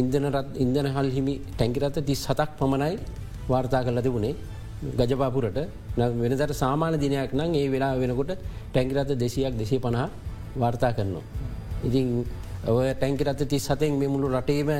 ඉන්දනරත් 0.00 0.58
ඉන්දන 0.64 0.88
හල් 0.96 1.10
හිමි 1.16 1.34
ටැංකිරත 1.52 2.00
තිස් 2.08 2.22
හතක් 2.30 2.50
පමණයි 2.60 2.98
වාර්තා 3.52 3.84
කරල 3.86 4.02
තිබුණේ. 4.06 4.34
ගජපාපුරට. 4.98 5.58
වෙනදට 6.22 6.54
සාමාන 6.62 6.98
දිනයක් 7.04 7.32
නම් 7.38 7.54
ඒ 7.54 7.70
වෙලා 7.74 7.94
වෙනකොට 8.02 8.34
ටැංකිරත 8.72 9.14
දෙසියක් 9.22 9.54
දෙසේ 9.62 9.78
පණහා 9.78 10.08
වාර්තා 10.62 10.92
කරනවා. 10.92 11.24
ඉතින් 11.86 12.26
ඔය 12.66 12.90
ටැංකිරත 12.94 13.48
තිස් 13.48 13.64
සතෙන් 13.64 13.98
මෙමුළු 14.02 14.34
රටේම 14.34 14.70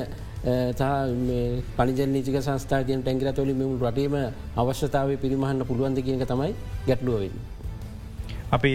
පනිජනික 1.79 2.37
සංස්ථාතිය 2.43 2.99
ටැංකිරතවලි 2.99 3.55
මෙමුළු 3.55 3.91
රටේම 3.91 4.15
අවශ්‍යතාව 4.57 5.19
පිරිමහන්න 5.25 5.69
පුළුවන්ද 5.69 5.99
කියක 6.07 6.31
තමයි 6.33 6.55
ගැටලුවවෙන්න. 6.89 7.54
අපි 8.57 8.73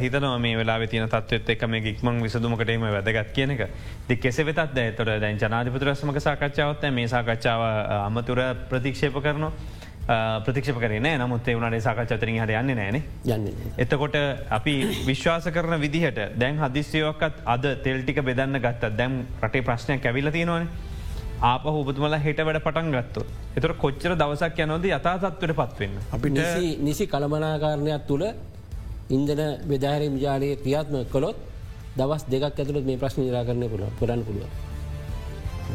හිතන 0.00 0.26
මේ 0.40 0.56
වෙලා 0.56 0.86
තින 0.86 1.08
තත්වත් 1.08 1.56
එක 1.56 1.64
මේ 1.68 1.82
ඉක්මං 1.92 2.22
විසදුමකටම 2.24 2.86
වැදගත් 2.88 3.32
කියන 3.32 3.50
එක. 3.50 3.66
දි 4.08 4.16
කෙෙ 4.16 4.44
වෙතත් 4.44 4.62
ඇතොට 4.64 5.20
දැන් 5.24 5.38
ජනාධිපතුරස්මක 5.38 6.20
සාකච්ඡාවත් 6.20 6.88
මේ 6.92 7.08
සාකච්ඡාව 7.08 7.60
අමතුර 8.06 8.40
ප්‍රතික්ෂේප 8.70 9.20
කරනවා. 9.22 9.52
ප්‍රතික්ෂප 10.44 10.78
කරන 10.80 11.06
නමුත් 11.20 11.48
වුණට 11.54 11.82
සාකච්චතරින් 11.84 12.40
හට 12.40 12.54
යන්න 12.60 12.76
නෑන 12.78 12.96
යන්න 13.34 13.48
එතකොට 13.76 14.16
අපි 14.58 14.74
විශ්වාස 15.06 15.48
කරන 15.52 15.76
විදිහට 15.82 16.20
දැන් 16.40 16.60
හදිස්්‍යයෝකත් 16.62 17.42
අද 17.54 17.66
තෙල්ටික 17.84 18.22
බෙදන්න 18.24 18.60
ගත්ත 18.64 18.96
දැම් 18.96 19.18
රටේ 19.42 19.62
ප්‍රශ්නයක් 19.62 20.06
ඇවිල 20.06 20.32
තියෙනවානේ. 20.32 20.68
ආප 21.42 21.64
හුපතුමල 21.64 22.16
හෙට 22.24 22.40
වැඩ 22.40 22.62
පටන් 22.64 22.94
ගත්තු. 22.96 23.26
එතුර 23.56 23.74
කොච්චර 23.82 24.16
දවසක් 24.16 24.64
යනොද 24.64 24.88
යථතත්වට 24.88 25.56
පත්වන්න. 25.60 26.00
අපිට 26.16 26.80
නිසි 26.88 27.06
කළමනාකාරණයක් 27.06 28.08
තුළ 28.08 28.24
ඉන්දන 29.10 29.40
බෙදාහරම් 29.70 30.14
ජාලය 30.24 30.48
ක්‍රියාත්ම 30.62 30.96
කොළොත් 31.12 31.36
දවස් 31.96 32.22
දෙකක් 32.32 32.44
ඇතුළත් 32.60 32.84
මේ 32.84 33.00
ප්‍රශ්න 33.02 33.22
නිරාකරණය 33.24 33.68
පුළ 33.68 33.84
පුරන්න 33.98 34.22
පුළුව. 34.24 34.48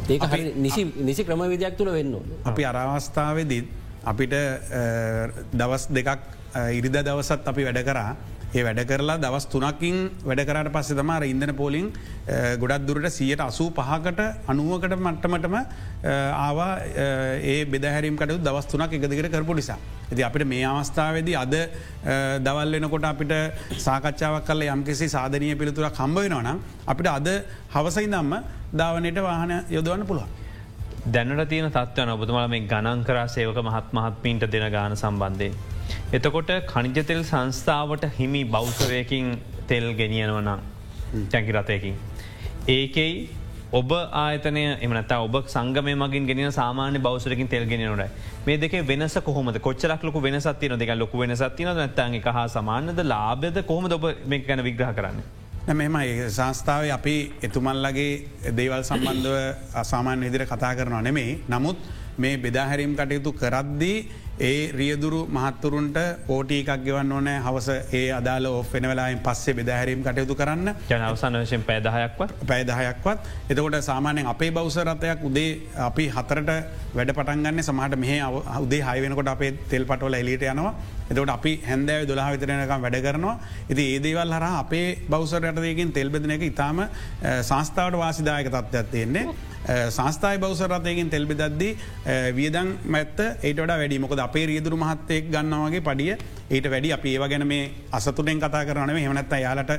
ඒක 0.08 0.22
නිසි 0.56 0.82
නිසි 1.08 1.22
ක්‍රමවිදයක් 1.24 1.74
තුළ 1.78 1.90
වෙන්න. 1.92 2.14
අපි 2.44 2.62
අරවස්ථාවදිත් 2.64 3.66
අපිට 4.04 4.34
දවස් 5.52 5.84
දෙකක් 5.90 6.20
ඉරිද 6.70 6.96
දවසත් 6.98 7.42
අපි 7.50 7.62
වැඩ 7.66 7.82
කරා 7.82 8.10
ඒ 8.54 8.62
වැඩ 8.62 8.80
කරලා 8.86 9.16
දවස් 9.18 9.46
තුනකින් 9.52 9.96
වැඩ 10.24 10.42
කරට 10.48 10.68
පස්සේ 10.74 10.98
තමාර 10.98 11.24
ඉන්දන 11.24 11.52
පෝලිං 11.60 11.86
ගොඩක් 12.62 12.84
දුරට 12.88 13.08
සියට 13.10 13.40
අසූ 13.40 13.66
පහකට 13.70 14.20
අනුවකට 14.52 14.94
මට්ටමටම 14.96 15.56
ආවා 16.38 16.70
ඒ 17.44 17.58
බෙදහැරීමකට 17.66 18.36
දවස් 18.46 18.70
තුනක් 18.70 18.94
එකදිකට 18.98 19.30
කරපු 19.34 19.58
නිසා. 19.58 19.78
ඇති 20.04 20.22
අපිට 20.22 20.46
මේ 20.46 20.62
අවස්ථාවේද 20.64 21.32
අද 21.42 21.56
දවල් 22.46 22.76
වෙනකොට 22.76 23.08
අපිට 23.10 23.34
සාකච්ඡාවක් 23.78 24.46
කල 24.46 24.64
යම්කිසි 24.68 25.08
සාධනය 25.08 25.50
පිළිතුර 25.56 25.90
කම්බවෙනවනම් 25.90 26.62
අපිට 26.86 27.10
අද 27.10 27.28
හවසයිදම්ම 27.74 28.32
ධාවනයට 28.72 29.20
වාහන 29.20 29.52
යොදවන්න 29.68 30.06
පුළුවන්. 30.06 30.30
දැනට 31.06 31.48
තියෙන 31.48 31.70
තත්වයන 31.72 32.10
ඔබතුමල 32.10 32.48
මේ 32.48 32.66
ගණන්කරා 32.66 33.28
සේවක 33.28 33.58
මහත් 33.60 33.86
මහත්මීන්ට 33.92 34.52
දෙන 34.52 34.72
ගාන 34.72 34.96
සම්බන්ධය. 34.96 35.73
එතකොට 36.12 36.50
කනිජතෙල් 36.66 37.22
සංස්ථාවට 37.22 38.04
හිමි 38.18 38.44
බෞසරයකින් 38.44 39.38
තෙල් 39.68 39.94
ගෙනියනවනම් 39.94 40.60
ටැකි 41.28 41.52
රතයකින්. 41.52 41.96
ඒකෙයි 42.68 43.28
ඔබ 43.72 43.92
ආතනය 43.92 44.64
එමනත 44.80 45.12
ඔබ 45.12 45.36
සංගම 45.46 45.88
මගින් 45.96 46.26
ගෙන 46.26 46.52
සාමාන්‍ය 46.52 46.98
බෞසරකින් 46.98 47.48
තෙල්ගෙන 47.48 47.80
නොට 47.80 48.10
මේ 48.46 48.56
දෙක 48.56 48.74
වෙනස 48.86 49.16
කොහොම 49.24 49.52
කොච්චරක් 49.58 50.02
ලොක 50.02 50.14
වෙනසත්තින 50.14 50.78
දෙක 50.78 50.94
ලොක 50.94 51.12
වෙනසත්තින 51.12 51.70
නැත්තන් 51.70 52.14
එක 52.14 52.24
හා 52.26 52.46
සමාන්‍යද 52.48 53.00
ලාබද 53.04 53.64
කොහොම 53.66 53.90
ඔබ 53.90 54.06
මේ 54.26 54.38
ගැන 54.40 54.62
විග්‍රහ 54.62 54.94
කරන්න. 54.94 55.18
මෙම 55.72 55.96
සංස්ථාව 56.28 56.90
අපි 56.90 57.16
එතුමල්ලගේ 57.42 58.52
දේවල් 58.52 58.82
සම්බන්ධව 58.82 59.36
අසාමාන්‍ය 59.74 60.20
විදිර 60.20 60.46
කතා 60.46 60.74
කරනවා 60.74 61.02
නෙමෙයි. 61.02 61.38
නමුත් 61.48 61.76
මේ 62.18 62.36
බෙදාහැරීම් 62.36 62.94
කටයුතු 62.94 63.32
කරද්දී 63.32 63.98
ඒ 64.40 64.72
රියදුරු 64.72 65.18
මහත්තුරුන්ට 65.28 65.98
ඕටී 66.28 66.60
එකක් 66.62 66.82
ගෙවන්න 66.84 67.12
ඕන. 67.12 67.28
හවස 67.40 67.68
ඒ 67.92 68.10
අදාල 68.10 68.46
ඔෆෙන 68.48 68.82
වෙලායින් 68.82 69.20
පස්සේ 69.20 69.54
බෙදහැරීම් 69.54 70.02
කටයුතු 70.02 70.34
කරන්න. 70.34 70.74
ජනවසන 70.88 71.38
වශයෙන් 71.40 71.62
පැදහයක්වත් 71.62 72.32
පැදහයක්වත් 72.44 73.18
එතකොට 73.48 73.78
සාමානයෙන් 73.82 74.26
අපේ 74.26 74.50
බෞසරතයක් 74.50 75.22
උදේ 75.22 75.60
අපි 75.78 76.08
හතරට 76.08 76.50
වැඩ 76.94 77.12
පටන්ගන්න 77.12 77.62
සමහට 77.62 77.96
මෙහ 77.96 78.18
උදේ 78.58 78.82
හයවෙනකොට 78.82 79.28
අපේ 79.28 79.52
තෙල් 79.70 79.84
පටවල 79.84 80.14
එලිට 80.14 80.42
යනවා. 80.44 80.74
එතකට 81.06 81.30
අපි 81.30 81.52
හැන්දෑව 81.62 82.08
දොලා 82.08 82.28
විතරනකම් 82.32 82.82
වැඩ 82.82 83.00
කරනවා. 83.00 83.38
ඇති 83.70 83.82
ඒදේවල් 83.88 84.32
හර 84.32 84.46
අපේ 84.54 84.86
බෞසරයටදයකින් 85.08 85.92
තෙල්බෙදන 85.92 86.30
එක 86.30 86.42
ඉතාම 86.44 86.86
සංස්ථාවට 87.22 87.96
වාසිදායක 87.96 88.48
තත්ත්වත් 88.48 88.90
තියෙන්නේ 88.90 89.28
සංස්ථායි 89.66 90.38
බෞසරතයකින් 90.38 91.10
තෙල්බෙදද්දී 91.10 91.76
වියදං 92.32 92.72
මැත්ත 92.86 93.20
ඒට 93.42 93.60
වැඩි 93.64 93.98
මොකද 93.98 94.18
අපේ 94.20 94.46
රියදුරු 94.46 94.76
මහත්තයෙක් 94.76 95.30
ගන්නවාගේ 95.30 95.80
පඩිය 95.82 96.16
ඊට 96.50 96.68
වැඩි 96.68 96.92
අප 96.92 97.06
ඒව 97.06 97.24
ගැන 97.28 97.46
මේ 97.46 97.70
අසතුරෙන් 97.92 98.40
කතා 98.40 98.64
කරනේ 98.64 99.00
හෙමනත්ත 99.00 99.32
යාලට 99.38 99.72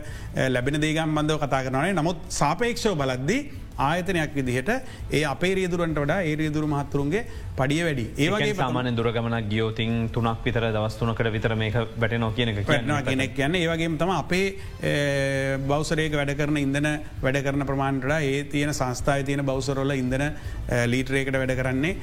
ලැබෙන 0.50 0.82
දේගම් 0.82 1.14
බන්ධව 1.14 1.40
කතා 1.40 1.64
කරනේ 1.64 1.94
නමුත් 1.94 2.26
සාපේක්ෂව 2.32 2.98
බලද්දී 2.98 3.42
ආයතනයක් 3.78 4.36
විදිහට 4.36 4.70
ඒ 5.12 5.24
අපේ 5.26 5.54
රියදුරන්ට 5.56 6.00
වඩා 6.00 6.22
ඒ 6.24 6.36
රියදුරු 6.36 6.68
මහත්තුරුන්ගේ 6.68 7.26
පඩිය 7.58 7.84
වැඩි. 7.84 8.06
ඒවගේ 8.18 8.56
සාමාන 8.56 8.96
දුරගමන 8.96 9.38
ගියෝතින් 9.50 10.10
තුනක් 10.10 10.44
විතර 10.46 10.66
දවස්තුනකට 10.72 11.32
විතර 11.32 11.56
මේක 11.56 11.76
වැට 11.98 12.18
නො 12.20 12.32
කියන 12.32 12.54
කෙනෙක් 12.56 13.36
කියන්න. 13.36 13.56
ඒවගේ 13.56 13.90
තම 13.98 14.12
අපේ 14.14 14.46
බෞසරයක 15.68 16.14
වැඩ 16.14 16.36
කරන 16.38 16.58
ඉදන 16.58 16.90
වැඩ 17.22 17.42
කරන 17.46 17.66
ප්‍රමාණට 17.66 18.12
ඒ 18.12 18.44
තියෙන 18.46 18.74
සංස්ථාය 18.74 19.24
තියෙන 19.24 19.46
බෞසරොල 19.46 19.92
ඉදන 19.92 20.26
ලීටරේකට 20.86 21.40
වැඩ 21.42 21.56
කරන්නේ 21.62 21.94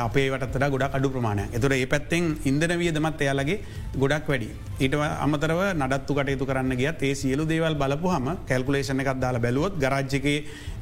අපේ 0.00 0.28
වටත්තට 0.30 0.70
ගොඩක් 0.70 0.98
අඩු 1.00 1.10
ප්‍රමාණය 1.10 1.48
එතුර 1.52 1.72
ඒ 1.72 1.86
පැත්තෙන් 1.86 2.30
ඉන්දන 2.44 2.78
වියදමත් 2.78 3.26
එයාලගේ 3.26 3.58
ගොඩක් 3.96 4.28
වැඩි. 4.28 4.50
ඊට 4.80 4.94
අමතරව 5.26 5.60
නඩත්තු 5.74 6.14
කටයුතු 6.14 6.46
කරන්න 6.46 6.76
ගිය 6.76 6.90
ඒ 6.90 7.14
සියලු 7.14 7.44
දේවල් 7.46 7.76
බලපු 7.76 8.14
හම 8.14 8.30
කැල්කුලේෂණ 8.48 9.02
එකක් 9.02 9.20
දාලා 9.20 9.44
බැලුවොත් 9.46 9.78
ගරජ්ජකේ 9.78 10.38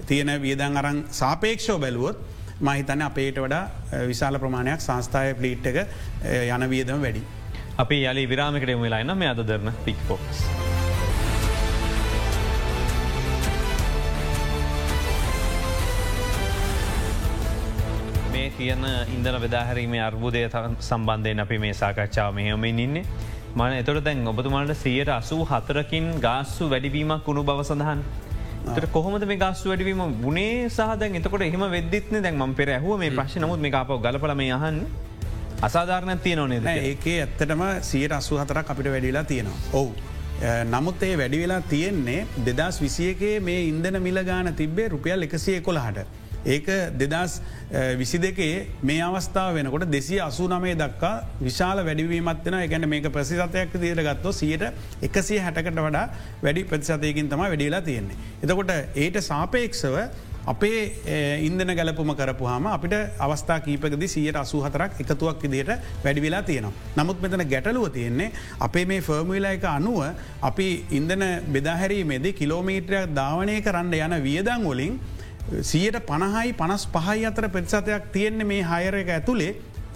තියෙන 0.09 0.32
වියදන් 0.41 0.77
අරං 0.77 1.05
සාපේක්ෂෝ 1.11 1.79
බැලුවොත් 1.79 2.19
මහිතන 2.61 3.03
අපේට 3.03 3.39
වඩා 3.45 4.07
විශාල 4.09 4.39
ප්‍රමාණයක් 4.39 4.81
සංස්ථාය 4.81 5.35
පලීට් 5.35 5.67
එක 5.67 5.79
යන 6.49 6.69
වියදම 6.71 7.01
වැඩි. 7.03 7.23
අපි 7.79 7.99
යලි 8.05 8.29
විරාමිකට 8.29 8.75
වෙලාන්න 8.81 9.19
මේ 9.19 9.29
අද 9.29 9.43
දරන 9.43 9.73
පික් 9.85 10.01
පොක්ස්. 10.09 10.45
මේ 18.33 18.51
තියන 18.57 18.85
ඉන්දන 19.15 19.41
වෙදාහැරීමේ 19.41 20.03
අර්බුදය 20.03 20.45
සම්බන්ධයෙන් 20.81 21.41
අපි 21.41 21.59
මේ 21.59 21.75
සාකච්ඡාව 21.75 22.35
මෙහොමින් 22.35 22.79
ඉන්නේ 22.79 23.05
මන 23.55 23.73
එතොට 23.75 24.05
දැන් 24.05 24.29
ඔබතුමාට 24.29 24.71
සියයට 24.77 25.11
අසූ 25.11 25.45
හතරකින් 25.45 26.07
ගාස්සු 26.21 26.71
වැඩිවීමක් 26.71 27.27
වුණු 27.27 27.43
බව 27.45 27.65
සඳහන්. 27.65 28.01
තර 28.65 28.87
කොහොමද 28.89 29.25
මේ 29.27 29.39
ගස්සු 29.39 29.69
වැඩිවීම 29.69 30.03
ගුණේ 30.21 30.69
සහදැන් 30.69 31.19
එතකොට 31.19 31.43
එහම 31.43 31.65
වෙදදිත්න 31.71 32.21
දැන් 32.21 32.39
ම 32.39 32.55
පෙර 32.55 32.69
ඇහුව 32.71 32.99
මේ 32.99 33.11
ප්‍රශ් 33.13 33.37
නමුත් 33.39 33.61
මේ 33.61 33.75
අප 33.75 33.91
ගලපල 33.99 34.35
මේ 34.35 34.51
යහන් 34.51 34.79
අසාධාරණ 35.63 36.21
තිය 36.21 36.37
නොනේද 36.37 36.69
ඒකේ 36.71 37.19
ඇත්තටම 37.19 37.63
සියට 37.83 38.13
අසු 38.13 38.39
හතරක් 38.39 38.71
අපිට 38.71 38.89
වැඩිලා 38.89 39.25
තියෙනවා. 39.25 39.61
ඔවු. 39.75 39.93
නමුත් 40.67 41.03
ඒ 41.03 41.15
වැඩි 41.17 41.43
වෙලා 41.43 41.61
තියෙන්නේ 41.69 42.21
දෙදස් 42.47 42.81
විසියකේ 42.81 43.35
මේ 43.41 43.61
ඉන්දන 43.65 43.99
මිලගාන 44.01 44.55
තිබ්බේ 44.55 44.89
රුපියල් 44.89 45.23
එකසිය 45.23 45.61
කොළහට. 45.61 46.07
ඒක 46.45 46.67
දෙදස් 46.95 47.41
විසි 47.97 48.19
දෙකේ 48.19 48.67
මේ 48.83 49.01
අවස්ථාව 49.01 49.55
වෙනකොට 49.55 49.87
දෙසි 49.89 50.19
අසු 50.21 50.49
නමේ 50.49 50.75
දක්කා 50.75 51.15
විශාල 51.41 51.85
වැඩිවීමත්වන 51.85 52.59
එකැන 52.59 52.89
මේක 52.89 53.07
ප්‍රසිසතයක් 53.09 53.79
දීර 53.81 54.03
ගත්තෝ 54.03 54.33
සියට 54.33 54.67
එකසිය 55.03 55.39
හැටකට 55.39 55.79
වඩා 55.79 56.05
වැඩි 56.43 56.65
ප්‍රතිසතයකින් 56.65 57.29
තම 57.29 57.45
වැඩිලා 57.45 57.81
තියෙන්නේ. 57.83 58.17
එතකොට 58.43 58.75
ඒට 58.97 59.23
සාපේක්ෂව 59.23 59.97
අපේ 60.45 61.39
ඉන්දන 61.41 61.71
ගැලපුම 61.71 62.11
කරපු 62.13 62.47
හම 62.47 62.67
අපිට 62.69 62.95
අවස්ථා 63.19 63.61
කීපකද 63.61 64.03
සියට 64.09 64.37
අසු 64.37 64.59
හතරක් 64.61 64.99
එකතුවක් 64.99 65.43
විදිට 65.45 65.71
වැඩිවෙලා 66.05 66.43
තියෙනවා. 66.43 66.73
නමුත් 66.97 67.23
මෙතන 67.23 67.47
ගැටලුව 67.47 67.87
තියෙන්නේ 67.91 68.33
අපේ 68.61 68.85
මේ 68.85 69.01
ෆර්මිලා 69.01 69.53
එක 69.53 69.65
අනුව 69.71 70.03
අපි 70.43 70.69
ඉන්දන 70.91 71.25
බෙදාහැරීමේද 71.49 72.27
කිලෝමීට්‍රයක් 72.35 73.15
ධාවනය 73.15 73.61
කරන්න 73.63 73.95
යන 73.97 74.19
වියදං 74.21 74.67
වලින් 74.67 74.99
සියට 75.63 75.99
පණහයි 76.07 76.53
පනස් 76.53 76.87
පහයි 76.89 77.27
අතර 77.27 77.49
ප්‍රතිසතයක් 77.49 78.09
තියෙන්නේ 78.13 78.45
මේ 78.45 78.63
හයර 78.65 78.95
එක 78.95 79.09
ඇතුළේ 79.09 79.53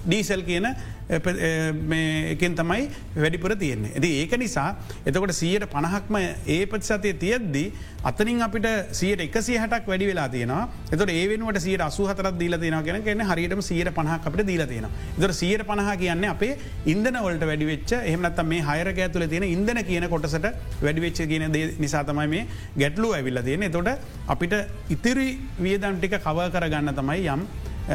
ඩීසල් 0.06 0.42
කියන 0.42 0.66
එකෙන් 1.08 2.54
තමයි 2.54 2.88
වැඩිපුර 3.16 3.52
තියෙන්නේ. 3.56 3.92
ඇති 3.92 4.10
ඒක 4.20 4.32
නිසා 4.38 4.68
එතකොට 5.06 5.32
සියට 5.32 5.66
පණහක්ම 5.66 6.16
ඒ 6.48 6.66
ප්‍රතිසතය 6.66 7.12
තියද්දී 7.14 7.72
අතනින් 8.04 8.42
අපිට 8.42 8.66
සියට 8.92 9.20
එකසි 9.20 9.54
හටක් 9.54 9.86
වැඩි 9.86 10.06
වෙලා 10.06 10.28
තියෙනවා 10.28 10.68
එතට 10.92 11.10
ඒ 11.10 11.24
වෙනුවට 11.28 11.60
සියට 11.60 11.80
අසුහතර 11.80 12.30
දීල 12.34 12.58
තියෙන 12.58 12.82
කියෙන 12.82 13.02
කියන 13.02 13.22
හරියටම 13.22 13.62
සියට 13.62 13.90
පණහ 13.90 14.16
අපට 14.20 14.42
දීල 14.42 14.64
තියෙන. 14.64 14.88
එතර 15.18 15.32
සියට 15.32 15.66
පණහ 15.66 15.92
කියන්නේ 15.96 16.30
අපේ 16.30 16.58
ඉන්දන 16.86 17.18
වලට 17.18 17.46
වැඩිවෙච්ච 17.46 17.94
එහමනත් 18.02 18.42
මේ 18.44 18.62
හයර 18.62 18.90
ඇතුල 18.96 19.26
තියෙන 19.26 19.46
ඉදන 19.46 19.82
කියන 19.84 20.08
කොටසට 20.08 20.50
වැඩිවෙච්ච 20.80 21.22
කියන 21.28 21.46
නිසාතමයි 21.78 22.26
මේ 22.26 22.44
ගැටලු 22.76 23.12
ඇවිල්ල 23.12 23.42
තියෙන 23.42 23.70
තොට 23.70 23.94
අපිට 24.26 24.58
ඉතිරි 24.90 25.30
වියදන්ටික 25.58 26.18
කව 26.18 26.50
කරගන්න 26.50 26.94
තමයි 26.94 27.24
යම් 27.28 27.46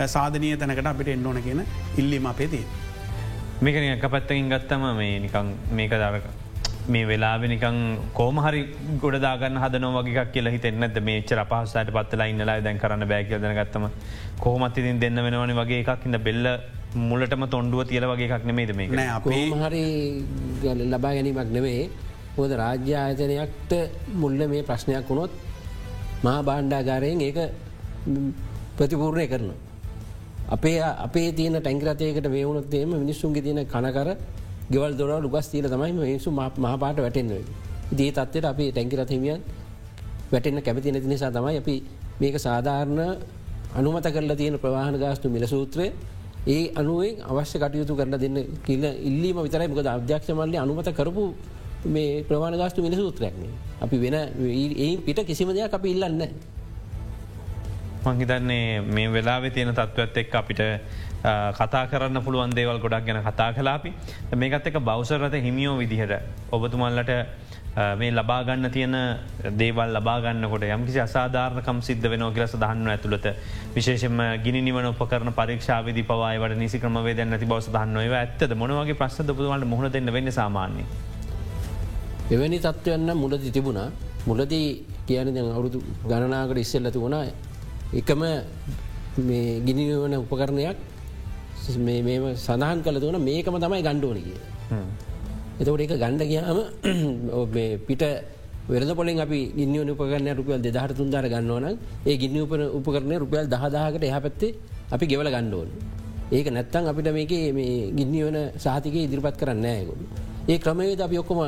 සාධනය 0.07 0.53
තැනකට 0.57 0.87
අපිට 0.87 1.07
එන්න 1.07 1.25
ඕන 1.25 1.41
කියන 1.41 1.63
ඉල්ලිම 1.97 2.25
අපේතිය. 2.25 2.63
මේකන 3.61 3.83
එක 3.87 4.05
පැත්තකින් 4.09 4.49
ගත්තම 4.49 4.85
මේ 4.97 5.19
නිකං 5.19 5.51
මේක 5.71 5.91
දරක 5.93 6.25
මේ 6.87 7.05
වෙලාවෙ 7.05 7.47
නිකං 7.47 7.79
කෝමහරි 8.13 8.61
ගොඩදාගන්න 9.01 9.61
හදන 9.63 9.87
වගේ 9.97 10.25
කියලා 10.33 10.53
හිතෙන්නද 10.55 10.99
මේ 11.01 11.21
චර 11.21 11.43
පහසට 11.45 11.91
පත්තලා 11.97 12.29
ඉන්නලා 12.33 12.59
දැන් 12.67 12.79
කරන්න 12.83 13.07
බෑකය 13.11 13.37
දන 13.37 13.57
ගත්තම 13.59 13.85
කොහොමත් 14.39 14.77
ඉතින් 14.77 14.99
දෙන්න 14.99 15.23
වෙනවන 15.25 15.53
වගේ 15.59 15.81
එකක් 15.83 16.05
ඉන්න 16.07 16.19
බෙල්ල 16.27 16.47
මුලටම 17.09 17.45
තොන්ඩුව 17.47 17.83
තියල 17.89 18.07
වගේ 18.11 18.29
එකක් 18.29 18.47
නෙමේද 18.51 18.75
මේ 18.75 19.09
අපේ 19.09 19.43
හරි 19.63 19.83
ලබා 20.87 21.13
ගැනීමක් 21.15 21.51
නෙවේ 21.57 21.89
හොද 22.37 22.51
රාජ්‍ය 22.61 22.93
ආයතනයක්ට 22.95 23.73
මුල්ල 24.15 24.47
මේ 24.53 24.63
ප්‍රශ්නයක් 24.63 25.09
වුණොත් 25.09 25.31
මහා 26.23 26.39
බාණ්ඩාගාරයෙන් 26.43 27.21
ඒක 27.21 27.39
ප්‍රතිපූර්ණය 28.77 29.27
කරනවා. 29.27 29.70
අපේ 30.51 30.79
අපේ 30.79 31.31
තියන 31.31 31.55
ටැංගරතයකට 31.55 32.27
වේවුණොත්තේම 32.27 32.89
මිනිස්සුන්ගේ 32.95 33.41
තියෙන 33.41 33.65
කනකර 33.65 34.09
ගෙවල් 34.71 34.93
දොර 34.97 35.11
ලුගස් 35.21 35.47
තිීල 35.47 35.67
තමයි 35.67 35.91
මිනිසු 35.93 36.31
මහපාට 36.31 36.97
වැටෙන්ව. 36.97 37.33
දී 37.91 38.11
තත්වයට 38.11 38.45
අපි 38.45 38.65
ටැංකිරත 38.71 39.09
හිමියන් 39.09 39.41
වැටෙන්න්න 40.31 40.61
කැමති 40.61 40.91
නැති 40.91 41.07
නිසා 41.07 41.31
තමයි 41.31 41.57
අපි 41.57 41.75
මේක 42.21 42.35
සාධාරණ 42.37 42.99
අනුමත 43.75 44.07
කරලා 44.07 44.35
තියෙන 44.35 44.59
ප්‍රවාහන 44.59 44.95
ගාස්තු 44.99 45.29
මිල 45.29 45.45
සූත්‍රය 45.45 45.87
ඒ 46.47 46.63
අනුවෙන් 46.75 47.15
අවශ්‍ය 47.23 47.57
කටයුතු 47.57 47.93
කරලා 47.95 48.19
දෙන්න 48.19 48.37
කියල 48.65 48.83
ඉල්ලීම 49.01 49.37
විතරයි 49.37 49.67
මොකද 49.67 49.87
අධ්‍යක්ෂ 49.87 50.29
මල්ලි 50.31 50.57
අනුමත 50.57 50.89
කරපු 50.91 51.23
මේ 51.85 52.23
ප්‍රමාණ 52.23 52.55
ගාස්තු 52.55 52.79
මිල 52.81 52.95
සූත්‍රයක්න 52.95 53.43
අපි 53.81 53.95
වෙන 53.97 54.15
ඒ 54.77 54.91
පිට 54.97 55.19
කිසිම 55.27 55.49
දෙයක් 55.49 55.73
අපි 55.73 55.87
ඉල්ලන්න. 55.89 56.23
මංහිතන්නේ 58.03 58.81
මේ 58.81 59.07
වෙලාවෙ 59.09 59.49
තියෙන 59.49 59.71
තත්ත්වත් 59.71 60.17
එක් 60.17 60.35
අපිට 60.35 60.61
කතා 61.53 61.85
කරන්න 61.87 62.21
පුළුවන් 62.21 62.51
දේවල් 62.51 62.79
ගොඩක් 62.79 63.05
ගැන 63.05 63.23
කතා 63.23 63.53
කලාපි 63.53 63.93
මේකත් 64.35 64.67
එක 64.67 64.79
බෞසරත 64.81 65.33
හිමියෝ 65.39 65.77
විදිහට 65.77 66.13
ඔබතුමල්ලට 66.51 67.11
මේ 67.95 68.11
ලබාගන්න 68.11 68.69
තියෙන 68.69 68.95
දේවල් 69.57 69.93
ලබාගන්නකොට 69.93 70.63
යම්කිසි 70.65 70.99
අසාධාරණකම් 70.99 71.81
සිද්ධ 71.81 72.07
වෙන 72.09 72.25
කියල 72.29 72.47
සදහන්න 72.47 72.87
ඇතුළත 72.87 73.27
විශේෂම 73.75 74.17
ගිනි 74.43 74.61
නිවන 74.61 74.87
උපකරන 74.87 75.31
පරීක්ෂාවදි 75.33 76.03
පවායිවට 76.03 76.57
නිසි 76.57 76.79
ක්‍රමවේ 76.79 77.13
දැන්න 77.13 77.39
ති 77.39 77.45
බව 77.45 77.59
දන්නව 77.67 78.13
ඇත්තද? 78.13 78.55
මොනවගේ 78.55 78.95
ප්‍රශ්න 78.95 79.29
පුතුවලට 79.29 79.67
මුහුණ 79.67 79.93
දෙන්න 79.93 80.13
වෙන්න 80.13 80.31
සාමාන්‍ය. 80.31 80.83
එවැනි 82.31 82.59
තත්ත්වයන්න 82.59 83.13
මුලදි 83.15 83.51
තිබුණා. 83.51 83.89
මුලදී 84.25 84.67
කියන 85.07 85.37
අවුරුදු 85.37 85.79
ගණනාකට 86.03 86.57
ඉස්සල්ලති 86.57 86.99
වුණා 86.99 87.23
එකම 87.99 88.21
ගිනිවන 89.67 90.13
උපකරණයක් 90.23 90.77
සඳහන් 91.63 92.79
කළ 92.85 92.97
තුවන 93.03 93.17
මේකම 93.29 93.55
තමයි 93.63 93.81
ගණ්ඩෝනගේ. 93.87 94.39
එතකොට 95.59 95.81
එක 95.85 95.93
ගණ්ඩ 96.03 96.23
ගයාම 96.31 96.59
පිට 97.87 98.03
වෙරද 98.71 98.91
පොලින් 98.99 99.19
අපි 99.25 99.39
ගිනිිය 99.59 99.91
උපකරන 99.93 100.29
රුපියල් 100.39 100.61
දෙදහට 100.67 100.95
තුන්දාර 100.99 101.25
ගන්නවන 101.33 101.65
ඒ 102.09 102.15
ගිනි 102.21 102.39
උප 102.45 102.53
උපකරන 102.79 103.11
රුපියල් 103.23 103.45
දහදාහකට 103.53 104.03
එහ 104.09 104.19
පැත්තේ 104.25 104.55
අපි 104.95 105.05
ගෙවල 105.11 105.29
ගණ්ඩෝන්. 105.35 105.69
ඒක 106.31 106.47
නැත්තං 106.57 106.87
අපිට 106.91 107.09
මේක 107.17 107.33
මේ 107.57 107.91
ගින්නි 107.97 108.19
වන 108.27 108.37
සාතික 108.65 108.95
ඉදිරිපත් 109.05 109.35
කරන්න 109.41 109.65
ඇගොලු. 109.73 110.05
ඒ 110.51 110.57
ක්‍රමවේද 110.63 111.01
අපි 111.07 111.17
ඔක්කොම 111.23 111.41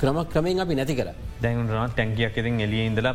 ක්‍රම 0.00 0.18
ක්‍රමයෙන් 0.32 0.60
අපි 0.64 0.74
නැති 0.80 0.94
කර 1.00 1.08
දැන්රන 1.44 1.90
ටැන්කියක් 1.94 2.36
ඉතින් 2.40 2.60
එලිය 2.66 2.84
ඉඳල 2.90 3.08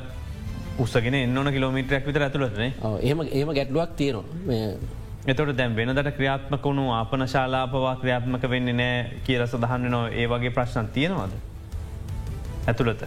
උස්සගෙන 0.79 1.13
එන්නන 1.15 1.51
කිලෝමිටරක් 1.51 2.05
විතර 2.05 2.23
ඇතුළත්න 2.23 2.65
ඒම 3.01 3.21
ඒම 3.31 3.53
ගැටලුවක් 3.53 3.95
තියෙනවා 3.95 4.99
එතොට 5.23 5.57
දැන් 5.57 5.75
වෙනදට 5.75 6.15
ක්‍රියාත්මක 6.17 6.63
වුණු 6.63 6.91
ආපන 6.91 7.27
ශාලාපවා 7.27 7.95
ක්‍රියාත්මක 7.95 8.45
වෙන්නේ 8.49 8.73
නෑ 8.73 9.19
කියල 9.23 9.43
සඳහන්න 9.45 9.91
නෝ 9.91 10.05
ඒ 10.07 10.25
වගේ 10.27 10.49
ප්‍රශ්න 10.49 10.87
තියෙනවාද. 10.87 11.33
ඇතුළත. 12.67 13.03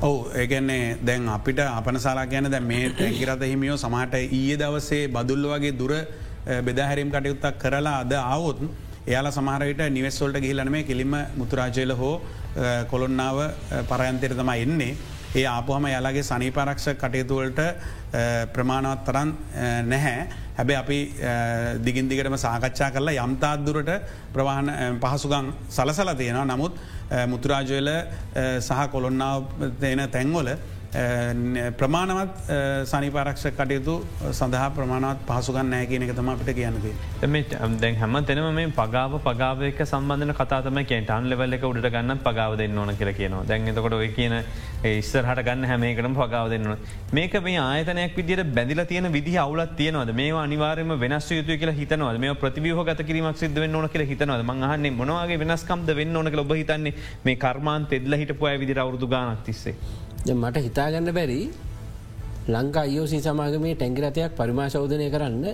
ඔවු 0.00 0.30
ඒගැන්නේ 0.34 0.96
දැන් 1.04 1.28
අපිට 1.28 1.58
අපන 1.60 1.98
සලා 1.98 2.26
ගැන 2.26 2.50
දැ 2.50 2.60
මේ 2.62 2.88
ටැකිරත 2.90 3.42
හිමියෝ 3.42 3.76
සමහට 3.76 4.14
ඊය 4.32 4.56
දවසේ 4.56 5.08
බදුල්ල 5.08 5.44
වගේ 5.48 5.74
දුර 5.74 5.92
බෙදහැරීම් 6.64 7.10
කටයුත්තක් 7.10 7.58
කරලා 7.58 7.98
අද 7.98 8.12
අවුත් 8.14 8.62
එයාලා 9.06 9.32
සමහරයට 9.32 9.82
නිවෙස්වල්ට 9.90 10.40
ගිහිලන 10.40 10.72
මේ 10.72 10.82
කෙලිම 10.84 11.16
මුතුරාජයල 11.36 11.92
හෝ 11.94 12.14
කොළොන්නාව 12.90 13.38
පරයන්තයට 13.88 14.38
තමයි 14.38 14.62
එන්නේ 14.62 14.96
ඒ 15.34 15.46
ආපුහම 15.46 15.86
යාලාගේ 15.86 16.22
සනීපරක්ෂ 16.22 16.88
කටයුතුවලට 16.94 17.60
ප්‍රමාණවත් 18.52 19.04
තරන් 19.04 19.32
නැහැ. 19.84 20.28
හැබැ 20.56 20.76
අපි 20.76 20.98
දිගින්දිකටම 21.84 22.36
සාකච්ඡා 22.36 22.90
කරලා 22.90 23.24
යම්තාත්දුරට 23.24 23.90
ප්‍රවාහන 24.32 24.70
පහසුගං 25.00 25.52
සලසල 25.70 26.12
තියෙනවා 26.14 26.46
නමුත් 26.46 26.78
මුතුරාජවල 27.26 27.90
සහ 28.60 28.88
කොළොන්නාව 28.92 29.42
තියෙන 29.80 30.08
තැන්වල 30.10 30.48
ප්‍රමාණවත් 30.96 32.36
සනිපාරක්ෂ 32.90 33.46
කටයුතු 33.50 33.94
සඳහා 34.30 34.68
ප්‍රමාණවත් 34.76 35.24
පහසුගන්න 35.28 35.70
නෑ 35.70 35.86
කියන 35.86 36.04
එක 36.06 36.12
තම 36.16 36.30
අපිට 36.32 36.52
කියන්නද. 36.56 36.86
දැන් 37.80 37.96
හැම 37.96 38.16
තැනම 38.24 38.48
මේ 38.54 38.70
පගාව 38.78 39.16
පගාවක 39.26 39.82
සම්බන්ධන 39.84 40.32
කතාතම 40.38 40.78
කටන් 40.82 41.28
ලෙවල්ල 41.32 41.56
එක 41.58 41.66
උඩට 41.70 41.90
ගන්න 41.90 42.22
පගාව 42.26 42.56
දෙන්න 42.60 42.78
ඕන 42.78 42.92
කියල 43.00 43.12
කියනවා 43.18 43.44
දැන්තකොට 43.50 43.96
ඔය 43.98 44.08
කියන 44.18 44.36
ඉස්සරහට 44.92 45.42
ගන්න 45.48 45.68
හැමේකටම 45.70 46.16
පගාව 46.20 46.48
දෙන්නවා. 46.54 46.78
මේක 47.12 47.36
මේ 47.42 47.58
ආයතනයක් 47.58 48.16
විදිට 48.16 48.54
බැඳල 48.54 48.84
තියෙන 48.86 49.12
විදි 49.12 49.36
අවුලත් 49.36 49.76
තියනවද 49.76 50.14
මේ 50.14 50.32
අනිවාරම 50.44 50.96
වෙනස් 51.04 51.30
යුතු 51.30 51.58
කියල 51.58 51.74
හිතනවද 51.80 52.22
මේ 52.24 52.34
ප්‍රතිවිහ 52.36 52.78
ගත 52.88 53.08
කිරීමක් 53.10 53.36
සිද 53.36 53.60
වෙන්න 53.64 53.74
ඕන 53.74 53.88
කියල 53.88 54.06
හිතනවද 54.06 54.48
මහන්නේ 54.52 54.96
මොනවාගේ 55.02 55.42
වෙනස්කම්ද 55.44 55.94
වෙන්න 56.00 56.16
ඕන 56.16 56.32
ඔබ 56.38 56.56
හිතන්නේ 56.56 56.96
මේ 57.24 57.36
කර්මාන් 57.36 57.86
තෙදල 57.86 58.20
හිටපුය 58.22 58.56
විදිර 58.64 58.80
අවුදු 58.80 59.06
ගානක් 59.06 59.44
තිස්සේ. 59.44 59.76
මට 60.34 60.64
හිතාගන්න 60.66 61.12
බැරි 61.12 61.40
ලංකා 62.48 62.82
අයෝසී 62.82 63.20
සමාගමේ 63.20 63.74
ටැංගිරතයක් 63.74 64.36
පරිමාශෞධනය 64.38 65.06
කරන්න 65.10 65.44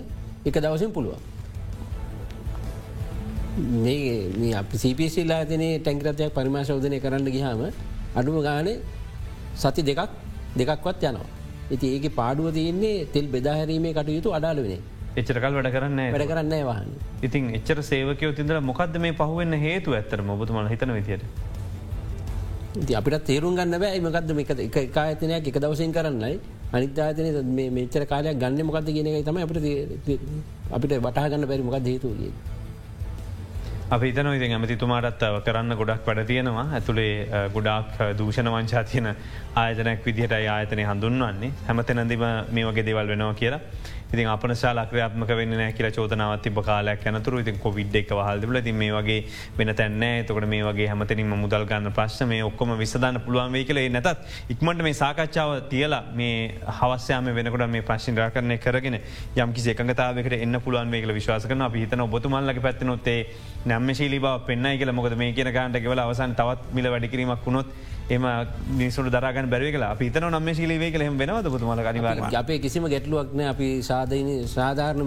එක 0.46 0.56
දවසින් 0.64 0.92
පුළුවන්. 0.92 1.20
මේ 3.84 4.54
අප 4.54 4.72
සිපිසිල්ලා 4.82 5.44
තිනේ 5.44 5.78
ටැංගිරතයක් 5.78 6.32
පරිමාශෞධනය 6.34 6.98
කරන්න 7.00 7.28
ගිහාම 7.36 7.62
අඩුම 8.16 8.36
ගානේ 8.48 8.80
සති 9.54 9.82
දෙකක් 9.82 10.10
දෙකක්වත් 10.56 11.04
යනවා. 11.10 11.28
ඉති 11.70 11.86
ඒක 11.96 12.06
පාඩුව 12.14 12.48
තියන්නේ 12.58 13.06
තෙල් 13.14 13.26
බෙදාහැරීමේ 13.34 13.94
කටයුතු 13.98 14.34
අඩාල 14.38 14.58
වෙන. 14.64 14.82
එච්චරකල් 15.20 15.54
වැඩ 15.58 15.72
කරන්න 15.74 16.00
වැඩ 16.14 16.26
කරන්න 16.30 16.54
වහන්. 16.68 16.90
ඉතින් 17.22 17.48
එච්චර 17.58 17.78
සේවකයෝ 17.90 18.32
තිදර 18.38 18.60
මොකක්ද 18.70 18.96
මේ 19.04 19.12
පහුවෙන්න 19.20 19.56
හේතු 19.64 19.96
ඇත්තර 19.98 20.20
මොබතුමල 20.30 20.68
හිතන 20.72 20.92
විදියට. 20.98 21.24
අපිට 22.72 23.24
තේරුම් 23.26 23.54
ගන්න 23.56 23.78
බෑ. 23.82 24.00
මකක්ද 24.00 24.30
එක 24.64 24.76
එක 24.76 24.96
ආයතනයක් 24.96 25.48
එක 25.48 25.58
දවසෙන් 25.60 25.92
කරන්නයි. 25.92 26.40
අනිත්‍යාතන 26.72 27.52
මේචර 27.76 28.06
කාලයක් 28.12 28.40
ගන්න 28.40 28.66
මොකක්ද 28.68 28.88
කියන 28.96 29.06
එක 29.12 29.24
තම 29.28 29.38
අපට 29.44 29.58
අපිට 30.76 30.98
වටා 31.06 31.28
ගන්න 31.28 31.46
බැරි 31.50 31.62
මොකක් 31.62 31.86
හේතුගේ. 31.92 32.32
අප 33.92 34.02
හිතන 34.06 34.28
ඉති 34.32 34.48
ඇමතිතුමාටත් 34.56 35.24
කරන්න 35.46 35.76
ගොඩක් 35.80 36.06
වැඩ 36.08 36.26
තියෙනවා. 36.30 36.66
ඇතුළේ 36.78 37.12
ගොඩක් 37.56 37.98
දූෂණ 38.18 38.48
වංචා 38.54 38.84
තියෙන 38.90 39.08
ආයතනයක් 39.62 40.06
විදිහට 40.06 40.32
ආයතනය 40.32 40.86
හඳුන්වන්නේ. 40.90 41.52
හැමතැනදිම 41.68 42.24
මේ 42.56 42.64
වගේ 42.68 42.86
දෙවල් 42.88 43.12
වෙනවා 43.12 43.34
කියලා. 43.40 43.60
ඉතින් 44.12 44.28
අපන 44.28 44.52
ශාලක්‍රයාත්මක 44.54 45.30
වෙන්න 45.32 45.54
කියල 45.72 45.88
චෝතනාවත් 45.90 46.42
තිබ 46.42 46.58
කාලයක් 46.62 47.04
යනතුර. 47.04 47.38
ඉතින් 47.40 47.58
කොවිඩ් 47.58 47.94
එක 47.96 48.10
හල්දිල 48.10 48.60
ති 48.62 48.72
මේ 48.72 48.92
වගේ 48.92 49.18
වෙන 49.58 49.74
තැන්න 49.74 50.04
තකට 50.22 50.48
මේ 50.48 50.62
වගේ 50.62 50.88
හැමතනින්ම 50.88 51.32
මුදල් 51.36 51.64
ගන්න 51.64 51.92
ප්‍රශ්න 51.92 52.28
මේ 52.28 52.42
ඔක්කොම 52.42 52.74
විසධන 52.78 53.20
පුළුවන් 53.20 53.52
වේ 53.52 53.64
කලේ 53.64 53.88
නැතත් 53.88 54.26
ඉක්මට 54.50 54.82
මේ 54.82 54.92
සාකච්ඡාව 54.94 55.52
තියලා 55.70 56.02
මේ 56.14 56.60
හවස්යාම 56.78 57.32
වෙනකට 57.32 57.66
මේ 57.68 57.82
ප්‍රශ්ින් 57.82 58.16
රාකරණය 58.16 58.58
කරගෙන 58.58 58.98
යම් 59.36 59.52
කිසි 59.52 59.72
එකඟතාවකට 59.74 60.36
එන්න 60.38 60.60
පුළුවන් 60.60 60.92
වේකල 60.92 61.14
විශවාසකන 61.14 61.62
අපිහිතන 61.62 62.04
ඔබතුමල්ලක 62.06 62.62
පැත්තිනොත්තේ 62.62 63.18
නැම්ම 63.64 63.94
ශීලි 63.94 64.18
බව 64.18 64.34
පෙන්න්නයි 64.46 64.76
කියල. 64.78 64.92
මොකද 64.92 65.16
මේ 65.16 65.32
කියන 65.32 65.50
ගන්ට 65.50 65.80
ගෙවල 65.80 66.00
අවසන් 66.00 66.34
තවත් 66.34 66.74
මිල 66.74 66.90
වැඩිකිරීමක් 66.92 67.46
වුණොත් 67.46 67.72
එම 68.12 68.26
නිසුට 68.74 69.08
දරගන්න 69.08 69.48
බැරි 69.48 69.72
කලා 69.72 69.94
පිතන 69.96 70.28
නම්ම 70.28 70.52
ශිලිවේ 70.54 70.90
කලෙම 70.90 71.18
වෙනවද 71.18 71.48
පුතුමල 71.48 71.86
අනිවාර 71.86 72.22
අපේ 72.36 72.60
කිසිම 72.60 72.86
ගැටලුවක්න 72.88 73.42
අපි 73.46 73.70
සාධන 73.84 74.30
සාධාරණ 74.48 75.02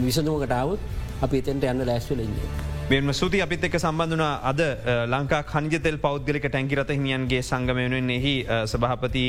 විසඳුවකටාවත් 0.00 0.80
අපි 1.20 1.36
එතෙන්ට 1.38 1.64
යන්න 1.64 1.84
ලැස්වලන්නේ. 1.84 2.48
මෙම 2.84 3.12
සුති 3.12 3.40
අපිත් 3.40 3.64
එක් 3.64 3.76
සම්බඳධන 3.76 4.24
අද 4.42 4.60
ලංකා 5.08 5.42
කංජතෙල් 5.44 5.96
පෞද්ගලික 5.98 6.46
ටැන්කිරත 6.46 6.90
හිමියන්ගේ 6.90 7.42
සංගමයනුවෙන් 7.42 8.10
එහි 8.10 8.34
සභහපති 8.64 9.24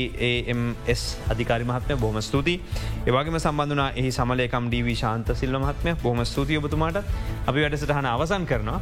ඒස් 0.86 1.04
අධිකාරි 1.28 1.64
මහත්මය. 1.64 1.96
බොහම 1.96 2.20
ස්තුති 2.22 2.56
ඒවාගේම 3.06 3.38
සම්බඳධන 3.38 3.84
එහි 3.94 4.12
සමලයකම් 4.12 4.68
ඩීවී 4.68 4.96
ශාන්ත 4.96 5.32
සිල්ල 5.34 5.58
මහත්මය. 5.58 5.96
බොහම 6.02 6.24
ස්තුතිය 6.24 6.58
ඔබතුමාට. 6.58 7.02
අපි 7.46 7.58
වැඩසටහන 7.58 8.06
අවසන් 8.08 8.46
කරනවා. 8.46 8.80